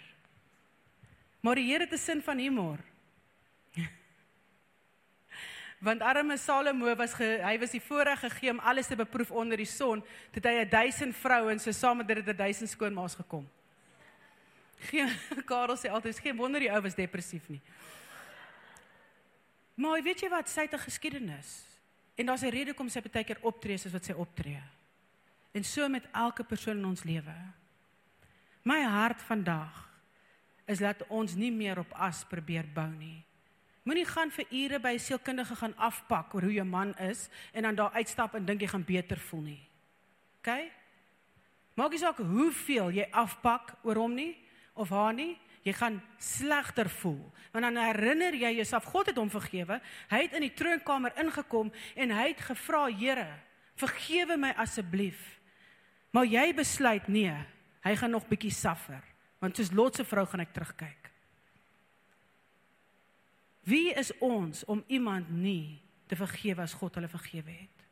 Maar 1.41 1.55
die 1.55 1.71
Here 1.71 1.85
het 1.85 1.93
'n 1.93 1.97
sin 1.97 2.21
van 2.21 2.37
humor 2.37 2.83
want 5.79 6.01
arme 6.01 6.37
Salomo 6.37 6.95
was 6.95 7.13
ge, 7.13 7.39
hy 7.43 7.57
was 7.59 7.71
die 7.71 7.81
voorreg 7.81 8.19
gegee 8.19 8.51
om 8.51 8.59
alles 8.59 8.87
te 8.87 8.95
beproef 8.95 9.31
onder 9.31 9.57
die 9.57 9.69
son 9.69 10.03
tot 10.31 10.43
hy 10.43 10.63
'n 10.63 10.69
1000 10.69 11.15
vrouens 11.15 11.63
so 11.63 11.71
saam 11.71 11.97
met 11.97 12.07
dit 12.07 12.27
'n 12.27 12.35
1000 12.35 12.69
skoonmaas 12.69 13.15
gekom. 13.15 13.47
Geen 14.79 15.09
Karel 15.49 15.77
sê 15.77 15.89
altyd 15.89 16.19
geen 16.19 16.35
wonder 16.35 16.59
die 16.59 16.71
ou 16.71 16.81
was 16.81 16.95
depressief 16.95 17.49
nie. 17.49 17.61
Maar 19.75 20.03
weet 20.03 20.21
jy 20.21 20.29
wat, 20.29 20.49
sy 20.49 20.61
het 20.61 20.73
'n 20.73 20.87
geskiedenis. 20.87 21.65
En 22.15 22.25
daar's 22.25 22.41
'n 22.41 22.49
rede 22.49 22.71
hoekom 22.71 22.89
sy 22.89 23.01
baie 23.01 23.25
keer 23.25 23.41
optree 23.41 23.77
soos 23.77 23.91
wat 23.91 24.05
sy 24.05 24.13
optree. 24.13 24.61
En 25.51 25.63
so 25.63 25.87
met 25.89 26.07
elke 26.11 26.43
persoon 26.43 26.77
in 26.77 26.85
ons 26.85 27.03
lewe. 27.03 27.35
My 28.63 28.81
hart 28.81 29.21
vandag 29.21 29.89
is 30.65 30.79
dat 30.79 31.07
ons 31.07 31.35
nie 31.35 31.51
meer 31.51 31.79
op 31.79 31.93
as 31.93 32.23
probeer 32.25 32.65
bou 32.73 32.89
nie. 32.89 33.23
Moenie 33.85 34.05
gaan 34.09 34.31
vir 34.33 34.45
ure 34.49 34.79
by 34.81 34.95
'n 34.95 34.99
sielkundige 34.99 35.55
gaan 35.55 35.77
afpak 35.77 36.33
oor 36.33 36.41
hoe 36.41 36.53
jou 36.53 36.65
man 36.65 36.93
is 36.97 37.29
en 37.53 37.63
dan 37.63 37.75
daar 37.75 37.93
uitstap 37.93 38.33
en 38.35 38.45
dink 38.45 38.61
jy 38.61 38.67
gaan 38.67 38.83
beter 38.85 39.17
voel 39.17 39.41
nie. 39.41 39.69
OK? 40.39 40.71
Maak 41.75 41.91
nie 41.91 41.99
saak 41.99 42.17
hoeveel 42.17 42.89
jy 42.89 43.05
afpak 43.11 43.75
oor 43.83 43.95
hom 43.95 44.15
nie 44.15 44.35
of 44.73 44.89
haar 44.89 45.13
nie, 45.13 45.37
jy 45.61 45.73
gaan 45.73 46.01
slegter 46.17 46.89
voel. 46.89 47.31
Want 47.51 47.65
dan 47.65 47.77
herinner 47.77 48.33
jy 48.33 48.55
jouself 48.55 48.83
God 48.83 49.05
het 49.05 49.17
hom 49.17 49.29
vergewe. 49.29 49.81
Hy 50.09 50.21
het 50.21 50.33
in 50.33 50.41
die 50.41 50.53
troonkamer 50.53 51.13
ingekom 51.21 51.71
en 51.95 52.11
hy 52.11 52.27
het 52.27 52.41
gevra, 52.41 52.87
Here, 52.89 53.27
vergewe 53.75 54.37
my 54.37 54.53
asseblief. 54.57 55.39
Maar 56.11 56.25
jy 56.25 56.53
besluit 56.53 57.07
nee, 57.07 57.33
hy 57.83 57.95
gaan 57.95 58.11
nog 58.11 58.27
bietjie 58.27 58.51
suffer, 58.51 59.01
want 59.39 59.57
soos 59.57 59.73
Lot 59.75 59.95
se 59.95 60.05
vrou 60.07 60.25
gaan 60.25 60.45
ek 60.45 60.53
terugkyk. 60.53 61.04
Wie 63.65 63.93
is 63.97 64.11
ons 64.21 64.63
om 64.69 64.83
iemand 64.87 65.31
nie 65.33 65.81
te 66.05 66.17
vergewe 66.17 66.61
as 66.61 66.75
God 66.77 66.95
hulle 66.99 67.09
vergewe 67.09 67.49
het? 67.49 67.85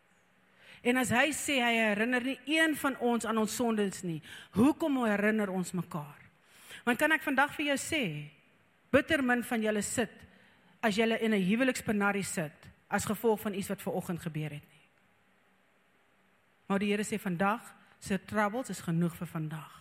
En 0.84 1.00
as 1.00 1.14
hy 1.16 1.32
sê 1.34 1.58
hy 1.64 1.72
herinner 1.80 2.26
nie 2.28 2.38
een 2.46 2.76
van 2.78 2.98
ons 3.02 3.26
aan 3.26 3.40
ons 3.42 3.56
sondes 3.56 4.04
nie, 4.04 4.20
hoekom 4.58 5.00
herinner 5.08 5.50
ons 5.50 5.72
mekaar? 5.74 6.20
Want 6.84 7.00
kan 7.00 7.16
ek 7.16 7.24
vandag 7.24 7.54
vir 7.56 7.72
jou 7.72 7.78
sê, 7.80 8.04
bitter 8.94 9.24
min 9.24 9.42
van 9.48 9.64
julle 9.64 9.82
sit 9.82 10.14
as 10.84 10.98
julle 11.00 11.18
in 11.24 11.34
'n 11.34 11.48
huwelikspenarie 11.48 12.28
sit 12.28 12.68
as 12.90 13.06
gevolg 13.06 13.40
van 13.40 13.54
iets 13.54 13.70
wat 13.70 13.82
ver 13.82 13.94
oggend 13.94 14.22
gebeur 14.22 14.52
het 14.52 14.68
nie. 14.70 14.88
Maar 16.68 16.80
die 16.80 16.92
Here 16.92 17.04
sê 17.04 17.20
vandag 17.20 17.62
se 18.00 18.20
troubles 18.26 18.70
is 18.70 18.82
genoeg 18.82 19.16
vir 19.16 19.28
vandag. 19.28 19.74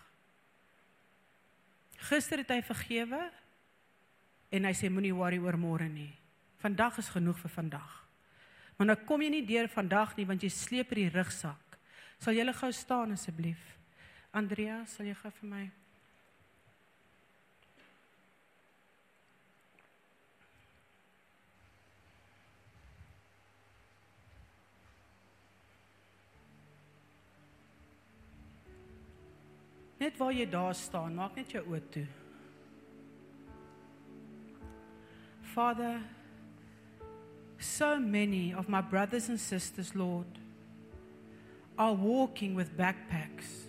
Gister 1.96 2.38
het 2.38 2.50
hy 2.50 2.62
vergewe, 2.62 3.30
en 4.52 4.68
hy 4.68 4.72
sê 4.76 4.90
moenie 4.92 5.14
worry 5.16 5.40
oor 5.40 5.56
môre 5.56 5.88
nie. 5.88 6.12
Vandag 6.62 7.00
is 7.00 7.10
genoeg 7.10 7.40
vir 7.40 7.54
vandag. 7.56 7.98
Maar 8.76 8.92
nou 8.92 8.98
kom 9.08 9.22
jy 9.24 9.30
nie 9.32 9.46
deur 9.48 9.68
vandag 9.72 10.16
nie 10.16 10.28
want 10.28 10.44
jy 10.44 10.52
sleep 10.52 10.92
hierdie 10.92 11.12
rugsak. 11.12 11.78
Sal 12.22 12.36
jy 12.36 12.46
gou 12.52 12.72
staan 12.72 13.16
asseblief? 13.16 13.62
Andrea, 14.32 14.84
sal 14.86 15.08
jy 15.08 15.16
gou 15.18 15.32
vir 15.40 15.48
my 15.48 15.64
Net 30.02 30.16
waar 30.18 30.32
jy 30.34 30.48
daar 30.50 30.74
staan, 30.74 31.14
maak 31.14 31.36
net 31.38 31.52
jou 31.54 31.62
oë 31.70 31.80
toe. 31.94 32.08
Father, 35.54 36.00
so 37.58 37.98
many 37.98 38.54
of 38.54 38.70
my 38.70 38.80
brothers 38.80 39.28
and 39.28 39.38
sisters, 39.38 39.94
Lord, 39.94 40.24
are 41.76 41.92
walking 41.92 42.54
with 42.54 42.74
backpacks. 42.74 43.66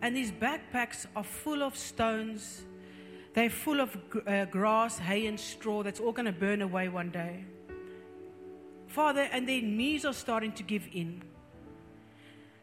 And 0.00 0.16
these 0.16 0.32
backpacks 0.32 1.06
are 1.14 1.22
full 1.22 1.62
of 1.62 1.76
stones. 1.76 2.64
They're 3.34 3.50
full 3.50 3.80
of 3.80 3.96
uh, 4.26 4.46
grass, 4.46 4.98
hay, 4.98 5.26
and 5.26 5.38
straw 5.38 5.84
that's 5.84 6.00
all 6.00 6.10
going 6.10 6.26
to 6.26 6.32
burn 6.32 6.60
away 6.60 6.88
one 6.88 7.10
day. 7.10 7.44
Father, 8.88 9.28
and 9.30 9.48
their 9.48 9.62
knees 9.62 10.04
are 10.04 10.12
starting 10.12 10.50
to 10.54 10.64
give 10.64 10.88
in. 10.92 11.22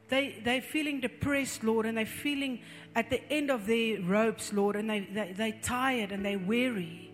They, 0.09 0.41
they're 0.43 0.61
feeling 0.61 0.99
depressed, 0.99 1.63
Lord, 1.63 1.85
and 1.85 1.97
they're 1.97 2.05
feeling 2.05 2.59
at 2.93 3.09
the 3.09 3.23
end 3.31 3.49
of 3.49 3.67
their 3.67 4.01
ropes, 4.01 4.51
Lord, 4.51 4.75
and 4.75 4.89
they, 4.89 4.99
they, 4.99 5.31
they're 5.31 5.59
tired 5.61 6.11
and 6.11 6.25
they're 6.25 6.37
weary. 6.37 7.08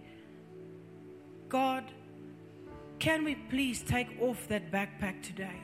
God, 1.56 1.86
can 3.00 3.24
we 3.24 3.36
please 3.36 3.82
take 3.82 4.10
off 4.20 4.46
that 4.50 4.74
backpack 4.74 5.24
today 5.24 5.62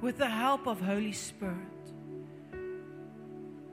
with 0.00 0.18
the 0.18 0.28
help 0.28 0.68
of 0.68 0.80
Holy 0.80 1.10
Spirit? 1.10 1.82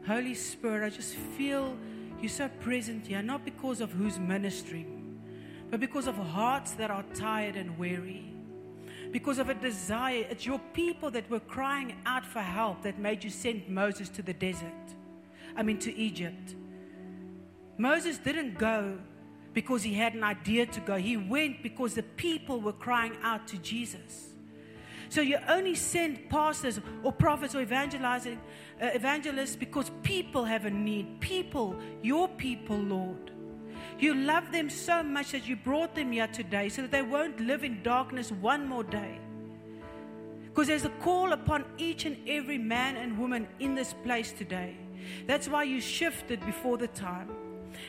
Holy 0.07 0.33
Spirit, 0.33 0.83
I 0.83 0.89
just 0.89 1.13
feel 1.13 1.77
you're 2.19 2.27
so 2.27 2.49
present 2.61 3.05
here, 3.05 3.21
not 3.21 3.45
because 3.45 3.81
of 3.81 3.91
who's 3.91 4.17
ministering, 4.17 5.21
but 5.69 5.79
because 5.79 6.07
of 6.07 6.15
hearts 6.15 6.71
that 6.71 6.89
are 6.89 7.05
tired 7.13 7.55
and 7.55 7.77
weary. 7.77 8.33
Because 9.11 9.37
of 9.37 9.47
a 9.47 9.53
desire, 9.53 10.25
it's 10.27 10.47
your 10.47 10.59
people 10.73 11.11
that 11.11 11.29
were 11.29 11.41
crying 11.41 11.97
out 12.07 12.25
for 12.25 12.41
help 12.41 12.81
that 12.81 12.97
made 12.97 13.23
you 13.23 13.29
send 13.29 13.69
Moses 13.69 14.09
to 14.09 14.23
the 14.23 14.33
desert. 14.33 14.95
I 15.55 15.61
mean, 15.61 15.77
to 15.81 15.95
Egypt. 15.95 16.55
Moses 17.77 18.17
didn't 18.17 18.57
go 18.57 18.97
because 19.53 19.83
he 19.83 19.93
had 19.93 20.13
an 20.13 20.23
idea 20.23 20.65
to 20.65 20.79
go. 20.79 20.95
He 20.95 21.17
went 21.17 21.61
because 21.61 21.93
the 21.93 22.03
people 22.03 22.61
were 22.61 22.73
crying 22.73 23.17
out 23.21 23.47
to 23.49 23.57
Jesus. 23.57 24.33
So 25.09 25.19
you 25.19 25.39
only 25.49 25.75
send 25.75 26.29
pastors 26.29 26.79
or 27.03 27.11
prophets 27.11 27.53
or 27.53 27.61
evangelizing 27.61 28.39
uh, 28.81 28.85
evangelists 28.93 29.57
because 29.57 29.91
people 30.03 30.45
have 30.45 30.65
a 30.65 30.69
need. 30.69 31.19
People, 31.19 31.75
your 32.01 32.29
people, 32.29 32.77
Lord. 32.77 33.31
You 33.99 34.13
love 34.13 34.51
them 34.53 34.69
so 34.69 35.03
much 35.03 35.33
that 35.33 35.45
you 35.45 35.57
brought 35.57 35.95
them 35.95 36.13
here 36.13 36.27
today 36.27 36.69
so 36.69 36.83
that 36.83 36.91
they 36.91 37.01
won't 37.01 37.39
live 37.41 37.65
in 37.65 37.83
darkness 37.83 38.31
one 38.31 38.65
more 38.65 38.85
day. 38.85 39.19
Because 40.45 40.67
there's 40.67 40.85
a 40.85 40.89
call 41.01 41.33
upon 41.33 41.65
each 41.77 42.05
and 42.05 42.17
every 42.27 42.57
man 42.57 42.95
and 42.95 43.17
woman 43.17 43.47
in 43.59 43.75
this 43.75 43.93
place 44.03 44.31
today. 44.31 44.77
That's 45.27 45.47
why 45.47 45.63
you 45.63 45.81
shifted 45.81 46.45
before 46.45 46.77
the 46.77 46.87
time. 46.87 47.29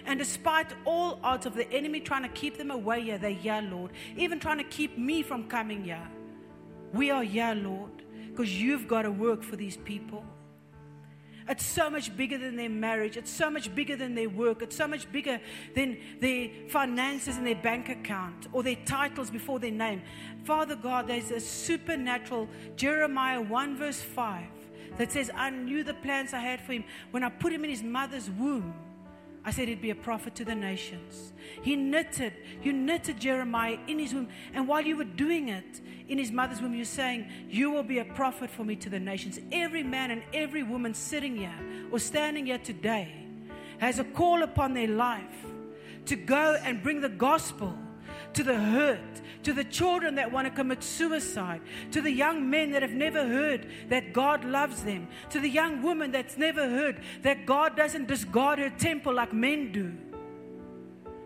And 0.07 0.19
despite 0.19 0.69
all 0.85 1.19
odds 1.23 1.47
of 1.47 1.55
the 1.55 1.71
enemy 1.73 2.01
trying 2.01 2.23
to 2.23 2.29
keep 2.29 2.59
them 2.59 2.71
away 2.71 3.03
here, 3.03 3.19
they're 3.19 3.31
here, 3.31 3.63
Lord. 3.63 3.93
Even 4.17 4.41
trying 4.41 4.59
to 4.59 4.65
keep 4.65 4.99
me 4.99 5.23
from 5.23 5.49
coming 5.49 5.85
here. 5.85 6.09
We 6.93 7.11
are 7.11 7.23
here, 7.23 7.55
Lord, 7.55 8.03
because 8.29 8.61
you've 8.61 8.87
got 8.87 9.03
to 9.03 9.11
work 9.11 9.43
for 9.43 9.57
these 9.57 9.77
people. 9.79 10.25
It's 11.49 11.65
so 11.65 11.91
much 11.91 12.17
bigger 12.17 12.39
than 12.39 12.57
their 12.57 12.71
marriage. 12.71 13.17
It's 13.17 13.31
so 13.31 13.51
much 13.51 13.75
bigger 13.75 13.97
than 13.97 14.15
their 14.15 14.29
work. 14.29 14.63
It's 14.63 14.77
so 14.77 14.87
much 14.87 15.11
bigger 15.11 15.41
than 15.75 15.99
their 16.21 16.49
finances 16.69 17.37
and 17.37 17.47
their 17.47 17.57
bank 17.57 17.89
account 17.89 18.47
or 18.53 18.63
their 18.63 18.77
titles 18.85 19.31
before 19.31 19.59
their 19.59 19.73
name. 19.73 20.03
Father 20.45 20.77
God, 20.77 21.09
there's 21.09 21.31
a 21.31 21.41
supernatural 21.41 22.49
Jeremiah 22.77 23.41
1 23.41 23.77
verse 23.77 24.01
5 24.01 24.45
that 24.99 25.11
says, 25.11 25.31
I 25.35 25.51
knew 25.51 25.83
the 25.83 25.95
plans 25.95 26.33
I 26.33 26.39
had 26.39 26.61
for 26.61 26.73
him 26.73 26.85
when 27.11 27.25
I 27.25 27.29
put 27.29 27.53
him 27.53 27.65
in 27.65 27.71
his 27.71 27.83
mother's 27.83 28.31
womb. 28.31 28.75
I 29.45 29.51
said 29.51 29.69
he'd 29.69 29.83
be 29.83 29.91
a 29.91 29.95
prophet 29.95 30.35
to 30.37 30.45
the 30.45 30.55
nations. 30.55 31.33
He 31.63 31.75
knitted, 31.75 32.33
you 32.63 32.73
knitted 32.73 33.19
Jeremiah 33.19 33.79
in 33.89 33.99
his 33.99 34.15
womb. 34.15 34.29
And 34.55 34.69
while 34.69 34.83
you 34.83 34.97
were 34.97 35.05
doing 35.05 35.49
it 35.49 35.81
in 36.09 36.17
his 36.17 36.31
mother's 36.31 36.63
womb, 36.63 36.75
you're 36.75 36.85
saying, 36.85 37.29
You 37.49 37.71
will 37.71 37.83
be 37.83 37.99
a 37.99 38.05
prophet 38.05 38.51
for 38.51 38.65
me 38.65 38.77
to 38.77 38.89
the 38.89 39.01
nations. 39.01 39.41
Every 39.51 39.83
man 39.83 40.13
and 40.13 40.23
every 40.33 40.63
woman 40.63 40.95
sitting 40.95 41.37
here 41.37 41.59
or 41.91 41.99
standing 41.99 42.47
here 42.47 42.59
today 42.59 43.13
has 43.79 43.99
a 43.99 44.05
call 44.05 44.45
upon 44.45 44.75
their 44.75 44.89
life 44.89 45.45
to 46.07 46.15
go 46.15 46.57
and 46.63 46.83
bring 46.83 47.01
the 47.01 47.09
gospel 47.09 47.77
to 48.35 48.43
the 48.43 48.55
hurt, 48.55 49.21
to 49.43 49.53
the 49.53 49.65
children 49.65 50.15
that 50.17 50.31
want 50.31 50.47
to 50.47 50.51
commit 50.51 50.83
suicide, 50.83 51.61
to 51.91 52.01
the 52.01 52.11
young 52.11 52.49
men 52.49 52.71
that 52.73 52.83
have 52.83 52.93
never 52.93 53.27
heard 53.27 53.69
that 53.89 54.13
God 54.13 54.45
loves 54.45 54.83
them, 54.83 55.09
to 55.31 55.41
the 55.41 55.49
young 55.49 55.83
woman 55.83 56.13
that's 56.13 56.37
never 56.37 56.69
heard 56.69 57.01
that 57.23 57.47
God 57.47 57.77
doesn't 57.77 58.09
discard 58.09 58.59
her 58.59 58.71
temple 58.71 59.15
like 59.15 59.33
men 59.33 59.73
do. 59.73 59.93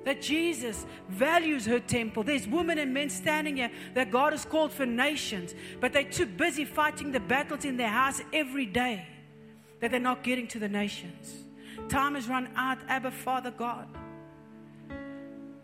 That 0.04 0.22
Jesus 0.22 0.86
values 1.08 1.66
her 1.66 1.80
temple. 1.80 2.22
There's 2.22 2.46
women 2.46 2.78
and 2.78 2.94
men 2.94 3.10
standing 3.10 3.56
here 3.56 3.72
that 3.94 4.12
God 4.12 4.32
has 4.32 4.44
called 4.44 4.72
for 4.72 4.86
nations, 4.86 5.54
but 5.80 5.92
they're 5.92 6.04
too 6.04 6.26
busy 6.26 6.64
fighting 6.64 7.10
the 7.10 7.20
battles 7.20 7.64
in 7.64 7.76
their 7.76 7.88
house 7.88 8.22
every 8.32 8.66
day 8.66 9.06
that 9.80 9.90
they're 9.90 10.00
not 10.00 10.22
getting 10.22 10.46
to 10.48 10.58
the 10.60 10.68
nations. 10.68 11.44
Time 11.88 12.14
has 12.14 12.28
run 12.28 12.48
out, 12.56 12.78
Abba, 12.88 13.10
Father 13.10 13.50
God 13.50 13.88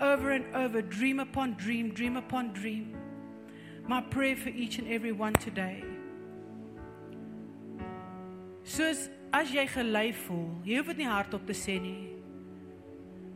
over 0.02 0.32
and 0.32 0.44
over, 0.54 0.82
dream 0.82 1.20
upon 1.20 1.54
dream, 1.54 1.90
dream 1.94 2.16
upon 2.16 2.52
dream. 2.52 2.96
My 3.86 4.00
prayer 4.00 4.36
for 4.36 4.48
each 4.48 4.78
and 4.78 4.88
every 4.88 5.12
one 5.12 5.32
today. 5.34 5.84
Soos 8.64 9.08
as 9.34 9.50
jy 9.50 9.64
gelei 9.66 10.12
voel, 10.26 10.50
jy 10.66 10.78
hoef 10.78 10.90
dit 10.92 11.02
nie 11.02 11.10
hardop 11.10 11.46
te 11.46 11.54
sê 11.56 11.78
nie. 11.82 12.12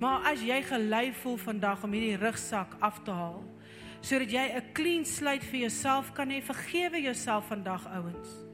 Maar 0.02 0.26
as 0.32 0.42
jy 0.44 0.58
gelei 0.68 1.10
voel 1.22 1.38
vandag 1.40 1.84
om 1.86 1.94
hierdie 1.96 2.18
rugsak 2.20 2.76
af 2.84 3.00
te 3.06 3.14
haal, 3.14 3.42
sodat 4.02 4.30
jy 4.30 4.46
'n 4.54 4.72
clean 4.74 5.04
slate 5.04 5.46
vir 5.50 5.66
jouself 5.66 6.12
kan 6.14 6.30
hê, 6.30 6.42
vergewe 6.42 7.00
jouself 7.02 7.48
vandag 7.48 7.86
ouens. 7.86 8.44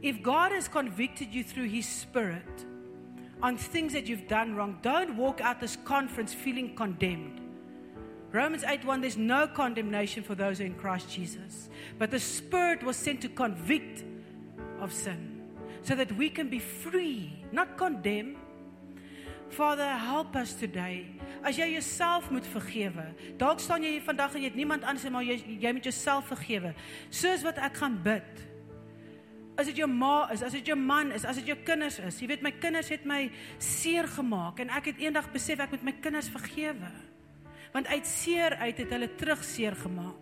If 0.00 0.22
God 0.22 0.52
has 0.52 0.68
convicted 0.68 1.34
you 1.34 1.42
through 1.44 1.68
his 1.68 1.86
spirit, 1.86 2.66
on 3.42 3.56
things 3.56 3.92
that 3.92 4.06
you've 4.06 4.28
done 4.28 4.54
wrong. 4.54 4.78
Don't 4.82 5.16
walk 5.16 5.40
out 5.40 5.60
this 5.60 5.76
conference 5.84 6.32
feeling 6.32 6.74
condemned. 6.76 7.40
Romans 8.32 8.62
8:1 8.62 9.00
there's 9.00 9.18
no 9.18 9.46
condemnation 9.46 10.22
for 10.22 10.34
those 10.34 10.58
who 10.58 10.64
are 10.64 10.66
in 10.66 10.74
Christ 10.74 11.10
Jesus. 11.10 11.68
But 11.98 12.10
the 12.10 12.20
Spirit 12.20 12.82
was 12.82 12.96
sent 12.96 13.20
to 13.22 13.28
convict 13.28 14.04
of 14.80 14.92
sin 14.92 15.42
so 15.82 15.94
that 15.94 16.12
we 16.12 16.30
can 16.30 16.48
be 16.48 16.58
free, 16.58 17.44
not 17.52 17.76
condemn. 17.76 18.36
Father, 19.50 19.86
help 19.86 20.34
us 20.34 20.54
today. 20.54 21.06
As 21.44 21.58
jy 21.58 21.74
jouself 21.74 22.30
moet 22.30 22.46
vergewe. 22.46 23.12
Dalk 23.36 23.60
staan 23.60 23.82
jy 23.82 23.98
hier 23.98 24.06
vandag 24.06 24.34
en 24.34 24.40
jy 24.40 24.48
het 24.48 24.56
niemand 24.56 24.84
anders 24.84 25.10
maar 25.10 25.26
jy 25.26 25.36
jy 25.60 25.72
moet 25.72 25.84
jouself 25.84 26.30
vergewe. 26.30 26.72
Soos 27.10 27.42
wat 27.44 27.58
ek 27.58 27.76
gaan 27.82 27.98
bid. 28.02 28.46
As 29.58 29.68
dit 29.68 29.82
jou 29.82 29.88
ma 29.90 30.30
is, 30.32 30.42
as 30.42 30.54
dit 30.56 30.72
jou 30.72 30.76
man 30.78 31.12
is, 31.12 31.26
as 31.28 31.36
dit 31.40 31.52
jou 31.52 31.58
kinders 31.66 31.98
is. 32.00 32.20
Jy 32.22 32.30
weet 32.30 32.44
my 32.44 32.54
kinders 32.56 32.88
het 32.92 33.04
my 33.08 33.26
seer 33.60 34.08
gemaak 34.08 34.62
en 34.64 34.72
ek 34.72 34.92
het 34.92 35.02
eendag 35.04 35.28
besef 35.34 35.60
ek 35.60 35.74
moet 35.74 35.84
my 35.90 35.94
kinders 36.04 36.30
vergewe. 36.32 36.90
Want 37.72 37.88
uit 37.92 38.08
seer 38.08 38.56
uit 38.60 38.80
het 38.80 38.92
hulle 38.96 39.10
terug 39.20 39.44
seer 39.44 39.76
gemaak. 39.76 40.18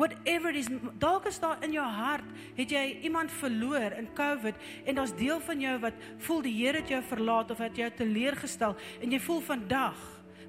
Whatever 0.00 0.56
is, 0.56 0.68
dalk 1.00 1.26
is 1.28 1.40
daar 1.42 1.60
in 1.64 1.74
jou 1.76 1.84
hart, 1.84 2.28
het 2.56 2.70
jy 2.72 2.84
iemand 3.04 3.32
verloor 3.36 3.92
in 3.98 4.08
COVID 4.16 4.86
en 4.88 4.96
daar's 4.96 5.12
deel 5.18 5.42
van 5.44 5.60
jou 5.60 5.74
wat 5.82 6.06
voel 6.24 6.40
die 6.46 6.54
Here 6.56 6.80
het 6.80 6.88
jou 6.88 7.02
verlaat 7.04 7.52
of 7.52 7.60
het 7.60 7.76
jou 7.76 7.90
teleurgestel 7.98 8.78
en 9.02 9.12
jy 9.12 9.20
voel 9.20 9.44
vandag 9.44 10.00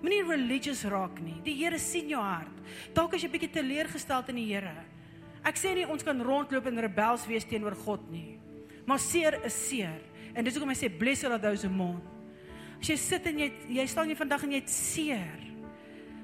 Moenie 0.01 0.23
religious 0.25 0.81
raak 0.89 1.19
nie. 1.21 1.35
Die 1.45 1.53
Here 1.59 1.77
sien 1.77 2.07
jou 2.09 2.21
hart. 2.21 2.61
Dalk 2.97 3.13
is 3.13 3.21
jy 3.21 3.29
bietjie 3.35 3.51
teleurgestel 3.53 4.25
in 4.33 4.39
die 4.41 4.47
Here. 4.49 4.73
Ek 5.47 5.57
sê 5.57 5.73
nie 5.73 5.87
ons 5.89 6.03
kan 6.05 6.17
rondloop 6.21 6.67
en 6.69 6.83
rebels 6.85 7.25
wees 7.29 7.47
teenoor 7.49 7.75
God 7.85 8.03
nie. 8.13 8.37
Maar 8.85 9.01
seer 9.01 9.39
is 9.45 9.57
seer. 9.69 10.01
En 10.35 10.45
dis 10.45 10.55
hoekom 10.55 10.71
hy 10.71 10.77
sê 10.77 10.89
blessed 10.89 11.31
are 11.31 11.41
those 11.41 11.65
who 11.65 11.73
mourn. 11.73 12.01
As 12.81 12.89
jy 12.89 12.97
sit 12.97 13.27
en 13.29 13.41
jy 13.41 13.49
jy 13.69 13.85
staan 13.89 14.09
jy 14.09 14.17
vandag 14.17 14.45
en 14.45 14.55
jy 14.55 14.61
het 14.63 14.73
seer. 14.73 15.47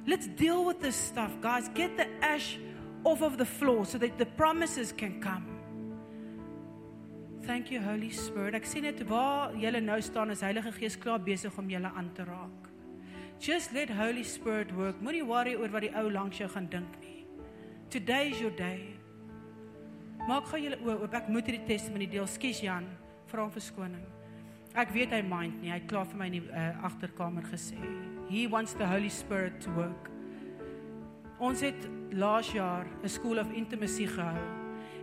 Let's 0.07 0.30
deal 0.39 0.63
with 0.65 0.80
this 0.80 0.95
stuff, 0.95 1.34
guys. 1.43 1.68
Get 1.76 1.97
the 1.97 2.07
ash 2.24 2.55
off 3.03 3.22
of 3.22 3.38
the 3.38 3.45
floor 3.45 3.86
so 3.86 3.97
that 3.97 4.18
the 4.18 4.26
promises 4.26 4.93
can 4.95 5.20
come. 5.22 5.57
Thank 7.43 7.72
you 7.72 7.80
Holy 7.80 8.09
Spirit. 8.11 8.55
Ek 8.57 8.65
sien 8.68 8.84
net 8.84 8.99
waar 9.07 9.53
julle 9.55 9.80
nou 9.84 9.99
staan 10.03 10.34
as 10.34 10.41
Heilige 10.43 10.74
Gees 10.76 10.97
klaar 10.99 11.22
besig 11.24 11.55
om 11.59 11.70
julle 11.72 11.91
aan 11.95 12.09
te 12.15 12.26
raak. 12.28 12.68
Just 13.39 13.72
let 13.72 13.93
Holy 13.93 14.26
Spirit 14.28 14.74
work. 14.76 14.99
Moenie 14.99 15.24
worry 15.24 15.55
oor 15.55 15.72
wat 15.72 15.86
die 15.86 15.93
ou 15.95 16.09
langs 16.11 16.41
jou 16.41 16.49
gaan 16.51 16.68
dink 16.72 16.97
nie. 16.99 17.24
Today 17.93 18.34
is 18.34 18.41
your 18.43 18.51
day. 18.51 18.96
Maak 20.28 20.49
gou 20.51 20.59
julle 20.59 20.75
oë 20.84 20.97
oop. 21.05 21.13
Ek 21.15 21.30
moet 21.32 21.47
hierdie 21.47 21.63
testimonie 21.69 22.09
deel. 22.11 22.28
Skus 22.28 22.59
Jan, 22.59 22.88
vra 23.32 23.45
om 23.45 23.51
verskoning. 23.53 24.03
Ek 24.78 24.91
weet 24.91 25.13
hy 25.15 25.21
mind 25.23 25.61
nie. 25.61 25.71
Hy 25.71 25.80
het 25.80 25.88
klaar 25.88 26.07
vir 26.09 26.19
my 26.19 26.28
in 26.28 26.36
die 26.36 26.43
uh, 26.51 26.69
agterkamer 26.89 27.47
gesê. 27.47 27.80
He 28.28 28.43
wants 28.51 28.75
the 28.75 28.88
Holy 28.88 29.09
Spirit 29.13 29.61
to 29.63 29.71
work. 29.78 30.11
Ons 31.39 31.63
het 31.63 31.88
laas 32.11 32.51
jaar 32.51 32.86
'n 33.03 33.09
school 33.09 33.39
of 33.39 33.47
intimacy 33.55 34.07
gehou. 34.07 34.43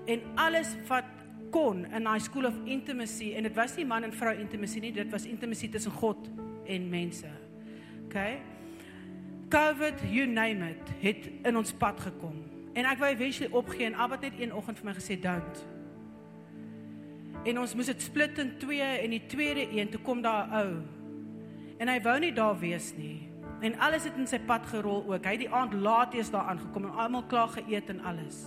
En 0.07 0.21
alles 0.37 0.77
wat 0.89 1.09
kon 1.51 1.87
in 1.87 2.05
daai 2.05 2.21
school 2.21 2.45
of 2.45 2.57
intimacy 2.67 3.33
en 3.35 3.43
dit 3.43 3.57
was 3.57 3.77
nie 3.77 3.87
man 3.87 4.05
en 4.05 4.13
vrou 4.13 4.35
intimacy 4.37 4.81
nie, 4.81 4.93
dit 4.93 5.11
was 5.11 5.25
intimacy 5.25 5.69
tussen 5.69 5.93
God 5.93 6.29
en 6.67 6.91
mense. 6.91 7.31
OK? 8.05 8.17
COVID, 9.49 10.03
you 10.11 10.27
name 10.27 10.71
it, 10.71 10.91
het 11.01 11.31
in 11.47 11.57
ons 11.57 11.73
pad 11.73 12.01
gekom. 12.01 12.54
En 12.75 12.89
ek 12.91 12.99
wou 12.99 13.11
eventually 13.11 13.53
opgee 13.55 13.87
en 13.87 13.95
Abba 13.95 14.19
het 14.19 14.31
net 14.31 14.41
een 14.41 14.55
oggend 14.55 14.81
vir 14.81 14.89
my 14.89 14.95
gesê 14.97 15.19
don't. 15.21 15.63
En 17.45 17.61
ons 17.61 17.75
moes 17.77 17.87
dit 17.87 18.03
split 18.03 18.39
in 18.41 18.55
twee 18.59 18.83
en 18.83 19.13
die 19.15 19.23
tweede 19.31 19.69
een 19.71 19.93
toe 19.93 20.01
kom 20.01 20.23
daar 20.23 20.49
'n 20.49 20.53
ou. 20.63 20.83
En 21.79 21.89
hy 21.89 22.01
wou 22.03 22.19
nie 22.19 22.33
daar 22.33 22.59
wees 22.59 22.95
nie. 22.97 23.29
En 23.61 23.79
alles 23.79 24.05
het 24.05 24.17
in 24.17 24.27
sy 24.27 24.39
pad 24.39 24.67
gerol 24.67 25.05
ook. 25.07 25.25
Hy 25.25 25.31
het 25.31 25.45
die 25.47 25.51
aand 25.51 25.75
laat 25.75 26.15
eers 26.15 26.31
daar 26.31 26.49
aangekom 26.51 26.85
en 26.85 26.99
almal 26.99 27.23
klaar 27.23 27.49
geëet 27.49 27.89
en 27.89 28.01
alles. 28.01 28.45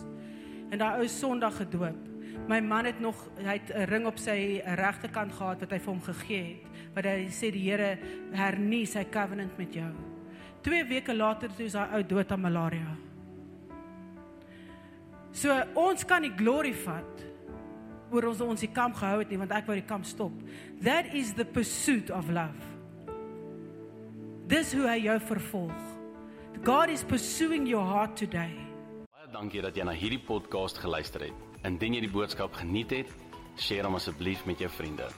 En 0.69 0.77
daai 0.77 0.99
ou 0.99 1.07
Sondag 1.07 1.57
gedoop. 1.57 1.95
My 2.47 2.59
man 2.59 2.85
het 2.85 2.99
nog 2.99 3.29
hy 3.37 3.57
het 3.57 3.71
'n 3.73 3.89
ring 3.89 4.05
op 4.05 4.17
sy 4.17 4.61
regterkant 4.65 5.33
gehad 5.33 5.59
wat 5.59 5.71
hy 5.71 5.79
vir 5.79 5.93
hom 5.93 6.01
gegee 6.01 6.43
het. 6.43 6.93
Wat 6.95 7.05
hy 7.05 7.27
sê 7.29 7.51
die 7.51 7.71
Here 7.71 7.97
hernie 8.31 8.85
sy 8.85 9.05
covenant 9.05 9.57
met 9.57 9.73
jou. 9.73 9.91
2 10.61 10.83
weke 10.83 11.15
later 11.15 11.49
toe 11.55 11.65
is 11.65 11.73
hy 11.73 11.87
ou 11.93 12.03
dood 12.03 12.31
aan 12.31 12.41
malaria. 12.41 13.06
So 15.35 15.53
ons 15.75 16.05
kan 16.07 16.23
nie 16.23 16.33
glory 16.37 16.73
vat 16.85 17.25
oor 18.11 18.29
ons 18.29 18.41
ons 18.41 18.63
die 18.63 18.71
kamp 18.71 18.95
gehou 18.95 19.19
het 19.19 19.31
nie 19.31 19.39
want 19.41 19.51
ek 19.51 19.67
wou 19.67 19.75
die 19.77 19.87
kamp 19.87 20.07
stop. 20.07 20.33
That 20.83 21.13
is 21.13 21.33
the 21.35 21.45
pursuit 21.45 22.11
of 22.11 22.29
love. 22.31 22.75
Dis 24.47 24.71
hoe 24.73 24.87
hy 24.87 25.01
jou 25.03 25.17
vervolg. 25.27 25.87
God 26.63 26.89
is 26.89 27.03
pursuing 27.03 27.67
your 27.67 27.83
heart 27.83 28.15
today. 28.15 28.53
Baie 29.11 29.27
dankie 29.33 29.61
dat 29.61 29.75
jy 29.75 29.83
na 29.85 29.95
hierdie 29.95 30.23
podcast 30.23 30.79
geluister 30.79 31.27
het. 31.27 31.45
Indien 31.67 31.97
jy 31.97 32.05
die 32.05 32.13
boodskap 32.13 32.55
geniet 32.55 32.95
het, 32.95 33.11
deel 33.59 33.85
hom 33.85 33.99
asseblief 33.99 34.45
met 34.47 34.63
jou 34.63 34.69
vriende. 34.71 35.09